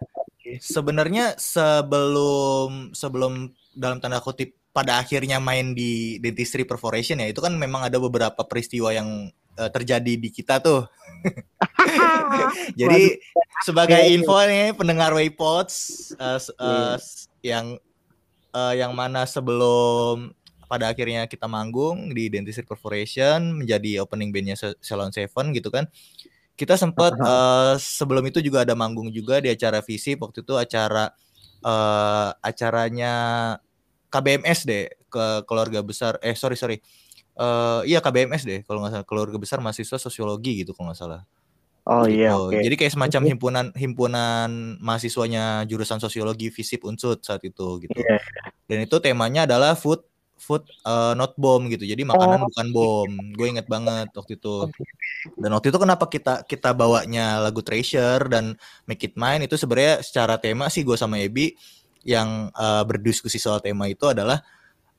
sebenarnya 0.62 1.26
sebelum 1.36 2.92
sebelum 2.92 3.50
dalam 3.74 3.98
tanda 3.98 4.22
kutip 4.22 4.54
pada 4.70 5.00
akhirnya 5.00 5.40
main 5.40 5.72
di 5.72 6.20
Dentistry 6.20 6.68
Perforation 6.68 7.24
ya 7.24 7.32
itu 7.32 7.40
kan 7.40 7.56
memang 7.56 7.88
ada 7.88 7.96
beberapa 7.96 8.44
peristiwa 8.44 8.92
yang 8.92 9.32
eh, 9.56 9.72
terjadi 9.72 10.20
di 10.20 10.30
kita 10.30 10.60
tuh. 10.60 10.84
Jadi 12.80 13.18
sebagai 13.64 14.04
info 14.12 14.36
nih 14.44 14.76
pendengar 14.76 15.16
Waypods 15.16 15.76
eh, 16.14 16.38
s- 16.38 17.28
yang 17.42 17.80
eh, 18.52 18.74
yang 18.76 18.92
mana 18.92 19.24
sebelum 19.24 20.36
pada 20.66 20.92
akhirnya 20.92 21.30
kita 21.30 21.46
manggung 21.46 22.12
di 22.12 22.28
Dentistry 22.28 22.66
Corporation 22.66 23.64
menjadi 23.64 24.02
opening 24.04 24.30
bandnya 24.34 24.58
Salon 24.82 25.14
Seven 25.14 25.54
gitu 25.54 25.70
kan. 25.70 25.88
Kita 26.56 26.76
sempat 26.80 27.16
eh, 27.20 27.74
sebelum 27.80 28.24
itu 28.28 28.40
juga 28.44 28.64
ada 28.68 28.74
manggung 28.74 29.12
juga 29.12 29.40
di 29.40 29.50
acara 29.54 29.80
Visip 29.86 30.22
waktu 30.24 30.42
itu 30.44 30.54
acara 30.58 31.12
eh, 31.64 32.30
acaranya 32.42 33.14
KBMS 34.12 34.60
deh 34.68 34.86
ke 35.12 35.26
keluarga 35.48 35.80
besar 35.84 36.20
eh 36.24 36.36
sorry 36.36 36.56
sorry 36.56 36.78
Eh 37.36 37.82
iya 37.92 38.00
KBMS 38.00 38.48
deh 38.48 38.60
kalau 38.64 38.80
nggak 38.80 38.92
salah 38.96 39.08
keluarga 39.08 39.36
besar 39.36 39.60
mahasiswa 39.60 40.00
sosiologi 40.00 40.64
gitu 40.64 40.72
kalau 40.72 40.88
nggak 40.92 41.00
salah. 41.00 41.22
Oh 41.84 42.08
iya 42.08 42.32
Gitu. 42.32 42.48
oke. 42.48 42.58
Jadi 42.64 42.76
kayak 42.80 42.94
semacam 42.96 43.22
himpunan 43.28 43.66
himpunan 43.76 44.50
mahasiswanya 44.80 45.68
jurusan 45.68 46.00
sosiologi 46.00 46.48
FISIP 46.48 46.88
Unsud 46.88 47.20
saat 47.22 47.44
itu 47.44 47.84
gitu. 47.84 47.92
Iya. 47.92 48.18
Dan 48.72 48.88
itu 48.88 48.96
temanya 49.04 49.44
adalah 49.44 49.76
food 49.76 50.02
food 50.36 50.68
eh, 50.68 51.14
not 51.16 51.34
bomb 51.40 51.68
gitu. 51.72 51.88
Jadi 51.88 52.04
makanan 52.06 52.44
Oh. 52.44 52.48
bukan 52.52 52.68
bom. 52.76 53.10
Gue 53.34 53.48
inget 53.56 53.68
banget 53.72 54.12
waktu 54.14 54.38
itu. 54.38 54.70
Dan 55.40 55.50
waktu 55.56 55.72
itu 55.74 55.80
kenapa 55.80 56.06
kita 56.12 56.44
kita 56.46 56.76
bawanya 56.76 57.40
lagu 57.42 57.64
Treasure 57.66 58.28
dan 58.30 58.54
Make 58.86 59.12
It 59.12 59.16
Mine 59.18 59.48
itu 59.48 59.56
sebenarnya 59.58 60.04
secara 60.04 60.38
tema 60.38 60.68
sih 60.70 60.84
gue 60.86 60.96
sama 61.00 61.18
Ebi 61.20 61.56
yang 62.06 62.54
eh, 62.54 62.84
berdiskusi 62.86 63.42
soal 63.42 63.60
tema 63.64 63.90
itu 63.90 64.06
adalah 64.06 64.44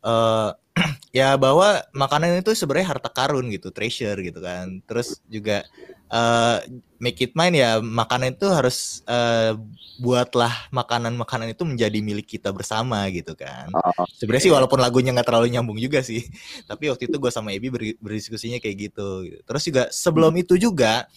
eh 0.02 0.50
ya 1.16 1.28
bahwa 1.40 1.80
makanan 1.96 2.44
itu 2.44 2.52
sebenarnya 2.52 2.88
harta 2.96 3.08
karun 3.08 3.48
gitu, 3.54 3.72
treasure 3.72 4.18
gitu 4.20 4.40
kan. 4.44 4.84
Terus 4.84 5.24
juga 5.24 5.64
eh 6.06 6.58
make 7.02 7.18
it 7.24 7.32
mine 7.34 7.56
ya 7.58 7.70
makanan 7.82 8.36
itu 8.36 8.46
harus 8.52 9.00
eh, 9.08 9.56
buatlah 9.96 10.68
makanan-makanan 10.76 11.56
itu 11.56 11.64
menjadi 11.64 11.98
milik 12.04 12.28
kita 12.36 12.52
bersama 12.52 13.08
gitu 13.08 13.32
kan. 13.32 13.72
Oh, 13.72 14.04
Sebenarnya 14.12 14.44
sih 14.44 14.52
walaupun 14.52 14.76
lagunya 14.76 15.10
nggak 15.16 15.24
terlalu 15.24 15.48
nyambung 15.56 15.80
juga 15.80 16.04
sih, 16.04 16.20
tapi 16.70 16.92
waktu 16.92 17.08
itu 17.08 17.16
gue 17.16 17.32
sama 17.32 17.56
Ebi 17.56 17.72
ber- 17.72 17.98
berdiskusinya 17.98 18.60
kayak 18.60 18.76
gitu. 18.92 19.24
gitu. 19.24 19.38
Terus 19.48 19.62
juga 19.64 19.82
sebelum 19.88 20.36
itu 20.36 20.54
juga 20.60 21.08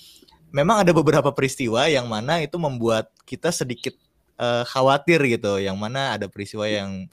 memang 0.56 0.82
ada 0.88 0.92
beberapa 0.96 1.30
peristiwa 1.36 1.86
yang 1.92 2.08
mana 2.10 2.40
itu 2.42 2.56
membuat 2.58 3.12
kita 3.28 3.52
sedikit 3.52 3.94
eh, 4.40 4.64
khawatir 4.72 5.20
gitu, 5.28 5.60
yang 5.60 5.76
mana 5.76 6.16
ada 6.16 6.32
peristiwa 6.32 6.66
yang 6.72 7.06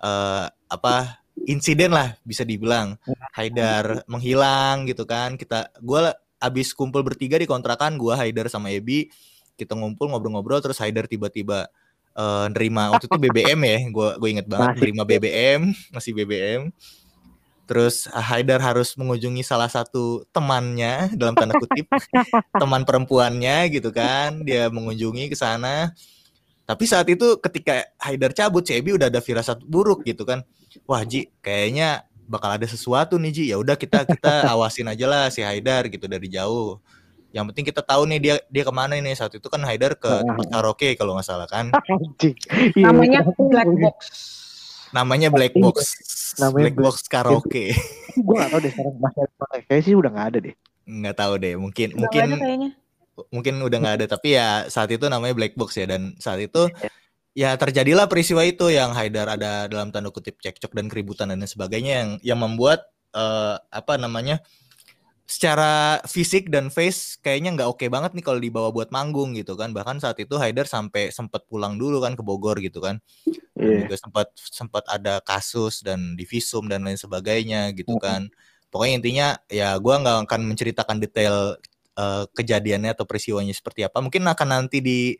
eh, 0.00 0.46
apa 0.72 1.19
insiden 1.48 1.92
lah 1.94 2.16
bisa 2.24 2.44
dibilang 2.44 2.96
Haidar 3.36 4.04
menghilang 4.10 4.84
gitu 4.88 5.04
kan. 5.04 5.38
Kita 5.38 5.72
gue 5.80 6.12
abis 6.40 6.72
kumpul 6.72 7.04
bertiga 7.04 7.36
di 7.36 7.44
kontrakan, 7.44 8.00
gue 8.00 8.12
Haidar 8.16 8.48
sama 8.48 8.72
Ebi 8.72 9.08
kita 9.60 9.76
ngumpul 9.76 10.08
ngobrol-ngobrol 10.08 10.64
terus 10.64 10.80
Haidar 10.80 11.04
tiba-tiba 11.04 11.68
eh, 12.16 12.46
nerima 12.48 12.96
waktu 12.96 13.12
itu 13.12 13.18
BBM 13.20 13.60
ya, 13.60 13.78
gue 13.92 14.08
gue 14.16 14.28
inget 14.32 14.46
banget 14.48 14.68
Masih. 14.72 14.80
nerima 14.80 15.02
BBM 15.04 15.60
masih 15.94 16.10
BBM. 16.16 16.62
Terus 17.68 18.10
Haidar 18.10 18.58
harus 18.58 18.98
mengunjungi 18.98 19.46
salah 19.46 19.70
satu 19.70 20.26
temannya 20.34 21.14
dalam 21.14 21.38
tanda 21.38 21.54
kutip 21.54 21.86
teman 22.62 22.82
perempuannya 22.82 23.70
gitu 23.70 23.94
kan, 23.94 24.42
dia 24.42 24.66
mengunjungi 24.72 25.30
ke 25.30 25.36
sana. 25.38 25.94
Tapi 26.66 26.84
saat 26.86 27.06
itu 27.06 27.38
ketika 27.38 27.86
Haidar 28.02 28.34
cabut, 28.34 28.66
si 28.66 28.74
Ebi 28.74 28.98
udah 28.98 29.06
ada 29.06 29.22
firasat 29.22 29.62
buruk 29.62 30.02
gitu 30.02 30.26
kan. 30.26 30.42
Wah 30.86 31.02
Ji, 31.02 31.30
kayaknya 31.42 32.06
bakal 32.30 32.54
ada 32.54 32.66
sesuatu 32.66 33.18
nih 33.18 33.32
Ji. 33.34 33.44
Ya 33.50 33.56
udah 33.58 33.74
kita 33.74 34.06
kita 34.06 34.32
awasin 34.54 34.86
aja 34.86 35.06
lah 35.10 35.26
si 35.34 35.42
Haidar 35.42 35.90
gitu 35.90 36.06
dari 36.06 36.30
jauh. 36.30 36.78
Yang 37.30 37.44
penting 37.54 37.64
kita 37.70 37.82
tahu 37.82 38.06
nih 38.10 38.18
dia 38.18 38.34
dia 38.50 38.62
ke 38.66 38.72
mana 38.74 38.98
nih 38.98 39.14
saat 39.14 39.34
itu 39.34 39.46
kan 39.46 39.62
Haidar 39.62 39.94
ke 39.98 40.10
tempat 40.10 40.46
karaoke 40.50 40.94
kalau 40.94 41.18
nggak 41.18 41.26
salah 41.26 41.48
kan. 41.50 41.70
Iya, 42.76 42.90
Namanya 42.90 43.26
Black 43.38 43.70
Box. 43.80 43.98
Namanya 44.90 45.28
Black 45.30 45.54
Box. 45.54 45.76
Namanya 46.38 46.62
Black 46.70 46.76
Box 46.78 46.94
karaoke. 47.06 47.74
Gue 48.18 48.34
gak 48.36 48.50
tau 48.50 48.58
deh 48.58 48.70
sekarang 48.74 48.94
masih 48.98 49.20
ada 49.22 49.32
nggak. 49.32 49.60
Kayaknya 49.70 49.82
sih 49.86 49.94
udah 49.94 50.10
gak 50.10 50.26
ada 50.34 50.38
deh. 50.42 50.54
Nggak 50.90 51.16
tahu 51.16 51.32
deh, 51.38 51.54
mungkin 51.54 51.88
mungkin 51.94 52.22
nggak 52.34 52.74
mungkin 53.28 53.54
udah 53.60 53.78
nggak 53.84 53.96
ada 54.00 54.06
tapi 54.08 54.32
ya 54.32 54.64
saat 54.72 54.88
itu 54.88 55.04
namanya 55.04 55.36
black 55.36 55.52
box 55.52 55.76
ya 55.76 55.84
dan 55.84 56.16
saat 56.16 56.40
itu 56.40 56.72
ya 57.36 57.54
terjadilah 57.54 58.10
peristiwa 58.10 58.42
itu 58.42 58.68
yang 58.74 58.90
Haidar 58.92 59.30
ada 59.30 59.70
dalam 59.70 59.94
tanda 59.94 60.10
kutip 60.10 60.38
cekcok 60.42 60.74
dan 60.74 60.90
keributan 60.90 61.30
dan 61.30 61.38
lain 61.38 61.50
sebagainya 61.50 61.92
yang 62.02 62.10
yang 62.22 62.38
membuat 62.42 62.90
eh, 63.14 63.56
apa 63.70 63.94
namanya 63.96 64.42
secara 65.30 66.02
fisik 66.10 66.50
dan 66.50 66.74
face 66.74 67.14
kayaknya 67.22 67.54
nggak 67.54 67.70
oke 67.70 67.86
banget 67.86 68.18
nih 68.18 68.24
kalau 68.26 68.42
dibawa 68.42 68.74
buat 68.74 68.90
manggung 68.90 69.38
gitu 69.38 69.54
kan 69.54 69.70
bahkan 69.70 70.02
saat 70.02 70.18
itu 70.18 70.34
Haidar 70.34 70.66
sampai 70.66 71.14
sempat 71.14 71.46
pulang 71.46 71.78
dulu 71.78 72.02
kan 72.02 72.18
ke 72.18 72.22
Bogor 72.26 72.58
gitu 72.58 72.82
kan 72.82 72.98
dan 73.54 73.62
Iya. 73.62 73.80
juga 73.86 73.96
sempat 74.00 74.28
sempat 74.34 74.84
ada 74.90 75.22
kasus 75.22 75.86
dan 75.86 76.18
divisum 76.18 76.66
dan 76.66 76.82
lain 76.82 76.98
sebagainya 76.98 77.70
gitu 77.78 77.94
Mm. 77.94 78.02
kan 78.02 78.22
pokoknya 78.74 78.94
intinya 78.98 79.26
ya 79.46 79.78
gua 79.78 80.02
nggak 80.02 80.26
akan 80.26 80.40
menceritakan 80.50 80.98
detail 80.98 81.54
eh, 81.94 82.24
kejadiannya 82.34 82.90
atau 82.90 83.06
peristiwanya 83.06 83.54
seperti 83.54 83.86
apa 83.86 84.02
mungkin 84.02 84.26
akan 84.26 84.48
nanti 84.50 84.82
di 84.82 85.14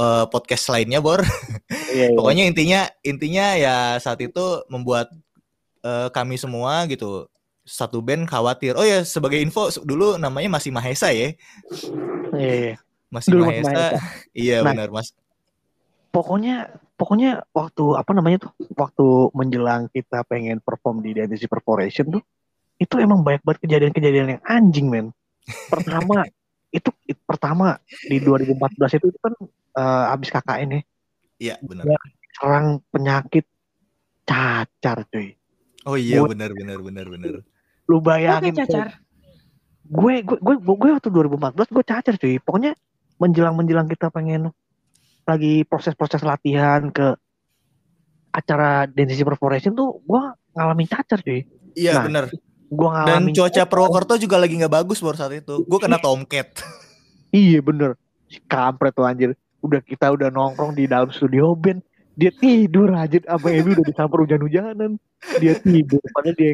eh, 0.00 0.24
podcast 0.32 0.72
lainnya 0.72 1.04
bor 1.04 1.20
Iya, 1.92 2.08
iya. 2.10 2.16
pokoknya 2.16 2.44
intinya 2.48 2.80
intinya 3.04 3.46
ya 3.54 3.76
saat 4.00 4.18
itu 4.24 4.64
membuat 4.72 5.12
eh, 5.82 6.08
kami 6.10 6.40
semua 6.40 6.88
gitu 6.88 7.28
satu 7.62 8.02
band 8.02 8.26
khawatir. 8.26 8.74
Oh 8.74 8.82
ya 8.82 9.04
sebagai 9.06 9.38
info 9.38 9.70
dulu 9.86 10.18
namanya 10.18 10.50
masih 10.50 10.74
Mahesa 10.74 11.12
ya. 11.14 11.30
Iya, 12.34 12.52
iya. 12.62 12.74
Masih 13.10 13.30
Dulu 13.30 13.42
Mahesa. 13.46 13.70
Mahesa. 13.70 13.86
Iya 14.34 14.56
Nah. 14.62 14.74
benar 14.74 14.88
Mas. 14.90 15.10
pokoknya 16.10 16.74
pokoknya 16.98 17.46
waktu 17.54 17.84
apa 17.94 18.10
namanya 18.10 18.50
tuh 18.50 18.52
waktu 18.74 19.06
menjelang 19.30 19.86
kita 19.94 20.26
pengen 20.26 20.58
perform 20.58 20.98
di 20.98 21.14
Dynasty 21.14 21.46
Perforation 21.46 22.18
tuh 22.18 22.22
itu 22.82 22.94
emang 22.98 23.22
banyak 23.22 23.46
banget 23.46 23.62
kejadian-kejadian 23.62 24.26
yang 24.34 24.42
anjing 24.42 24.90
men 24.90 25.06
pertama 25.72 26.26
itu, 26.70 26.90
itu 27.04 27.20
pertama 27.20 27.76
di 28.02 28.18
2014 28.18 28.56
itu, 28.96 29.06
itu 29.08 29.18
kan 29.18 29.34
eh, 29.72 30.04
habis 30.08 30.28
KKN 30.28 30.70
ya 30.70 30.82
Iya 31.40 31.54
benar. 31.60 31.84
Ya. 31.86 31.98
serang 32.32 32.66
penyakit 32.88 33.44
cacar 34.22 35.02
cuy 35.06 35.34
Oh 35.82 35.96
iya 35.96 36.20
Gua- 36.20 36.30
benar 36.30 36.52
benar 36.52 36.78
benar 36.78 37.06
benar. 37.06 37.42
lu 37.84 37.98
bayangin 37.98 38.54
cacar. 38.54 39.00
gue 39.82 40.14
gue 40.22 40.38
gue 40.38 40.74
gue 40.76 40.90
waktu 40.92 41.08
2014 41.08 41.66
gue 41.68 41.84
cacar 41.84 42.14
cuy 42.14 42.38
pokoknya 42.38 42.72
menjelang 43.16 43.52
menjelang 43.52 43.84
kita 43.84 44.06
pengen 44.08 44.54
lagi 45.24 45.64
proses-proses 45.64 46.22
latihan 46.22 46.86
ke 46.88 47.18
acara 48.30 48.86
Dynasty 48.86 49.20
Perforation 49.20 49.74
tuh 49.74 49.98
gue 50.00 50.22
ngalamin 50.52 50.86
cacar 50.86 51.18
cuy 51.20 51.42
Iya 51.72 51.92
Nah, 51.92 52.04
benar. 52.04 52.24
Gue 52.70 52.86
Dan 52.86 52.94
ngalamin 52.94 53.34
cuaca 53.34 53.62
Purwokerto 53.66 54.14
juga 54.14 54.38
lagi 54.38 54.54
nggak 54.54 54.70
bagus 54.70 55.02
baru 55.02 55.18
saat 55.18 55.34
itu. 55.34 55.66
Gue 55.66 55.78
kena 55.82 55.98
tomcat. 55.98 56.54
iya 57.34 57.58
bener. 57.58 57.98
Si 58.30 58.38
kampret 58.46 58.94
tuh 58.94 59.04
anjir. 59.04 59.34
Udah 59.60 59.82
kita 59.82 60.08
udah 60.14 60.30
nongkrong 60.30 60.78
di 60.78 60.86
dalam 60.86 61.10
studio 61.10 61.52
band 61.52 61.82
dia 62.20 62.30
tidur 62.36 62.92
aja 62.92 63.16
abang 63.32 63.54
Ebi 63.54 63.72
udah 63.72 63.86
disamper 63.86 64.20
hujan-hujanan? 64.20 65.00
Dia 65.40 65.56
tidur 65.56 66.04
padahal 66.12 66.36
dia 66.36 66.52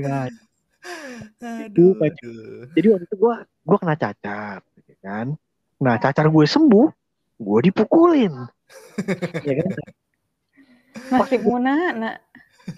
Aduh, 1.42 1.98
Pak. 1.98 2.14
aduh. 2.14 2.70
jadi 2.78 2.86
waktu 2.94 3.04
itu 3.10 3.16
gue 3.18 3.34
gue 3.66 3.76
kena 3.82 3.96
cacar 3.98 4.62
ya 4.62 4.96
kan? 5.02 5.26
Nah 5.82 5.94
cacar 5.98 6.30
gue 6.30 6.44
sembuh 6.46 6.86
gue 7.42 7.58
dipukulin. 7.66 8.46
Ya 9.42 9.54
kan? 9.58 9.70
Nasib 11.10 11.42
Muna, 11.42 11.92
nak. 11.92 12.16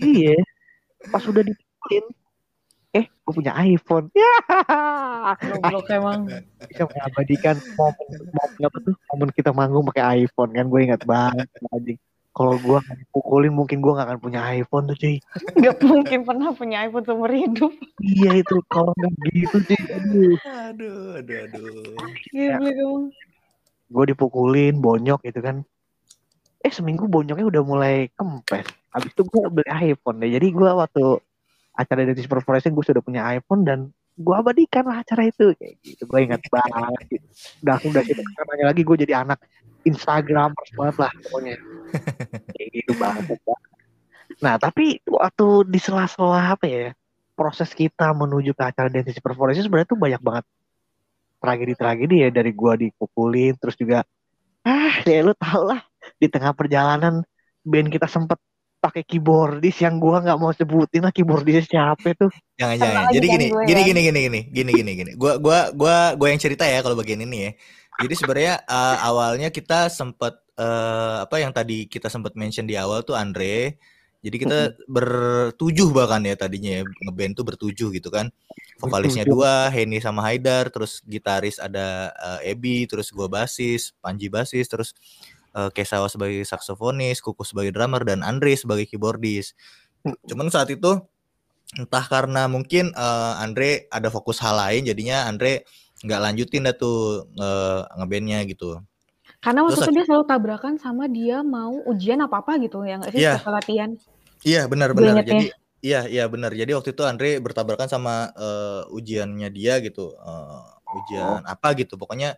iya. 0.00 0.34
Pas 1.12 1.22
udah 1.28 1.44
dipukulin 1.44 2.04
eh 2.98 3.06
gue 3.06 3.32
punya 3.32 3.54
iPhone. 3.62 4.10
Ya 4.10 4.34
Goblok 5.54 5.86
emang. 5.94 6.26
bisa 6.66 6.84
mengabadikan 6.90 7.56
momen 7.78 8.08
momen 8.34 8.60
apa 8.66 8.78
tuh? 8.82 8.94
Momen 9.14 9.30
kita 9.30 9.50
manggung 9.54 9.86
pakai 9.86 10.26
iPhone 10.26 10.50
kan? 10.50 10.66
Gue 10.66 10.80
ingat 10.90 11.06
banget 11.06 11.46
anjing. 11.70 11.98
Kalau 12.34 12.54
gue 12.58 12.78
dipukulin 12.78 13.50
mungkin 13.50 13.82
gue 13.82 13.92
gak 13.98 14.06
akan 14.06 14.18
punya 14.22 14.46
iPhone 14.54 14.86
tuh 14.90 14.96
cuy. 14.98 15.18
Gak 15.58 15.82
mungkin 15.82 16.22
pernah 16.22 16.50
punya 16.54 16.86
iPhone 16.86 17.06
seumur 17.06 17.30
hidup. 17.34 17.72
iya 17.98 18.30
itu 18.38 18.62
kalau 18.70 18.94
nggak 18.94 19.12
gitu 19.34 19.56
cuy. 19.62 19.82
Aduh 19.90 20.34
Aduh, 20.68 21.18
aduh, 21.18 21.36
aduh. 21.48 21.96
Gila 22.30 22.68
kamu. 22.70 23.10
gue 23.88 24.04
dipukulin 24.12 24.74
bonyok 24.78 25.24
gitu 25.24 25.40
kan. 25.40 25.64
Eh 26.62 26.70
seminggu 26.74 27.06
bonyoknya 27.08 27.46
udah 27.46 27.62
mulai 27.64 27.94
kempes. 28.14 28.66
Habis 28.92 29.10
itu 29.14 29.22
gue 29.26 29.42
beli 29.50 29.68
iPhone 29.94 30.22
deh. 30.22 30.30
Jadi 30.30 30.46
gue 30.52 30.70
waktu 30.70 31.04
acara 31.78 32.02
Dentist 32.02 32.26
Perforation 32.26 32.74
gue 32.74 32.84
sudah 32.84 33.02
punya 33.02 33.22
iPhone 33.38 33.62
dan 33.62 33.94
gue 34.18 34.34
abadikan 34.34 34.82
lah 34.82 35.06
acara 35.06 35.30
itu 35.30 35.54
kayak 35.54 35.78
gitu. 35.86 36.02
Gue 36.10 36.26
ingat 36.26 36.42
banget 36.50 37.06
gitu. 37.06 37.26
udah 37.62 37.78
udah 37.78 38.02
situ 38.02 38.18
namanya 38.18 38.64
lagi 38.74 38.82
gue 38.82 38.96
jadi 39.06 39.22
anak 39.22 39.38
Instagram 39.86 40.58
banget 40.74 40.96
lah 40.98 41.12
pokoknya. 41.22 41.56
Kayak 42.54 42.68
gitu 42.74 42.92
banget 42.98 43.38
nah 44.38 44.54
tapi 44.54 45.02
waktu 45.02 45.66
di 45.66 45.82
sela-sela 45.82 46.54
apa 46.54 46.62
ya 46.68 46.86
proses 47.34 47.74
kita 47.74 48.14
menuju 48.14 48.54
ke 48.54 48.62
acara 48.62 48.86
Dentist 48.90 49.22
Perforation 49.22 49.66
sebenarnya 49.66 49.94
tuh 49.94 49.98
banyak 49.98 50.22
banget 50.22 50.44
tragedi-tragedi 51.38 52.26
ya. 52.26 52.28
Dari 52.34 52.50
gua 52.50 52.74
dipukulin 52.74 53.54
terus 53.54 53.78
juga 53.78 54.02
ah 54.66 54.98
ya 55.06 55.22
lu 55.22 55.32
tau 55.38 55.62
lah 55.62 55.80
di 56.18 56.26
tengah 56.26 56.52
perjalanan 56.52 57.22
band 57.62 57.88
kita 57.88 58.10
sempet 58.10 58.36
pakai 58.78 59.02
keyboardis 59.02 59.82
yang 59.82 59.98
gua 59.98 60.22
nggak 60.22 60.38
mau 60.38 60.54
sebutin 60.54 61.02
lah 61.02 61.10
keyboardisnya 61.10 61.66
siapa 61.66 62.14
tuh 62.14 62.30
Jangan 62.58 62.74
jangan. 62.78 62.94
lagi 63.06 63.14
Jadi 63.18 63.26
kan 63.26 63.34
gini, 63.38 63.46
gini 63.46 63.54
ya. 63.54 63.66
gini 63.66 63.80
gini 63.82 64.00
gini 64.00 64.40
gini 64.50 64.70
gini 64.74 64.92
gini. 64.98 65.10
Gua 65.14 65.38
gua 65.38 65.70
gua 65.74 66.14
gua 66.18 66.28
yang 66.30 66.40
cerita 66.42 66.66
ya 66.66 66.82
kalau 66.82 66.94
bagian 66.98 67.22
ini 67.22 67.38
ya. 67.46 67.52
Jadi 68.02 68.14
sebenarnya 68.14 68.54
eh, 68.62 68.96
awalnya 69.02 69.48
kita 69.50 69.90
sempat 69.90 70.38
eh, 70.58 71.16
apa 71.22 71.36
yang 71.42 71.50
tadi 71.54 71.86
kita 71.90 72.06
sempat 72.10 72.34
mention 72.38 72.66
di 72.66 72.74
awal 72.78 73.02
tuh 73.02 73.18
Andre. 73.18 73.78
Jadi 74.18 74.36
kita 74.42 74.58
bertujuh 74.90 75.94
bahkan 75.94 76.18
ya 76.26 76.34
tadinya 76.34 76.82
ya 76.82 76.82
ngeband 76.82 77.38
tuh 77.38 77.46
bertujuh 77.46 77.94
gitu 77.94 78.10
kan. 78.10 78.34
Vokalisnya 78.82 79.22
Bertujuh. 79.22 79.46
dua, 79.46 79.70
Henny 79.70 79.98
sama 80.02 80.26
Haidar, 80.26 80.70
terus 80.74 80.98
gitaris 81.06 81.62
ada 81.62 82.10
eh, 82.42 82.50
Ebi, 82.54 82.86
terus 82.90 83.14
gua 83.14 83.30
basis, 83.30 83.94
Panji 84.02 84.26
basis, 84.26 84.66
terus 84.66 84.90
eh, 85.54 85.70
Kesawa 85.72 86.10
sebagai 86.10 86.42
saksofonis, 86.44 87.20
Kuku 87.22 87.44
sebagai 87.44 87.72
drummer 87.72 88.02
dan 88.04 88.20
Andre 88.26 88.56
sebagai 88.56 88.84
keyboardis. 88.88 89.54
Cuman 90.28 90.48
saat 90.52 90.72
itu 90.72 91.00
entah 91.76 92.04
karena 92.08 92.48
mungkin 92.48 92.92
eh, 92.96 93.32
Andre 93.40 93.86
ada 93.92 94.08
fokus 94.08 94.40
hal 94.40 94.56
lain 94.56 94.88
jadinya 94.88 95.28
Andre 95.28 95.68
nggak 96.04 96.20
lanjutin 96.22 96.64
dah 96.66 96.74
tuh 96.74 97.28
eh, 97.36 97.80
ngebandnya 97.98 98.46
gitu. 98.48 98.80
Karena 99.38 99.62
waktu 99.62 99.78
Terus 99.78 99.86
itu 99.86 99.94
dia 99.94 100.04
selalu 100.10 100.24
tabrakan 100.26 100.74
sama 100.82 101.04
dia 101.06 101.46
mau 101.46 101.78
ujian 101.86 102.18
apa-apa 102.18 102.58
gitu 102.58 102.82
ya 102.82 102.98
nggak 102.98 103.12
sih 103.14 103.22
setelah 103.22 103.62
latihan. 103.62 103.90
Iya 104.42 104.66
benar 104.66 104.94
Gue 104.94 105.06
benar. 105.06 105.22
ingetnya. 105.22 105.30
Jadi 105.30 105.46
iya 105.78 106.00
iya 106.10 106.24
benar. 106.26 106.50
Jadi 106.54 106.70
waktu 106.74 106.90
itu 106.90 107.02
Andre 107.06 107.38
bertabrakan 107.38 107.86
sama 107.86 108.34
eh, 108.34 108.82
ujiannya 108.90 109.48
dia 109.54 109.78
gitu. 109.78 110.14
Eh, 110.14 110.62
ujian 110.88 111.46
apa 111.46 111.76
gitu. 111.78 111.94
Pokoknya 111.94 112.34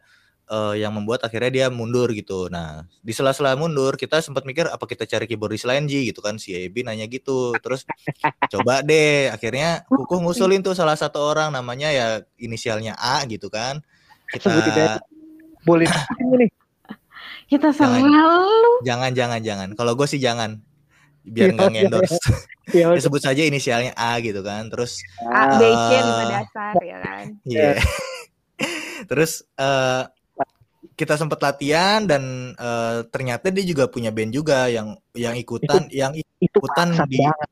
eh, 0.51 0.75
yang 0.83 0.93
membuat 0.93 1.23
akhirnya 1.23 1.51
dia 1.51 1.67
mundur 1.71 2.11
gitu. 2.11 2.51
Nah, 2.51 2.85
di 3.01 3.15
sela-sela 3.15 3.55
mundur 3.55 3.95
kita 3.95 4.19
sempat 4.19 4.43
mikir 4.43 4.67
apa 4.67 4.83
kita 4.85 5.07
cari 5.07 5.31
keyboardis 5.31 5.63
lain 5.63 5.87
Ji 5.87 6.11
gitu 6.11 6.19
kan. 6.21 6.37
Si 6.37 6.51
Ebi 6.51 6.83
nanya 6.83 7.07
gitu. 7.07 7.55
Terus 7.63 7.87
coba 8.51 8.83
deh 8.83 9.31
akhirnya 9.31 9.87
Kukuh 9.87 10.19
ngusulin 10.21 10.61
tuh 10.67 10.75
salah 10.75 10.99
satu 10.99 11.23
orang 11.23 11.55
namanya 11.55 11.89
ya 11.95 12.07
inisialnya 12.37 12.99
A 12.99 13.23
gitu 13.31 13.47
kan. 13.47 13.79
Kita 14.31 14.99
boleh 15.65 15.87
ini 16.35 16.47
Kita 17.51 17.75
selalu 17.75 18.11
jangan 18.83 19.11
jangan 19.15 19.41
jangan. 19.43 19.69
Kalau 19.79 19.95
gue 19.95 20.07
sih 20.07 20.19
jangan 20.19 20.59
biar 21.21 21.53
Iya, 21.53 21.69
nggak 21.69 21.85
endorse. 21.87 22.17
ya 22.17 22.51
Ya, 22.71 22.87
sebut 23.05 23.21
saja 23.23 23.43
inisialnya 23.43 23.93
A 23.99 24.19
gitu 24.23 24.41
kan. 24.47 24.71
Terus 24.71 25.03
A, 25.27 25.59
B, 25.59 25.63
C 25.67 25.91
Eh, 25.95 26.03
lima 26.07 26.25
dasar 26.31 26.75
ya 26.81 26.99
kan. 27.03 27.25
Iya. 27.43 27.71
Terus 29.11 29.43
eh, 29.59 30.03
kita 31.01 31.17
sempat 31.17 31.41
latihan 31.41 32.05
dan 32.05 32.53
eh, 32.53 33.09
ternyata 33.09 33.49
dia 33.49 33.65
juga 33.65 33.89
punya 33.89 34.13
band 34.13 34.37
juga 34.37 34.69
yang 34.69 35.01
yang 35.17 35.33
ikutan 35.33 35.89
yang 35.89 36.13
itu 36.13 36.29
ikutan 36.45 36.93
bangsat 36.93 37.09
di- 37.09 37.25
banget 37.25 37.49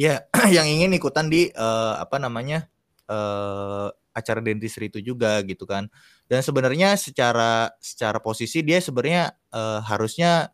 ya 0.00 0.14
yang 0.56 0.64
ingin 0.64 0.96
ikutan 0.96 1.28
di 1.28 1.52
eh, 1.52 1.94
apa 2.00 2.16
namanya 2.16 2.64
eh, 3.04 3.88
acara 4.16 4.40
dentistry 4.42 4.88
itu 4.88 5.02
juga 5.02 5.44
gitu 5.44 5.68
kan. 5.68 5.86
Dan 6.26 6.40
sebenarnya 6.40 6.98
secara 6.98 7.70
secara 7.78 8.18
posisi 8.18 8.64
dia 8.64 8.82
sebenarnya 8.82 9.36
eh, 9.52 9.80
harusnya 9.84 10.50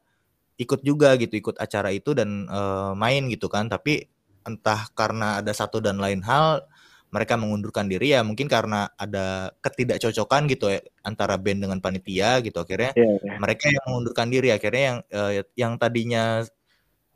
ikut 0.59 0.81
juga 0.87 1.15
gitu 1.19 1.39
ikut 1.39 1.57
acara 1.61 1.95
itu 1.95 2.13
dan 2.13 2.51
eh, 2.51 2.93
main 2.99 3.31
gitu 3.31 3.47
kan. 3.47 3.71
Tapi 3.71 4.05
entah 4.45 4.93
karena 4.93 5.41
ada 5.41 5.53
satu 5.57 5.81
dan 5.81 5.97
lain 5.97 6.21
hal 6.21 6.69
mereka 7.15 7.39
mengundurkan 7.39 7.87
diri 7.87 8.11
ya 8.11 8.27
mungkin 8.27 8.51
karena 8.51 8.91
ada 8.99 9.55
ketidakcocokan 9.63 10.51
gitu 10.51 10.67
ya 10.67 10.83
antara 11.07 11.39
band 11.39 11.63
dengan 11.63 11.79
panitia 11.79 12.43
gitu 12.43 12.59
akhirnya 12.59 12.91
Iya, 12.99 13.07
iya. 13.23 13.39
mereka 13.39 13.71
yang 13.71 13.85
mengundurkan 13.87 14.27
diri 14.27 14.51
akhirnya 14.51 14.83
yang 14.83 14.99
eh, 15.07 15.33
yang 15.55 15.73
tadinya 15.79 16.43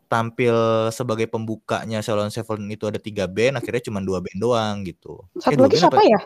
tampil 0.06 0.54
sebagai 0.88 1.26
pembukanya 1.26 1.98
Salon 2.00 2.30
Seven 2.30 2.70
itu 2.70 2.86
ada 2.86 3.02
tiga 3.02 3.26
band 3.26 3.58
akhirnya 3.58 3.82
cuma 3.90 3.98
dua 3.98 4.22
band 4.22 4.38
doang 4.38 4.86
gitu 4.86 5.18
Satu 5.36 5.58
dua 5.58 5.66
lagi 5.66 5.76
siapa 5.76 5.98
apa- 5.98 6.06
ya? 6.06 6.20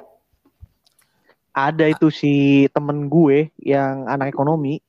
ada 1.52 1.84
itu 1.84 2.08
si 2.08 2.32
temen 2.72 3.08
gue 3.08 3.48
yang 3.60 4.04
anak 4.04 4.28
ekonomi 4.30 4.80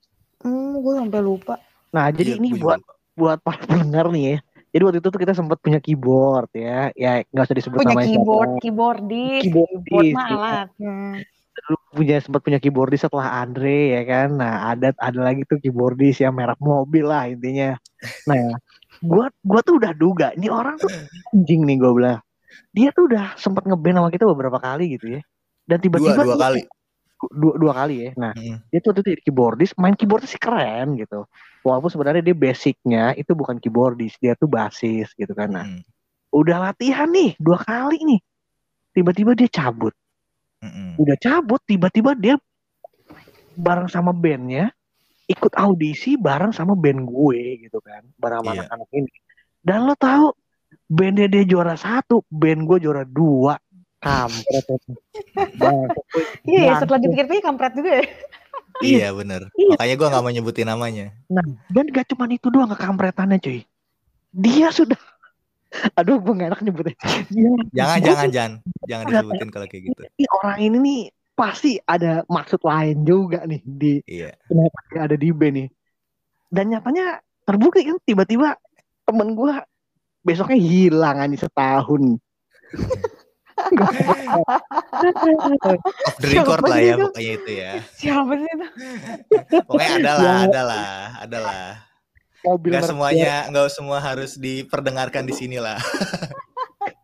Hmm, 0.43 0.75
gue 0.84 0.93
sampai 0.99 1.23
lupa. 1.23 1.55
nah 1.88 2.11
jadi 2.11 2.36
Iya, 2.36 2.39
ini 2.43 2.59
buat 2.59 2.84
lupa. 2.84 2.93
buat 3.15 3.38
para 3.39 3.63
pendengar 3.63 4.11
nih 4.11 4.23
ya 4.27 4.38
jadi 4.74 4.84
waktu 4.84 4.99
itu 4.99 5.07
tuh 5.07 5.21
kita 5.21 5.32
sempat 5.32 5.61
punya 5.61 5.78
keyboard 5.78 6.49
ya 6.51 6.89
ya 6.93 7.21
nggak 7.24 7.45
usah 7.45 7.55
disebut 7.55 7.78
Punya 7.78 7.88
namanya 7.88 8.03
siapa. 8.03 8.17
keyboard, 8.17 8.51
keyboardis, 8.59 9.41
Keyboardis, 9.43 9.84
keyboard 9.86 10.07
mah 10.11 10.26
iya. 10.26 10.36
alat. 10.36 10.69
Hmm. 10.82 11.15
dulu 11.53 11.78
punya 11.93 12.17
sempat 12.17 12.41
punya 12.41 12.57
keyboardis 12.57 12.99
setelah 12.99 13.30
Andre 13.39 13.93
ya 13.93 14.01
kan. 14.03 14.30
Nah, 14.34 14.53
ada 14.67 14.89
ada 14.97 15.19
lagi 15.21 15.45
tuh 15.45 15.61
keyboardis 15.61 16.17
yang 16.17 16.34
merek 16.34 16.57
mobil 16.57 17.05
lah 17.05 17.30
intinya. 17.30 17.78
Nah, 18.26 18.57
gua 18.99 19.30
gua 19.39 19.61
tuh 19.61 19.78
udah 19.78 19.93
duga 19.93 20.34
ini 20.34 20.49
orang 20.49 20.76
tuh 20.76 20.89
anjing 21.30 21.61
nih 21.61 21.78
gua 21.78 21.91
bilang. 21.93 22.19
Dia 22.74 22.89
tuh 22.89 23.05
udah 23.05 23.38
sempat 23.38 23.63
ngeband 23.63 23.95
sama 23.95 24.09
kita 24.09 24.26
beberapa 24.26 24.57
kali 24.57 24.97
gitu 24.97 25.13
ya. 25.13 25.21
Dan 25.63 25.78
dua 25.78 25.84
tiba-tiba 25.86 26.13
dua 26.17 26.26
dia- 26.26 26.41
kali 26.41 26.61
dua, 27.32 27.53
dua 27.55 27.71
kali 27.71 27.95
ya. 28.01 28.09
Nah, 28.17 28.34
Mm. 28.34 28.57
dia 28.67 28.80
tuh 28.82 28.89
waktu 28.89 28.99
itu 28.99 29.09
jadi 29.13 29.24
keyboardis, 29.24 29.71
main 29.78 29.93
keyboardis 29.93 30.34
sih 30.34 30.41
keren 30.41 30.97
gitu. 30.97 31.30
Walaupun 31.64 31.88
sebenarnya 31.88 32.20
dia 32.20 32.36
basicnya 32.36 33.16
itu 33.16 33.32
bukan 33.32 33.55
keyboardis, 33.57 34.20
dia 34.20 34.36
tuh 34.36 34.51
basis 34.51 35.16
gitu 35.16 35.32
kan. 35.32 35.47
Nah, 35.47 35.66
Mm. 35.66 35.82
udah 36.34 36.57
latihan 36.59 37.07
nih 37.07 37.38
dua 37.38 37.61
kali 37.61 38.01
nih 38.03 38.20
tiba-tiba 38.89 39.38
dia 39.38 39.45
cabut 39.45 39.93
Mm-mm. 40.66 40.97
udah 40.97 41.14
cabut 41.22 41.61
tiba-tiba 41.61 42.18
dia 42.18 42.41
bareng 43.53 43.86
sama 43.86 44.09
bandnya 44.09 44.74
ikut 45.30 45.53
audisi 45.53 46.18
bareng 46.18 46.49
sama 46.49 46.74
band 46.74 47.05
gue 47.05 47.70
gitu 47.70 47.78
kan 47.86 48.01
bareng 48.18 48.41
sama 48.41 48.49
Iya. 48.49 48.59
anak-anak 48.66 48.89
ini 48.97 49.14
dan 49.61 49.86
lo 49.86 49.93
tahu 49.93 50.34
bandnya 50.89 51.30
dia 51.30 51.45
juara 51.45 51.78
satu 51.78 52.26
band 52.34 52.66
gue 52.66 52.78
juara 52.82 53.05
dua 53.05 53.61
kampret 54.01 54.66
Iya, 56.49 56.61
ya, 56.66 56.74
setelah 56.82 56.97
dipikir-pikir 56.97 57.45
kampret 57.45 57.78
juga 57.78 58.01
ya. 58.01 58.05
Iya 58.82 59.13
bener. 59.13 59.51
Iya. 59.53 59.78
Makanya 59.78 59.95
gue 59.99 60.07
nggak 60.09 60.24
mau 60.24 60.34
nyebutin 60.34 60.67
namanya. 60.67 61.05
Nah, 61.30 61.45
dan 61.69 61.86
gak 61.93 62.09
cuman 62.09 62.30
itu 62.34 62.47
doang 62.49 62.71
kekampretannya 62.71 63.38
cuy. 63.38 63.61
Dia 64.34 64.74
sudah 64.74 64.97
Aduh, 65.99 66.21
gue 66.21 66.34
gak 66.38 66.49
enak 66.53 66.61
nyebutnya. 66.61 66.95
Dia, 67.30 67.49
Jangan 67.74 67.97
Gua 67.97 68.07
jangan 68.07 68.28
jangan 68.30 68.51
jangan 68.86 69.05
disebutin 69.09 69.49
kalau 69.49 69.65
kayak 69.69 69.84
gitu. 69.89 70.01
ini 70.17 70.26
orang 70.41 70.57
ini 70.61 70.78
nih 70.80 70.99
pasti 71.34 71.71
ada 71.82 72.21
maksud 72.30 72.61
lain 72.61 72.97
juga 73.01 73.41
nih 73.45 73.61
di 73.65 73.93
Iya. 74.05 74.38
kenapa 74.45 74.80
dia 74.89 74.99
ada 75.01 75.15
di 75.17 75.30
band 75.34 75.55
nih. 75.57 75.67
Dan 76.53 76.65
nyatanya 76.69 77.05
terbukti 77.43 77.82
kan 77.82 77.97
tiba-tiba 78.05 78.53
temen 79.03 79.34
gue 79.34 79.53
besoknya 80.21 80.57
hilang 80.57 81.17
aja 81.19 81.38
setahun. 81.49 82.21
Off 86.07 86.18
the 86.20 86.28
record 86.34 86.64
lah 86.68 86.80
ya 86.80 86.95
itu? 86.95 87.05
pokoknya 87.07 87.34
itu 87.39 87.51
ya. 87.51 87.72
Siapa 87.95 88.34
sih 88.36 88.49
itu? 88.49 88.68
Pokoknya 89.64 89.93
adalah 89.99 90.24
Ya. 90.24 90.36
adalah 90.47 90.88
adalah. 91.24 91.64
Mobil 92.43 92.76
merek 92.76 92.91
semuanya 92.91 93.47
nggak 93.47 93.72
semua 93.72 94.03
harus 94.03 94.36
diperdengarkan 94.36 95.24
di 95.24 95.34
sini 95.34 95.57
lah. 95.64 95.80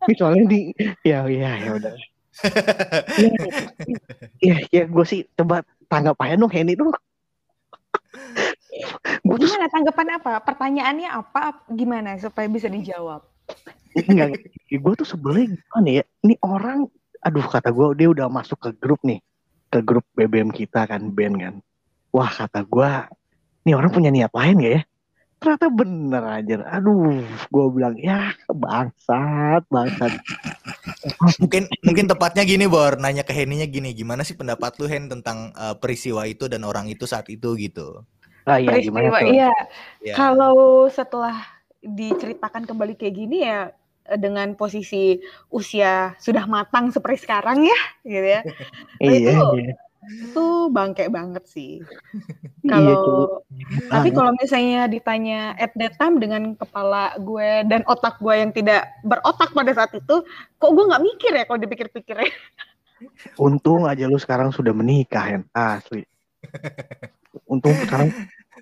Ini 0.04 0.14
soalnya 0.16 0.44
di 0.48 0.72
ya 1.00 1.24
ya 1.24 1.56
ya 1.56 1.70
udah. 1.76 1.94
ya, 3.20 3.30
ya, 4.40 4.56
ya 4.72 4.82
gue 4.88 5.04
sih 5.04 5.24
coba 5.36 5.60
tanggapannya 5.88 6.40
dong 6.40 6.52
Henny 6.52 6.76
tuh 6.76 6.92
Gimana 9.40 9.66
tanggapan 9.72 10.06
apa? 10.20 10.32
Pertanyaannya 10.44 11.08
apa? 11.08 11.64
Gimana 11.72 12.16
supaya 12.20 12.48
bisa 12.48 12.68
dijawab? 12.68 13.24
Enggak 13.96 14.38
gue 14.70 14.92
tuh 14.94 15.08
sebelnya 15.08 15.54
gimana 15.54 15.88
ya? 15.90 16.04
Ini 16.22 16.34
orang 16.46 16.86
aduh 17.20 17.44
kata 17.44 17.68
gue 17.74 17.86
dia 17.98 18.08
udah 18.10 18.26
masuk 18.30 18.58
ke 18.58 18.70
grup 18.78 19.00
nih. 19.02 19.20
Ke 19.70 19.82
grup 19.82 20.06
BBM 20.18 20.50
kita 20.50 20.86
kan 20.86 21.10
band 21.10 21.36
kan. 21.38 21.54
Wah 22.10 22.30
kata 22.30 22.66
gue 22.66 22.90
ini 23.66 23.72
orang 23.76 23.90
punya 23.92 24.10
niat 24.10 24.32
lain 24.34 24.58
gak 24.62 24.74
ya? 24.78 24.82
Ternyata 25.40 25.66
bener 25.72 26.22
aja 26.26 26.54
aduh 26.68 27.24
gue 27.24 27.64
bilang 27.72 27.96
ya 27.96 28.34
bangsat 28.50 29.64
bangsat. 29.72 30.12
Mungkin 31.40 31.64
mungkin 31.80 32.06
tepatnya 32.10 32.44
gini 32.44 32.68
Bor, 32.68 33.00
nanya 33.00 33.24
ke 33.24 33.32
Heninya 33.32 33.64
gini, 33.64 33.96
gimana 33.96 34.20
sih 34.20 34.36
pendapat 34.36 34.76
lu 34.76 34.86
Hen 34.90 35.08
tentang 35.08 35.54
eh, 35.56 35.74
peristiwa 35.80 36.28
itu 36.28 36.44
dan 36.50 36.60
orang 36.66 36.92
itu 36.92 37.08
saat 37.08 37.26
itu? 37.32 37.56
Gitu. 37.56 38.04
ah 38.48 38.56
iya 38.56 38.80
gimana 38.80 39.12
Peristiwa, 39.12 39.20
tuh? 39.20 39.32
iya. 39.36 39.52
Ya. 40.00 40.14
Kalau 40.16 40.88
setelah 40.88 41.36
diceritakan 41.80 42.68
kembali 42.68 42.94
kayak 42.96 43.14
gini 43.16 43.44
ya 43.44 43.72
eh, 44.08 44.18
dengan 44.20 44.52
posisi 44.54 45.16
usia 45.48 46.14
sudah 46.20 46.44
matang 46.44 46.92
seperti 46.92 47.24
sekarang 47.24 47.64
ya, 47.64 47.80
gitu 48.04 48.28
ya. 48.28 48.40
iya 49.04 49.16
itu 49.16 49.32
iya 49.60 49.74
Itu 50.00 50.72
bangke 50.72 51.12
banget 51.12 51.44
sih. 51.44 51.80
Iya, 52.60 52.76
Kalau 52.76 53.00
cuy. 53.00 53.24
tapi 53.88 54.08
kalau 54.12 54.32
misalnya 54.36 54.84
ditanya 54.84 55.56
at 55.56 55.72
that 55.80 55.96
time 55.96 56.20
dengan 56.20 56.52
kepala 56.52 57.16
gue 57.16 57.64
dan 57.72 57.80
otak 57.88 58.20
gue 58.20 58.34
yang 58.36 58.52
tidak 58.52 58.84
berotak 59.00 59.48
pada 59.56 59.72
saat 59.72 59.96
itu, 59.96 60.20
kok 60.60 60.70
gue 60.76 60.84
nggak 60.84 61.00
mikir 61.00 61.32
ya 61.32 61.44
kalau 61.48 61.56
dipikir-pikir 61.56 62.16
ya. 62.20 62.28
untung 63.40 63.88
aja 63.88 64.04
lu 64.04 64.20
sekarang 64.20 64.52
sudah 64.52 64.76
menikah 64.76 65.24
Hen 65.24 65.42
asli 65.56 66.04
untung 67.52 67.72
sekarang 67.88 68.12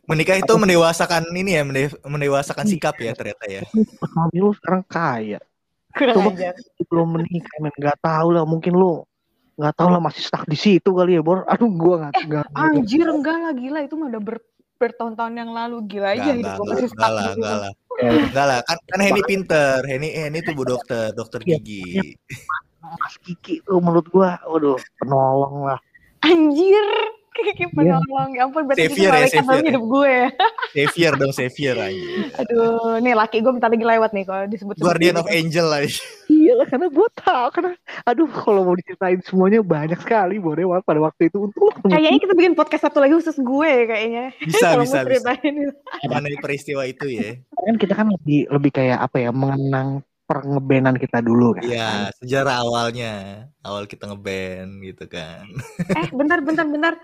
Menikah 0.09 0.41
itu 0.41 0.53
mendewasakan 0.57 1.29
ini 1.37 1.61
ya, 1.61 1.63
mende- 1.69 2.01
mendewasakan 2.01 2.65
sikap 2.65 2.97
ya 2.97 3.13
ternyata 3.13 3.45
ya. 3.45 3.63
suami 4.09 4.37
lu 4.41 4.57
sekarang 4.57 4.83
kaya 4.89 5.41
Kurang 5.93 6.33
ajar. 6.33 6.57
belum 6.89 7.09
menikah 7.21 7.57
men 7.61 7.73
nggak 7.77 7.99
tahu 8.01 8.29
lah 8.33 8.45
mungkin 8.49 8.73
lu 8.73 9.05
nggak 9.59 9.75
tahu 9.77 9.89
lah 9.93 10.01
masih 10.01 10.23
stuck 10.25 10.47
di 10.49 10.55
situ 10.55 10.95
kali 10.95 11.19
ya 11.19 11.23
bor 11.25 11.43
aduh 11.45 11.69
gua 11.69 12.09
nggak 12.09 12.25
nggak 12.25 12.47
Anjir 12.55 13.09
enggak 13.11 13.37
lah 13.37 13.53
gila 13.53 13.79
itu 13.83 13.95
mah 13.99 14.07
udah 14.15 14.23
ber, 14.23 14.37
bertahun-tahun 14.79 15.35
yang 15.35 15.51
lalu 15.51 15.77
gila 15.91 16.09
aja 16.15 16.31
Enggak, 16.33 16.37
hidup 16.39 16.49
enggak, 16.49 16.55
gue 16.55 16.65
enggak, 16.65 16.73
masih 16.79 16.89
enggak 16.89 16.95
stuck 16.95 17.13
lah, 17.13 17.21
di 17.21 17.29
situ. 17.29 17.39
enggak 17.43 17.57
lah. 17.59 17.73
Enggak 17.99 18.47
lah, 18.47 18.59
kan, 18.63 18.77
kan 18.87 18.99
Henny 19.03 19.23
pinter. 19.27 19.77
Henny 19.83 20.09
Henny 20.15 20.39
tuh 20.47 20.55
bu 20.55 20.63
dokter, 20.63 21.11
dokter 21.11 21.41
Iya, 21.43 21.59
gigi. 21.59 22.15
Mas 22.79 23.19
Kiki 23.21 23.59
tuh 23.67 23.83
menurut 23.83 24.07
gua 24.09 24.39
waduh 24.47 24.79
penolong 25.03 25.67
lah 25.67 25.81
Anjir 26.23 26.87
kayak 27.41 27.59
Iya. 27.59 27.69
penolong 27.71 28.31
ya 28.31 28.41
ampun 28.43 28.63
berarti 28.65 28.83
Savior 28.85 28.93
itu 28.93 29.01
ya, 29.01 29.11
malaikat 29.11 29.31
savior 29.33 29.47
dalam 29.49 29.59
ya. 29.59 29.69
hidup 29.69 29.85
gue 29.87 30.15
Savior 30.71 31.13
dong, 31.15 31.33
savior 31.33 31.77
aja. 31.79 32.07
aduh 32.37 32.69
nih 32.99 33.15
laki 33.15 33.37
gue 33.39 33.53
bentar 33.53 33.69
lagi 33.69 33.87
lewat 33.87 34.11
nih 34.13 34.25
kalau 34.25 34.43
disebut 34.47 34.75
Guardian 34.77 35.17
of 35.17 35.27
Angel 35.27 35.67
lah. 35.67 35.81
iya 36.29 36.53
lah 36.55 36.65
karena 36.65 36.87
gua 36.89 37.09
tahu 37.15 37.47
karena 37.51 37.73
aduh 38.03 38.29
kalau 38.29 38.61
mau 38.63 38.75
diceritain 38.75 39.21
semuanya 39.21 39.61
banyak 39.61 39.99
sekali 39.99 40.37
bor 40.37 40.55
ya 40.55 40.81
pada 40.81 40.99
waktu 40.99 41.29
itu 41.29 41.37
ketemu 41.47 41.89
kayaknya 41.89 42.21
kita 42.21 42.35
bikin 42.35 42.55
podcast 42.55 42.83
satu 42.85 42.99
lagi 42.99 43.15
khusus 43.15 43.37
gue 43.37 43.73
kayaknya 43.85 44.25
Bisa, 44.41 44.77
bisa, 44.77 44.99
bisa. 45.03 45.33
Mengenai 46.03 46.39
peristiwa 46.39 46.83
itu 46.83 47.07
ya. 47.07 47.37
kan 47.55 47.75
kita 47.77 47.93
kan 47.93 48.07
lebih 48.11 48.49
lebih 48.49 48.71
kayak 48.73 48.99
apa 48.99 49.17
ya 49.19 49.31
mengenang 49.31 50.01
pengebenan 50.25 50.93
kita 50.95 51.19
dulu 51.19 51.53
kan 51.53 51.65
Iya, 51.65 51.91
sejarah 52.15 52.61
awalnya. 52.61 53.13
Awal 53.61 53.85
kita 53.85 54.05
ngeband 54.07 54.81
gitu 54.83 55.05
kan. 55.07 55.49
eh 55.91 56.09
bentar 56.11 56.41
bentar 56.41 56.65
bentar 56.65 56.95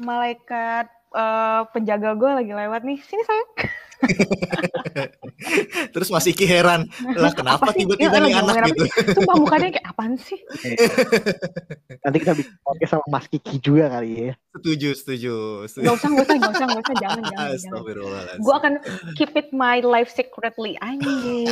malaikat 0.00 0.86
eh, 1.14 1.60
penjaga 1.72 2.16
gue 2.16 2.30
lagi 2.42 2.52
lewat 2.52 2.82
nih. 2.88 2.98
Sini 3.04 3.22
sayang 3.24 3.50
Terus 5.92 6.08
Mas 6.08 6.26
Iki 6.26 6.44
heran, 6.44 6.84
lah 7.16 7.32
kenapa 7.32 7.72
tiba-tiba 7.72 8.12
Iya, 8.12 8.24
nih 8.24 8.34
anak 8.36 8.54
gitu. 8.70 8.84
sumpah 9.16 9.36
mukanya 9.36 9.68
kayak 9.72 9.86
apaan 9.88 10.14
sih 10.16 10.36
nanti 12.04 12.16
kita 12.18 12.32
bikin 12.34 12.54
podcast 12.60 12.90
sama 12.92 13.04
Mas 13.08 13.26
Kiki 13.26 13.56
juga 13.58 13.88
kali 13.90 14.30
ya 14.30 14.34
Setuju, 14.50 14.98
setuju. 14.98 15.34
setuju. 15.70 15.86
Gak 15.86 15.94
usah, 15.94 16.08
gak 16.10 16.24
usah, 16.26 16.34
gak 16.34 16.50
usah, 16.50 16.66
gak 16.66 16.82
usah, 16.82 16.96
jangan, 16.98 17.22
jangan. 17.22 18.34
Gue 18.42 18.54
akan 18.58 18.72
keep 19.14 19.30
it 19.38 19.54
my 19.54 19.78
life 19.78 20.10
secretly, 20.10 20.74
anjir. 20.82 21.46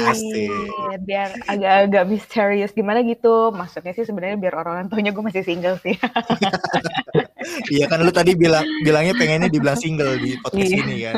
Biar 1.06 1.30
agak-agak 1.46 2.04
misterius 2.10 2.74
gimana 2.74 3.06
gitu. 3.06 3.54
Maksudnya 3.54 3.94
sih 3.94 4.02
sebenarnya 4.02 4.34
biar 4.36 4.50
orang-orang 4.52 4.90
taunya 4.90 5.14
gue 5.14 5.22
masih 5.22 5.46
single 5.46 5.78
sih. 5.78 5.94
Iya 7.70 7.88
kan 7.88 8.02
lu 8.02 8.10
tadi 8.10 8.34
bilang 8.34 8.60
bilangnya 8.82 9.14
pengennya 9.14 9.48
dibilang 9.48 9.74
single 9.74 10.20
di 10.20 10.36
podcast 10.38 10.68
Iya. 10.68 10.78
ini 10.84 10.96
kan. 11.00 11.14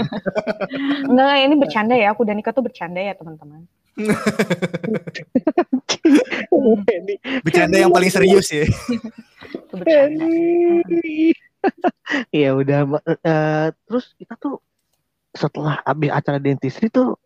Enggak, 1.21 1.37
ini 1.45 1.55
bercanda 1.61 1.95
ya. 2.01 2.17
Aku 2.17 2.25
dan 2.25 2.41
Nika 2.41 2.57
tuh 2.57 2.65
bercanda 2.65 2.97
ya 2.97 3.13
teman-teman. 3.13 3.69
Bercanda 7.45 7.77
yang 7.77 7.93
paling 7.93 8.09
serius 8.09 8.49
ya. 8.57 8.65
Bercanda. 9.69 10.25
Iya 12.33 12.57
udah. 12.57 12.79
Eh, 13.05 13.69
terus 13.85 14.17
kita 14.17 14.41
tuh 14.41 14.65
setelah 15.37 15.85
habis 15.85 16.09
acara 16.09 16.41
dentistry 16.41 16.89
tuh 16.89 17.21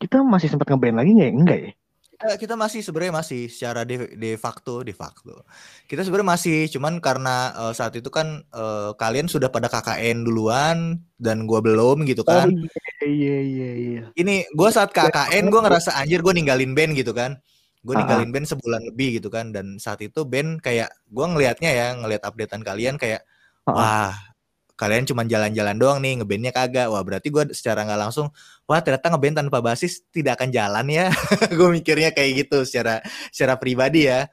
kita 0.00 0.24
masih 0.24 0.48
sempat 0.50 0.66
ngeband 0.72 0.96
lagi 0.96 1.12
nggak 1.12 1.28
ya? 1.28 1.34
Enggak 1.36 1.58
ya? 1.60 1.70
Eh, 2.14 2.36
kita 2.38 2.54
masih 2.54 2.78
sebenarnya 2.80 3.14
masih 3.18 3.50
secara 3.50 3.82
de, 3.82 4.14
de 4.14 4.38
facto 4.38 4.86
de 4.86 4.94
facto. 4.94 5.42
Kita 5.90 6.06
sebenarnya 6.06 6.30
masih 6.38 6.58
cuman 6.70 7.02
karena 7.02 7.50
eh, 7.50 7.72
saat 7.74 7.94
itu 7.98 8.06
kan 8.08 8.40
eh, 8.46 8.90
kalian 8.94 9.26
sudah 9.26 9.50
pada 9.50 9.66
KKN 9.66 10.22
duluan 10.22 11.02
dan 11.18 11.42
gua 11.50 11.58
belum 11.58 12.06
gitu 12.06 12.22
kan. 12.22 12.48
Oh 12.54 13.06
iya 13.08 13.38
iya 13.42 13.70
iya. 13.74 14.02
Ini 14.14 14.46
gua 14.54 14.70
saat 14.70 14.94
KKN 14.94 15.50
gua 15.50 15.66
ngerasa 15.66 15.98
anjir 15.98 16.22
gua 16.22 16.30
ninggalin 16.36 16.72
band 16.78 16.94
gitu 16.94 17.10
kan. 17.10 17.36
Gue 17.84 17.92
Ah. 17.92 18.00
ninggalin 18.00 18.32
band 18.32 18.46
sebulan 18.48 18.80
lebih 18.88 19.20
gitu 19.20 19.28
kan 19.28 19.52
dan 19.52 19.76
saat 19.76 20.00
itu 20.00 20.24
band 20.24 20.64
kayak 20.64 20.88
gua 21.12 21.28
ngelihatnya 21.28 21.68
ya 21.68 21.86
ngelihat 21.92 22.24
updatean 22.24 22.64
kalian 22.64 22.96
kayak 22.96 23.20
Ah. 23.68 23.74
wah 23.76 24.14
kalian 24.74 25.06
cuman 25.06 25.30
jalan-jalan 25.30 25.76
doang 25.78 25.98
nih 26.02 26.18
ngebandnya 26.18 26.52
kagak. 26.54 26.90
Wah 26.90 27.02
berarti 27.06 27.30
gua 27.30 27.46
secara 27.54 27.86
nggak 27.86 28.00
langsung 28.00 28.30
wah 28.66 28.80
ternyata 28.82 29.06
ngeband 29.14 29.36
tanpa 29.46 29.58
basis 29.62 30.02
tidak 30.10 30.40
akan 30.40 30.50
jalan 30.50 30.86
ya. 30.90 31.06
Gue 31.58 31.68
mikirnya 31.70 32.10
kayak 32.10 32.46
gitu 32.46 32.66
secara 32.66 32.98
secara 33.30 33.54
pribadi 33.54 34.10
ya. 34.10 34.26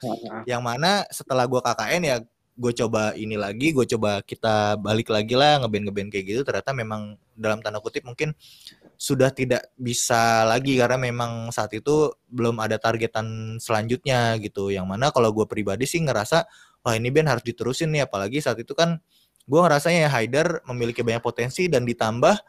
Yang 0.50 0.62
mana 0.62 1.06
setelah 1.14 1.46
gua 1.46 1.62
KKN 1.62 2.04
ya 2.06 2.18
gue 2.52 2.74
coba 2.78 3.16
ini 3.18 3.40
lagi 3.40 3.74
gue 3.74 3.88
coba 3.96 4.22
kita 4.22 4.78
balik 4.78 5.10
lagi 5.10 5.34
lah 5.34 5.64
ngeband 5.64 5.90
ngeband 5.90 6.10
kayak 6.14 6.26
gitu. 6.30 6.42
Ternyata 6.46 6.72
memang 6.76 7.18
dalam 7.34 7.62
tanda 7.64 7.82
kutip 7.82 8.06
mungkin 8.06 8.38
sudah 9.02 9.34
tidak 9.34 9.74
bisa 9.82 10.46
lagi 10.46 10.78
karena 10.78 10.94
memang 11.02 11.50
saat 11.50 11.74
itu 11.74 12.14
belum 12.30 12.62
ada 12.62 12.78
targetan 12.78 13.58
selanjutnya 13.58 14.38
gitu. 14.38 14.70
Yang 14.70 14.86
mana 14.90 15.10
kalau 15.10 15.34
gue 15.34 15.46
pribadi 15.50 15.90
sih 15.90 16.02
ngerasa 16.06 16.46
wah 16.86 16.94
ini 16.94 17.10
band 17.10 17.34
harus 17.34 17.46
diterusin 17.46 17.90
nih. 17.94 18.06
Apalagi 18.06 18.42
saat 18.46 18.62
itu 18.62 18.78
kan 18.78 19.02
gue 19.52 19.60
ngerasanya 19.60 20.08
ya 20.08 20.10
Haider 20.16 20.64
memiliki 20.64 21.04
banyak 21.04 21.20
potensi 21.20 21.68
dan 21.68 21.84
ditambah 21.84 22.40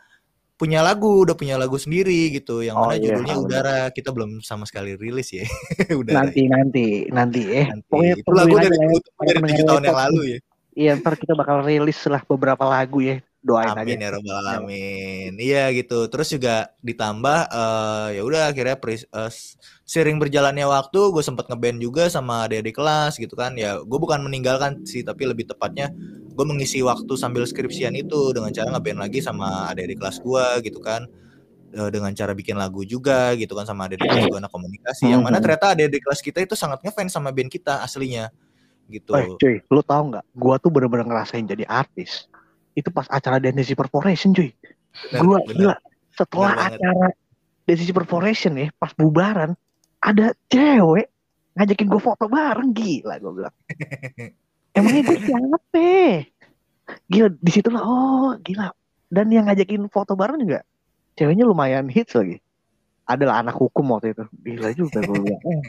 punya 0.55 0.79
lagu, 0.79 1.27
udah 1.27 1.35
punya 1.35 1.59
lagu 1.59 1.75
sendiri 1.75 2.31
gitu, 2.31 2.63
yang 2.63 2.79
Oh, 2.79 2.87
mana 2.87 2.95
iya, 2.95 3.19
judulnya 3.19 3.35
bener. 3.35 3.47
Udara. 3.51 3.79
Kita 3.91 4.15
belum 4.15 4.39
sama 4.47 4.63
sekali 4.63 4.95
rilis 4.95 5.35
ya. 5.35 5.43
Udara. 5.99 6.23
Nanti 6.23 6.47
nanti 6.47 6.87
nanti 7.11 7.43
eh 7.59 7.67
Nanti. 7.67 7.91
pokoknya 7.91 8.15
Itu 8.23 8.31
lagu 8.31 8.55
dari, 8.63 8.77
ya, 8.79 9.35
dari 9.43 9.63
tahun 9.67 9.83
yang 9.91 9.99
lalu 10.07 10.21
ya. 10.23 10.39
Iya 10.73 10.91
ntar 11.03 11.19
kita 11.19 11.35
bakal 11.35 11.67
rilis 11.67 11.99
lah 12.07 12.23
beberapa 12.25 12.63
lagu 12.65 13.03
ya 13.03 13.19
doain 13.43 13.75
Amin 13.75 13.99
aja. 13.99 14.07
ya 14.07 14.11
robbal 14.15 14.37
alamin. 14.39 15.35
Iya 15.35 15.75
gitu. 15.75 16.07
Terus 16.07 16.31
juga 16.31 16.71
ditambah 16.79 17.39
eh 17.51 18.09
ya 18.17 18.23
udah 18.23 18.43
akhirnya 18.55 18.79
pris- 18.79 19.05
eh, 19.11 19.31
sering 19.83 20.23
berjalannya 20.23 20.63
waktu, 20.65 21.01
gue 21.11 21.21
sempat 21.27 21.51
ngeband 21.51 21.83
juga 21.83 22.07
sama 22.07 22.47
adik-adik 22.47 22.79
kelas 22.79 23.19
gitu 23.19 23.35
kan. 23.35 23.59
Ya 23.59 23.83
gue 23.83 23.99
bukan 23.99 24.23
meninggalkan 24.23 24.87
sih, 24.87 25.03
tapi 25.03 25.27
lebih 25.27 25.51
tepatnya 25.51 25.91
gue 26.33 26.45
mengisi 26.49 26.81
waktu 26.81 27.13
sambil 27.19 27.43
skripsian 27.45 27.93
itu 27.93 28.33
dengan 28.33 28.55
cara 28.55 28.73
ngeband 28.73 28.99
lagi 29.03 29.19
sama 29.21 29.69
adik-adik 29.75 29.99
kelas 29.99 30.23
gue 30.23 30.47
gitu 30.71 30.79
kan. 30.79 31.05
Eh, 31.73 31.89
dengan 31.91 32.13
cara 32.13 32.37
bikin 32.37 32.55
lagu 32.55 32.85
juga 32.87 33.33
gitu 33.35 33.59
kan 33.59 33.67
sama 33.67 33.91
adik-adik 33.91 34.07
kelas 34.07 34.27
gue 34.31 34.39
anak 34.39 34.53
komunikasi. 34.55 35.11
Yang 35.11 35.23
mana 35.27 35.37
Mhm. 35.41 35.45
ternyata 35.45 35.67
adik-adik 35.75 36.03
kelas 36.07 36.21
kita 36.23 36.39
itu 36.47 36.55
sangat 36.55 36.79
ngefans 36.87 37.11
sama 37.11 37.35
band 37.35 37.51
kita 37.51 37.83
aslinya 37.83 38.31
gitu. 38.87 39.17
Eh 39.19 39.27
cuy, 39.41 39.57
lu 39.67 39.81
tau 39.81 40.05
nggak? 40.05 40.25
Gua 40.37 40.61
tuh 40.61 40.69
bener-bener 40.69 41.09
ngerasain 41.09 41.43
jadi 41.43 41.65
artis. 41.65 42.29
Itu 42.73 42.89
pas 42.89 43.07
acara 43.09 43.37
Dentistry 43.43 43.77
Corporation 43.77 44.33
cuy. 44.33 44.53
Bener, 45.13 45.21
Gua 45.21 45.39
bener. 45.45 45.57
gila. 45.57 45.77
Setelah 46.13 46.53
Bener 46.53 46.67
acara 46.73 47.07
Dentistry 47.69 47.95
Corporation 47.95 48.53
ya, 48.59 48.69
pas 48.77 48.93
bubaran 48.97 49.57
ada 50.03 50.35
cewek 50.51 51.09
ngajakin 51.53 51.89
gue 51.89 52.01
foto 52.03 52.25
bareng 52.27 52.73
gila 52.73 53.15
gue 53.21 53.33
bilang. 53.33 53.57
Emangnya 54.77 55.03
gue 55.05 55.19
siapa? 55.21 55.89
Gila 57.07 57.29
di 57.39 57.51
situ 57.53 57.69
lah 57.69 57.83
oh 57.85 58.33
gila. 58.41 58.73
Dan 59.13 59.29
yang 59.29 59.47
ngajakin 59.47 59.87
foto 59.93 60.17
bareng 60.17 60.41
juga 60.43 60.65
ceweknya 61.15 61.45
lumayan 61.45 61.87
hits 61.93 62.17
lagi. 62.17 62.41
Adalah 63.05 63.45
anak 63.45 63.61
hukum 63.61 63.93
waktu 63.93 64.17
itu. 64.17 64.25
Gila 64.43 64.69
juga 64.73 64.99
gue 65.05 65.19
bilang. 65.21 65.43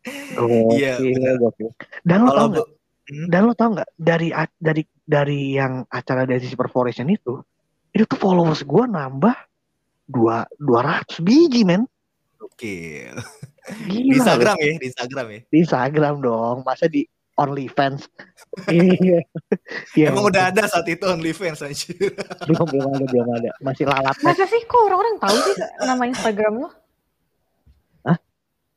Iya, 0.00 0.96
gokil. 1.36 1.76
Dan 2.08 2.24
lo 2.24 2.32
tau 2.32 2.48
nggak? 2.48 2.68
Hmm? 3.12 3.26
Dan 3.28 3.40
lo 3.44 3.52
tau 3.52 3.68
nggak 3.76 3.90
dari 4.00 4.32
dari 4.56 4.82
dari 5.10 5.58
yang 5.58 5.82
acara 5.90 6.22
dari 6.22 6.46
Perforation 6.46 7.10
itu, 7.10 7.42
itu 7.90 8.06
tuh 8.06 8.14
followers 8.14 8.62
gue 8.62 8.84
nambah 8.86 9.34
dua 10.06 10.46
dua 10.54 10.80
ratus 10.80 11.18
biji 11.18 11.66
men. 11.66 11.82
Gila. 12.54 13.18
Di 13.86 13.98
Instagram 14.12 14.56
ya, 14.56 14.72
di 14.76 14.86
Instagram 14.86 15.26
ya. 15.26 15.40
Di 15.48 15.56
Instagram 15.58 16.14
dong, 16.20 16.56
masa 16.62 16.86
di 16.86 17.02
OnlyFans. 17.34 18.04
Iya. 18.68 19.24
Iya, 19.96 20.06
Emang 20.12 20.28
udah 20.28 20.50
ada 20.52 20.66
saat 20.66 20.84
itu 20.86 21.00
OnlyFans 21.02 21.62
anjir. 21.62 22.12
belum 22.44 22.66
belum 22.68 22.88
ada 22.92 23.06
belum 23.06 23.28
ada. 23.32 23.50
Masih 23.62 23.86
lalat. 23.86 24.12
Masa 24.20 24.44
sih 24.44 24.60
kok 24.64 24.76
orang-orang 24.76 25.16
tahu 25.16 25.36
sih 25.40 25.54
nama 25.80 26.04
Instagram 26.04 26.52
lo? 26.58 26.68
Hah? 28.04 28.18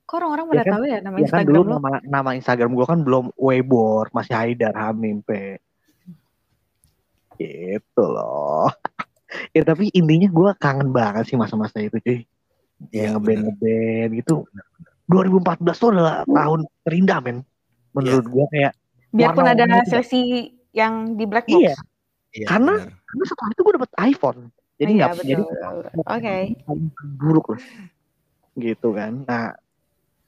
Kok 0.05 0.15
orang-orang 0.15 0.45
Ya 0.45 0.51
pada 0.51 0.63
kan- 0.63 0.73
tahu 0.73 0.83
ya 0.85 0.97
nama 0.97 1.15
Ya 1.15 1.19
kan 1.19 1.23
Instagram 1.27 1.49
dulu 1.51 1.61
lo? 1.61 1.73
nama 1.75 1.89
nama 2.05 2.29
Instagram 2.33 2.69
gue 2.71 2.85
kan 2.85 2.99
belum 3.01 3.25
Weibor, 3.35 4.03
masih 4.13 4.33
Haidar 4.33 4.75
Hamim 4.77 5.19
pe. 5.19 5.59
Gitu 7.37 8.03
loh. 8.03 8.69
ya 9.55 9.61
tapi 9.65 9.89
intinya 9.93 10.29
gue 10.29 10.49
kangen 10.61 10.89
banget 10.93 11.29
sih 11.29 11.37
masa-masa 11.37 11.81
itu 11.81 11.97
cuy. 11.99 12.19
Iya, 12.91 13.09
yang 13.09 13.21
ngeband 13.21 13.41
ngeband 13.47 14.09
gitu. 14.19 14.35
2014 15.07 15.81
tuh 15.81 15.89
adalah 15.93 16.15
tahun 16.27 16.59
terindah 16.83 17.19
men. 17.23 17.37
Menurut 17.93 18.25
gua 18.27 18.45
kayak 18.49 18.73
Biarpun 19.13 19.45
ada 19.45 19.85
seleksi 19.85 20.49
yang 20.73 21.13
di 21.13 21.23
black 21.29 21.45
box. 21.45 21.61
iya 21.61 21.75
Iya, 22.33 22.49
Karena- 22.49 22.81
karena 22.89 23.23
setelah 23.29 23.49
itu 23.53 23.61
gue 23.61 23.73
dapet 23.77 23.91
iPhone. 24.01 24.39
Jadi 24.81 24.91
Iya, 24.97 25.05
nggak 25.05 25.21
jadi. 25.21 25.43
Oke. 26.01 26.35
buruk 27.21 27.45
lah. 27.53 27.61
Gitu 28.57 28.87
kan. 28.89 29.11
Nah 29.21 29.53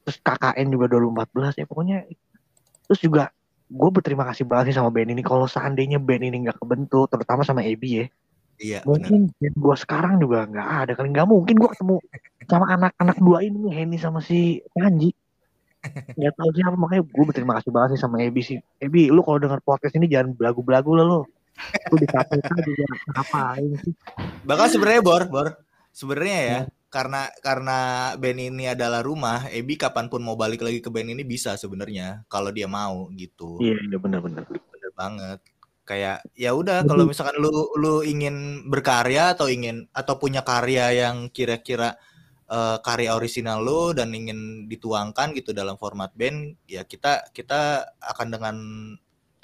terus 0.05 0.21
KKN 0.21 0.67
juga 0.69 0.85
2014 0.93 1.57
ya 1.57 1.65
pokoknya. 1.65 2.05
Terus 2.85 2.99
juga 3.01 3.33
gue 3.65 3.89
berterima 3.89 4.23
kasih 4.29 4.45
banget 4.45 4.73
sih 4.73 4.75
sama 4.77 4.93
band 4.93 5.13
ini. 5.13 5.21
Kalau 5.25 5.49
seandainya 5.49 5.97
band 5.97 6.23
ini 6.25 6.37
nggak 6.49 6.61
kebentuk, 6.61 7.09
terutama 7.09 7.41
sama 7.41 7.65
Ebi 7.65 7.89
ya, 8.01 8.05
Iya, 8.55 8.79
mungkin 8.87 9.35
gue 9.35 9.75
sekarang 9.75 10.15
juga 10.23 10.47
nggak 10.47 10.67
ada 10.87 10.91
kali. 10.95 11.11
Nggak 11.11 11.27
mungkin 11.27 11.55
gue 11.59 11.69
ketemu 11.75 11.95
sama 12.47 12.65
anak-anak 12.71 13.17
dua 13.19 13.43
ini, 13.43 13.67
Henny 13.67 13.97
sama 13.99 14.23
si 14.23 14.63
Panji. 14.71 15.11
Nggak 16.17 16.33
tahu 16.33 16.49
siapa 16.55 16.77
makanya 16.79 17.03
gue 17.05 17.25
berterima 17.29 17.53
kasih 17.61 17.69
banget 17.69 17.89
sih 17.93 18.01
sama 18.01 18.17
Ebi 18.23 18.41
sih. 18.41 18.57
Ebi, 18.81 19.11
lu 19.11 19.21
kalau 19.21 19.37
denger 19.37 19.61
podcast 19.61 19.93
ini 19.99 20.09
jangan 20.09 20.33
belagu-belagu 20.33 20.91
lah 20.97 21.05
lo. 21.05 21.21
Lu 21.91 21.95
di 21.99 22.07
KPK 22.09 22.49
juga 22.63 22.83
ngapain 23.13 23.71
sih? 23.85 23.93
Bahkan 24.47 24.67
sebenarnya 24.71 25.01
Bor, 25.05 25.23
Bor, 25.29 25.47
sebenarnya 25.93 26.37
ya, 26.41 26.59
karena 26.95 27.27
karena 27.43 27.79
band 28.15 28.39
ini 28.39 28.71
adalah 28.71 29.03
rumah, 29.03 29.51
Ebi 29.51 29.75
kapan 29.75 30.07
pun 30.07 30.23
mau 30.23 30.39
balik 30.39 30.63
lagi 30.63 30.79
ke 30.79 30.87
band 30.87 31.11
ini 31.11 31.27
bisa 31.27 31.59
sebenarnya 31.59 32.23
kalau 32.31 32.55
dia 32.55 32.71
mau 32.71 33.11
gitu. 33.11 33.59
Iya, 33.59 33.75
iya 33.83 33.97
benar-benar. 33.99 34.47
Bener 34.47 34.91
banget. 34.95 35.43
Kayak 35.83 36.23
ya 36.39 36.55
udah 36.55 36.87
kalau 36.87 37.03
misalkan 37.03 37.35
lu 37.43 37.51
lu 37.75 37.99
ingin 37.99 38.63
berkarya 38.71 39.35
atau 39.35 39.51
ingin 39.51 39.91
atau 39.91 40.15
punya 40.15 40.39
karya 40.47 40.95
yang 40.95 41.27
kira-kira 41.35 41.99
eh, 42.47 42.77
karya 42.79 43.11
orisinal 43.11 43.59
lu 43.59 43.91
dan 43.91 44.15
ingin 44.15 44.71
dituangkan 44.71 45.35
gitu 45.35 45.51
dalam 45.51 45.75
format 45.75 46.15
band, 46.15 46.55
ya 46.63 46.87
kita 46.87 47.27
kita 47.35 47.91
akan 47.99 48.27
dengan 48.31 48.55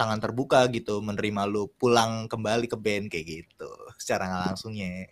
tangan 0.01 0.17
terbuka 0.17 0.65
gitu 0.73 0.97
menerima 1.05 1.45
lu 1.45 1.69
pulang 1.77 2.25
kembali 2.25 2.65
ke 2.65 2.73
band 2.73 3.05
kayak 3.13 3.25
gitu 3.45 3.69
secara 4.01 4.25
nggak 4.25 4.41
langsungnya. 4.49 5.05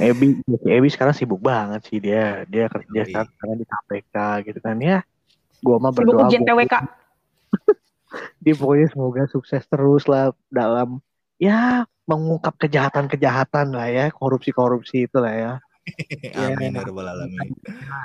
Ebi, 0.00 0.40
Ebi 0.64 0.88
sekarang 0.88 1.12
sibuk 1.12 1.44
banget 1.44 1.84
sih 1.84 2.00
dia. 2.00 2.48
Dia 2.48 2.72
kerja 2.72 3.04
Yoi. 3.04 3.12
sekarang 3.12 3.56
di 3.60 3.66
KPK 3.68 4.16
gitu 4.48 4.58
kan 4.64 4.80
ya. 4.80 5.04
Gua 5.60 5.76
mah 5.76 5.92
Sibuk 5.92 6.16
berdoa 6.16 6.32
ujian 6.32 6.42
buat 6.48 6.64
TWK. 6.64 6.74
dia 8.44 8.54
pokoknya 8.56 8.88
semoga 8.88 9.22
sukses 9.28 9.62
terus 9.68 10.04
lah 10.08 10.32
dalam 10.48 11.04
ya 11.36 11.84
mengungkap 12.08 12.56
kejahatan-kejahatan 12.60 13.76
lah 13.76 13.88
ya, 13.92 14.06
korupsi-korupsi 14.08 15.08
itu 15.08 15.18
lah 15.20 15.34
ya. 15.36 15.52
Amin 16.48 16.76
ya 16.76 16.84
alamin. 16.84 17.52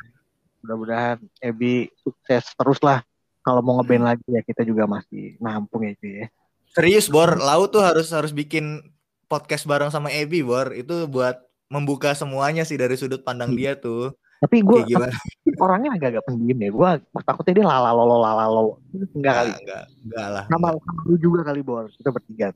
Mudah-mudahan 0.63 1.23
Ebi 1.39 1.87
sukses 2.03 2.43
terus 2.55 2.79
lah. 2.83 3.03
Kalau 3.49 3.65
mau 3.65 3.81
ngeband 3.81 4.05
lagi 4.05 4.21
ya 4.29 4.45
kita 4.45 4.61
juga 4.61 4.85
masih 4.85 5.33
nampung 5.41 5.81
ya 5.81 5.97
cuy 5.97 6.13
ya. 6.21 6.27
Serius 6.69 7.09
Bor, 7.09 7.33
Lau 7.41 7.65
tuh 7.65 7.81
harus 7.81 8.13
harus 8.13 8.29
bikin 8.29 8.77
podcast 9.25 9.65
bareng 9.65 9.89
sama 9.89 10.13
Ebi 10.13 10.45
Bor. 10.45 10.69
Itu 10.77 11.09
buat 11.09 11.41
membuka 11.65 12.13
semuanya 12.13 12.61
sih 12.61 12.77
dari 12.77 12.93
sudut 12.93 13.25
pandang 13.25 13.57
dia 13.57 13.73
tuh. 13.73 14.13
Tapi 14.37 14.61
gue 14.61 14.85
orangnya 15.65 15.97
agak-agak 15.97 16.29
pendiam 16.29 16.61
ya. 16.61 16.69
Gue 16.69 16.89
takutnya 17.25 17.53
dia 17.57 17.65
lalalolo 17.65 18.21
lalalolo. 18.21 18.73
Enggak 19.17 19.33
kali. 19.33 19.49
Enggak, 19.49 19.57
enggak, 19.57 19.83
enggak 20.05 20.27
lah. 20.29 20.43
Nama 20.45 20.67
sama 20.77 21.01
lu 21.09 21.15
juga 21.17 21.39
kali 21.49 21.61
Bor. 21.65 21.89
Kita 21.89 22.09
bertiga. 22.13 22.47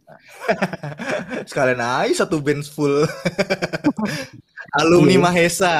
Sekalian 1.49 1.81
aja 1.81 2.13
satu 2.21 2.37
band 2.37 2.69
full. 2.69 3.01
Alumni 4.77 5.17
Iya. 5.17 5.25
Mahesa. 5.25 5.75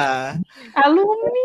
Alumni. 0.74 1.42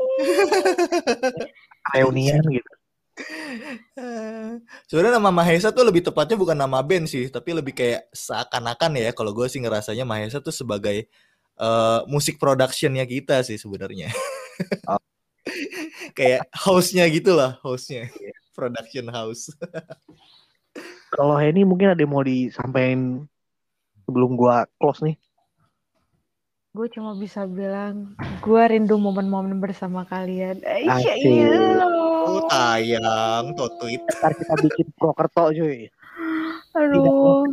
Reunian 1.93 2.41
gitu. 2.49 2.78
Sebenarnya 4.89 5.20
nama 5.20 5.32
Mahesa 5.32 5.70
tuh 5.74 5.86
lebih 5.88 6.03
tepatnya 6.05 6.38
bukan 6.39 6.57
nama 6.57 6.80
band 6.80 7.09
sih, 7.09 7.28
tapi 7.28 7.55
lebih 7.55 7.76
kayak 7.76 8.07
seakan-akan 8.13 8.99
ya 8.99 9.11
kalau 9.11 9.36
gue 9.36 9.47
sih 9.51 9.59
ngerasanya 9.59 10.05
Mahesa 10.07 10.39
tuh 10.39 10.53
sebagai 10.55 11.07
eh, 11.59 11.99
musik 12.07 12.39
productionnya 12.39 13.03
kita 13.03 13.43
sih 13.43 13.59
sebenarnya. 13.59 14.11
Oh. 14.88 14.99
kayak 16.17 16.45
house-nya 16.53 17.05
gitu 17.09 17.36
lah, 17.36 17.57
house-nya. 17.63 18.07
Iya. 18.11 18.34
Production 18.55 19.07
house. 19.11 19.51
Kalau 21.15 21.36
Henny 21.39 21.65
mungkin 21.65 21.89
ada 21.89 22.01
yang 22.01 22.13
mau 22.13 22.22
disampaikan 22.22 23.26
sebelum 24.05 24.38
gua 24.38 24.70
close 24.78 25.01
nih. 25.01 25.17
Gue 26.70 26.86
cuma 26.93 27.17
bisa 27.17 27.49
bilang, 27.49 28.13
gue 28.45 28.61
rindu 28.70 29.01
momen-momen 29.01 29.57
bersama 29.57 30.05
kalian. 30.05 30.61
Iya, 30.61 31.17
iya 31.17 31.49
Tayang, 32.50 33.54
tuh 33.54 33.70
tweet. 33.78 34.02
Ntar 34.04 34.34
kita 34.34 34.54
bikin 34.60 34.88
prokerto 34.97 35.54
cuy. 35.54 35.88
Aduh. 36.74 37.45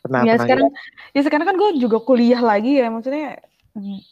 Tenang, 0.00 0.24
ya 0.24 0.32
tenang. 0.32 0.40
sekarang, 0.40 0.68
ya 1.12 1.20
sekarang 1.20 1.46
kan 1.46 1.56
gue 1.60 1.70
juga 1.76 1.98
kuliah 2.00 2.40
lagi 2.40 2.80
ya, 2.80 2.88
maksudnya 2.88 3.36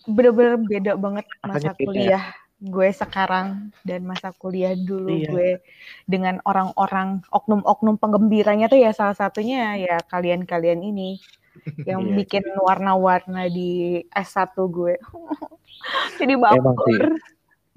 bener-bener 0.04 0.54
beda 0.60 0.92
banget 0.94 1.24
Makanya 1.40 1.48
masa 1.48 1.70
beda 1.72 1.80
ya. 1.80 1.86
kuliah 1.88 2.24
gue 2.58 2.88
sekarang 2.90 3.46
dan 3.82 4.00
masa 4.02 4.28
kuliah 4.34 4.74
dulu 4.74 5.14
Iya. 5.14 5.28
gue 5.30 5.48
dengan 6.04 6.42
orang-orang 6.42 7.22
oknum-oknum 7.30 7.96
penggembiranya 7.96 8.66
tuh 8.66 8.78
ya 8.78 8.90
salah 8.90 9.14
satunya 9.14 9.78
ya 9.78 9.96
kalian-kalian 10.04 10.82
ini 10.82 11.18
yang 11.88 12.02
Iya. 12.04 12.14
bikin 12.18 12.44
warna-warna 12.58 13.46
di 13.48 14.02
S1 14.10 14.52
gue. 14.68 14.94
Jadi 16.20 16.34
Emang 16.34 16.76
sih. 16.84 16.98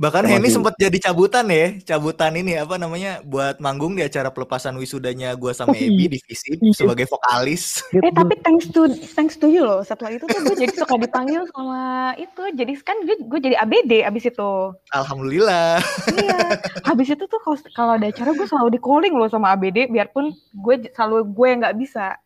Bahkan 0.01 0.25
Henny 0.25 0.49
sempat 0.49 0.73
jadi 0.81 0.97
cabutan 0.97 1.45
ya, 1.45 1.77
cabutan 1.85 2.33
ini 2.33 2.57
apa 2.57 2.81
namanya 2.81 3.21
buat 3.21 3.61
manggung 3.61 3.93
di 3.93 4.01
acara 4.01 4.33
pelepasan 4.33 4.73
wisudanya 4.81 5.29
gua 5.37 5.53
sama 5.53 5.71
Oh, 5.71 5.77
Ebi 5.77 6.09
iya. 6.09 6.11
di 6.11 6.19
Visip 6.25 6.57
Iya. 6.57 6.73
sebagai 6.73 7.05
vokalis. 7.05 7.85
Eh 7.93 8.09
tapi 8.09 8.33
thanks 8.41 8.65
to 8.73 8.89
thanks 9.13 9.37
to 9.37 9.45
you 9.45 9.61
loh. 9.61 9.85
Setelah 9.85 10.17
itu 10.17 10.25
tuh 10.25 10.41
gue 10.41 10.57
jadi 10.57 10.73
suka 10.73 10.97
dipanggil 10.97 11.45
sama 11.53 12.11
itu. 12.17 12.43
Jadi 12.57 12.73
kan 12.81 12.97
gue 13.05 13.13
gue 13.29 13.39
jadi 13.45 13.55
ABD 13.61 14.01
abis 14.01 14.33
itu. 14.33 14.51
Alhamdulillah. 14.89 15.77
Iya. 16.17 16.39
Habis 16.81 17.13
itu 17.13 17.23
tuh 17.29 17.37
kalau 17.45 17.57
kalau 17.77 17.91
ada 18.01 18.09
acara 18.09 18.33
gue 18.33 18.47
selalu 18.49 18.69
di 18.73 18.79
calling 18.81 19.13
loh 19.13 19.29
sama 19.29 19.53
ABD 19.53 19.85
biarpun 19.93 20.33
gue 20.33 20.75
selalu 20.97 21.29
gue 21.29 21.45
yang 21.45 21.59
nggak 21.61 21.77
bisa. 21.77 22.17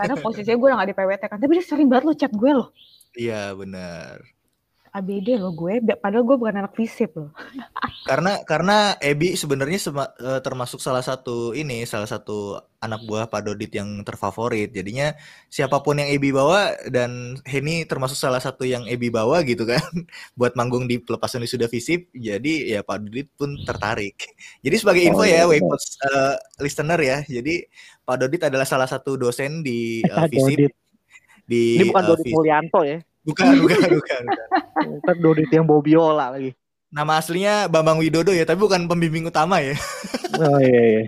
Karena 0.00 0.16
posisinya 0.16 0.56
gue 0.56 0.68
udah 0.72 0.78
gak 0.80 0.88
di 0.88 0.96
PWT 0.96 1.22
kan. 1.28 1.38
Tapi 1.44 1.52
dia 1.60 1.64
sering 1.68 1.92
banget 1.92 2.04
lo 2.08 2.14
chat 2.16 2.32
gue 2.32 2.50
loh. 2.56 2.72
Iya 3.12 3.52
benar. 3.52 4.39
ABD 4.90 5.38
loh 5.38 5.54
gue. 5.54 5.78
Padahal 5.98 6.26
gue 6.26 6.36
bukan 6.36 6.56
anak 6.58 6.74
visip 6.74 7.14
loh. 7.14 7.30
Karena 8.06 8.42
karena 8.42 8.98
Ebi 8.98 9.38
sebenarnya 9.38 9.78
sema- 9.78 10.14
eh, 10.18 10.40
termasuk 10.42 10.82
salah 10.82 11.02
satu 11.02 11.54
ini 11.54 11.86
salah 11.86 12.10
satu 12.10 12.58
anak 12.80 13.04
buah 13.06 13.28
Pak 13.30 13.46
Dodit 13.46 13.70
yang 13.70 14.02
terfavorit. 14.02 14.72
Jadinya 14.72 15.14
siapa 15.46 15.78
pun 15.84 16.00
yang 16.00 16.10
Ebi 16.10 16.34
bawa 16.34 16.74
dan 16.90 17.38
Henny 17.46 17.86
termasuk 17.86 18.18
salah 18.18 18.40
satu 18.42 18.66
yang 18.66 18.82
Ebi 18.88 19.12
bawa 19.12 19.46
gitu 19.46 19.62
kan 19.68 19.78
buat 20.38 20.58
manggung 20.58 20.90
di 20.90 20.98
pelepasan 20.98 21.46
sudah 21.46 21.70
Visip. 21.70 22.10
Jadi 22.10 22.74
ya 22.74 22.82
Pak 22.82 23.06
Dodit 23.06 23.30
pun 23.38 23.54
tertarik. 23.62 24.16
Jadi 24.64 24.74
sebagai 24.74 25.02
info 25.06 25.22
Oh, 25.22 25.28
ya 25.28 25.44
iya. 25.44 25.44
Waypods 25.46 25.86
eh, 26.02 26.34
listener 26.64 26.98
ya. 26.98 27.18
Jadi 27.22 27.62
Pak 28.02 28.16
Dodit 28.26 28.42
adalah 28.50 28.66
salah 28.66 28.88
satu 28.90 29.14
dosen 29.14 29.62
di 29.62 30.02
eh, 30.02 30.26
Visip 30.26 30.66
Dodit. 30.66 30.72
di 31.46 31.62
Ini 31.78 31.84
bukan 31.94 32.02
eh, 32.02 32.08
Dodit. 32.10 32.32
Mulyanto 32.34 32.80
ya. 32.82 32.98
Bukan, 33.20 33.52
bukan, 33.60 33.90
bukan, 34.00 34.22
bukan. 34.24 34.98
Kan 35.04 35.16
Dodit 35.20 35.50
yang 35.52 35.68
bawa 35.68 35.80
biola 35.84 36.26
lagi. 36.32 36.56
Nama 36.90 37.22
aslinya 37.22 37.54
Bambang 37.70 38.00
Widodo 38.00 38.34
ya, 38.34 38.42
tapi 38.42 38.58
bukan 38.64 38.88
pembimbing 38.90 39.28
utama 39.28 39.62
ya. 39.62 39.76
Oh 40.40 40.58
iya 40.58 40.82
iya. 40.82 41.04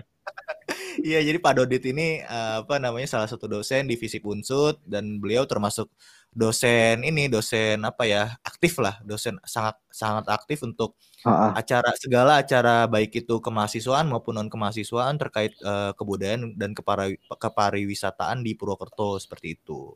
Iya, 1.03 1.19
jadi 1.25 1.37
Pak 1.41 1.53
Dodit 1.57 1.83
ini 1.89 2.23
eh, 2.23 2.55
apa 2.63 2.79
namanya 2.79 3.09
salah 3.09 3.27
satu 3.27 3.49
dosen 3.49 3.89
di 3.89 3.97
Visip 3.99 4.23
Unsut 4.23 4.79
dan 4.87 5.19
beliau 5.19 5.43
termasuk 5.43 5.89
dosen 6.33 7.03
ini 7.05 7.29
dosen 7.29 7.83
apa 7.85 8.09
ya 8.09 8.33
aktif 8.41 8.81
lah 8.81 8.97
dosen 9.05 9.37
sangat 9.45 9.77
sangat 9.93 10.25
aktif 10.31 10.65
untuk 10.65 10.97
Heeh. 11.21 11.51
acara 11.53 11.93
segala 11.93 12.41
acara 12.41 12.89
baik 12.89 13.25
itu 13.25 13.37
kemahasiswaan 13.37 14.09
maupun 14.09 14.41
non 14.41 14.49
kemahasiswaan 14.49 15.19
terkait 15.21 15.53
eh, 15.61 15.91
kebudayaan 15.93 16.57
dan 16.57 16.73
kepari, 16.73 17.19
kepariwisataan 17.27 18.41
di 18.41 18.57
Purwokerto 18.57 19.21
seperti 19.21 19.59
itu 19.59 19.93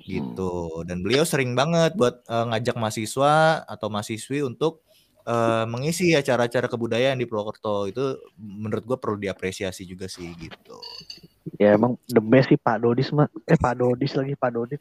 gitu 0.00 0.82
dan 0.82 1.00
beliau 1.00 1.22
sering 1.22 1.54
banget 1.54 1.94
buat 1.94 2.24
eh, 2.26 2.44
ngajak 2.50 2.76
mahasiswa 2.76 3.62
atau 3.64 3.86
mahasiswi 3.88 4.42
untuk 4.42 4.82
eh, 5.26 5.64
mengisi 5.70 6.12
acara-acara 6.12 6.66
kebudayaan 6.66 7.18
di 7.18 7.26
Purwokerto 7.28 7.86
itu 7.86 8.18
menurut 8.38 8.84
gue 8.84 8.98
perlu 8.98 9.16
diapresiasi 9.16 9.86
juga 9.86 10.10
sih 10.10 10.34
gitu 10.36 10.78
Ya 11.60 11.76
emang 11.76 12.00
the 12.08 12.22
best 12.24 12.48
sih 12.48 12.58
Pak 12.58 12.80
Dodis 12.80 13.12
mah. 13.12 13.28
Eh 13.44 13.58
Pak 13.60 13.76
Dodis 13.76 14.16
lagi 14.16 14.32
Pak 14.32 14.50
Dodit. 14.50 14.80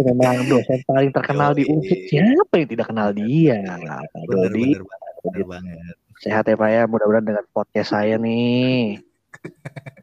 Memang 0.00 0.48
dosen 0.48 0.80
paling 0.86 1.10
terkenal 1.10 1.50
di. 1.52 1.66
Unsur. 1.66 1.98
Siapa 2.08 2.54
yang 2.62 2.68
tidak 2.70 2.86
kenal 2.88 3.08
dia? 3.10 3.58
Pak 3.60 4.22
bener 4.30 4.50
Dodi. 4.50 4.66
bener 4.70 4.84
banget 4.86 5.12
bener 5.22 5.44
banget 5.46 5.94
Sehat 6.22 6.44
ya 6.46 6.54
Pak 6.54 6.70
ya. 6.70 6.82
Mudah-mudahan 6.86 7.26
dengan 7.26 7.44
podcast 7.50 7.90
saya 7.90 8.14
nih. 8.16 9.02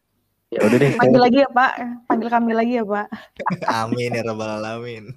Ya 0.49 0.65
udah 0.65 0.77
deh. 0.77 0.91
Panggil 0.97 1.21
lagi 1.21 1.37
ya 1.39 1.49
Pak. 1.49 1.71
Panggil 2.05 2.27
kami 2.27 2.51
lagi 2.53 2.73
ya 2.75 2.83
Pak. 2.83 3.07
amin 3.81 4.09
ya 4.11 4.21
rabbal 4.23 4.49
alamin 4.57 5.13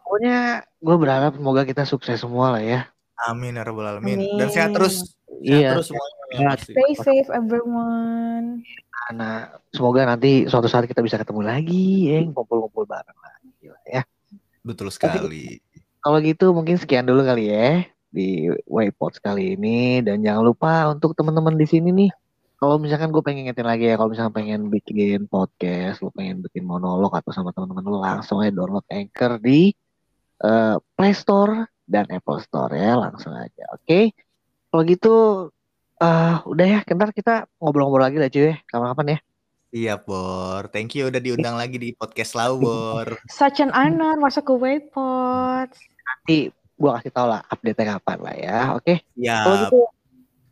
Pokoknya 0.00 0.38
gue 0.76 0.96
berharap 0.96 1.32
semoga 1.34 1.62
kita 1.62 1.82
sukses 1.82 2.18
semua 2.18 2.54
lah 2.54 2.62
ya. 2.62 2.80
amin 3.20 3.52
ya 3.52 3.62
rabbal 3.62 3.84
alamin 3.86 4.16
dan 4.34 4.48
sehat 4.48 4.70
Amin. 4.70 4.76
terus 4.80 4.94
sehat 5.04 5.18
Iya. 5.40 5.70
terus 5.74 5.88
semuanya 5.88 6.16
pasti. 6.50 6.72
Stay 6.72 6.90
safe 6.96 7.28
everyone. 7.30 8.64
Nah, 9.10 9.38
semoga 9.68 10.06
nanti 10.06 10.46
suatu 10.46 10.66
saat 10.66 10.84
kita 10.84 11.00
bisa 11.00 11.16
ketemu 11.16 11.42
lagi, 11.42 11.84
ya, 12.08 12.22
ngumpul-ngumpul 12.22 12.84
bareng 12.84 13.18
lagi 13.18 13.66
lah 13.66 13.82
ya. 13.84 14.02
betul 14.60 14.86
sekali 14.88 15.58
Kalau 15.98 16.20
gitu 16.20 16.52
mungkin 16.52 16.76
sekian 16.76 17.04
dulu 17.04 17.24
kali 17.24 17.48
ya 17.48 17.82
di 18.06 18.46
Waypods 18.64 19.18
kali 19.18 19.54
ini 19.54 20.00
dan 20.00 20.20
jangan 20.20 20.44
lupa 20.44 20.88
untuk 20.88 21.12
teman-teman 21.12 21.54
di 21.54 21.64
sini 21.64 21.88
nih 21.90 22.10
kalau 22.60 22.76
misalkan 22.76 23.08
gue 23.08 23.24
pengen 23.24 23.48
ngingetin 23.48 23.64
lagi 23.64 23.84
ya 23.88 23.96
kalau 23.96 24.12
misalkan 24.12 24.36
pengen 24.36 24.68
bikin 24.68 25.24
podcast 25.24 26.04
lu 26.04 26.12
pengen 26.12 26.44
bikin 26.44 26.68
monolog 26.68 27.08
atau 27.16 27.32
sama 27.32 27.56
teman-teman 27.56 27.88
lu 27.88 27.98
langsung 28.04 28.44
aja 28.44 28.52
download 28.52 28.84
Anchor 28.92 29.40
di 29.40 29.72
eh, 30.44 30.76
Play 30.76 31.14
Store 31.16 31.64
dan 31.88 32.04
Apple 32.12 32.36
Store 32.44 32.68
ya 32.76 33.00
langsung 33.00 33.32
aja 33.32 33.64
oke? 33.72 34.12
Kalau 34.70 34.82
gitu 34.84 35.14
eh 36.00 36.36
udah 36.44 36.66
ya 36.68 36.78
ntar 36.84 37.16
kita 37.16 37.48
ngobrol-ngobrol 37.56 38.04
lagi 38.12 38.20
lah 38.20 38.28
cuy 38.28 38.52
ya 38.52 38.56
kapan-kapan 38.68 39.08
ya. 39.16 39.18
Iya 39.70 39.94
Bor. 40.02 40.68
Thank 40.68 40.98
you 40.98 41.08
udah 41.08 41.22
diundang 41.22 41.56
lagi 41.56 41.80
di 41.80 41.96
podcast 41.96 42.36
Lau 42.36 42.60
Bor. 42.60 43.08
Such 43.40 43.64
an 43.64 43.72
honor 43.72 44.20
masuk 44.20 44.52
ke 44.52 44.54
Waypods. 44.54 45.80
nanti 45.80 46.52
gue 46.52 46.90
kasih 46.90 47.12
tau 47.14 47.24
lah 47.30 47.40
update-nya 47.48 47.96
kapan 47.96 48.18
lah 48.20 48.34
ya 48.36 48.58
oke? 48.76 48.94
Ya 49.16 49.48
Kalau 49.48 49.56
gitu 49.64 49.80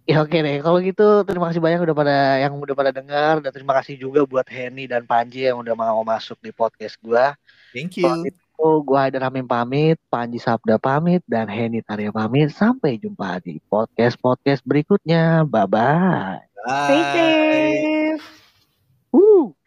ya 0.09 0.24
oke 0.24 0.38
deh. 0.40 0.56
Kalau 0.64 0.78
gitu 0.80 1.06
terima 1.28 1.52
kasih 1.52 1.61
banyak 1.61 1.80
udah 1.84 1.96
pada 1.96 2.16
yang 2.40 2.56
udah 2.56 2.74
pada 2.74 2.92
dengar 2.96 3.44
dan 3.44 3.52
terima 3.52 3.76
kasih 3.76 4.00
juga 4.00 4.24
buat 4.24 4.48
Henny 4.48 4.88
dan 4.88 5.04
Panji 5.04 5.44
yang 5.44 5.61
udah 5.61 5.76
mau 5.76 6.00
masuk 6.00 6.40
di 6.40 6.48
podcast 6.50 6.96
gua. 7.04 7.36
thank 7.76 8.00
Kalau 8.00 8.24
you 8.24 8.32
gitu 8.32 8.68
gua 8.82 9.06
Haidar 9.06 9.28
Hamim 9.28 9.44
pamit, 9.46 10.00
Panji 10.09 10.40
Sabda 10.40 10.80
pamit 10.80 11.20
dan 11.28 11.46
Henny 11.46 11.84
Tarya 11.84 12.09
pamit. 12.09 12.50
Sampai 12.50 12.96
jumpa 12.96 13.38
di 13.44 13.61
podcast-podcast 13.68 14.64
berikutnya. 14.64 15.44
Bye 15.44 15.68
bye. 15.68 16.40
Stay 16.64 17.02
Bye. 17.04 17.12
safe. 17.12 18.26
Woo. 19.12 19.57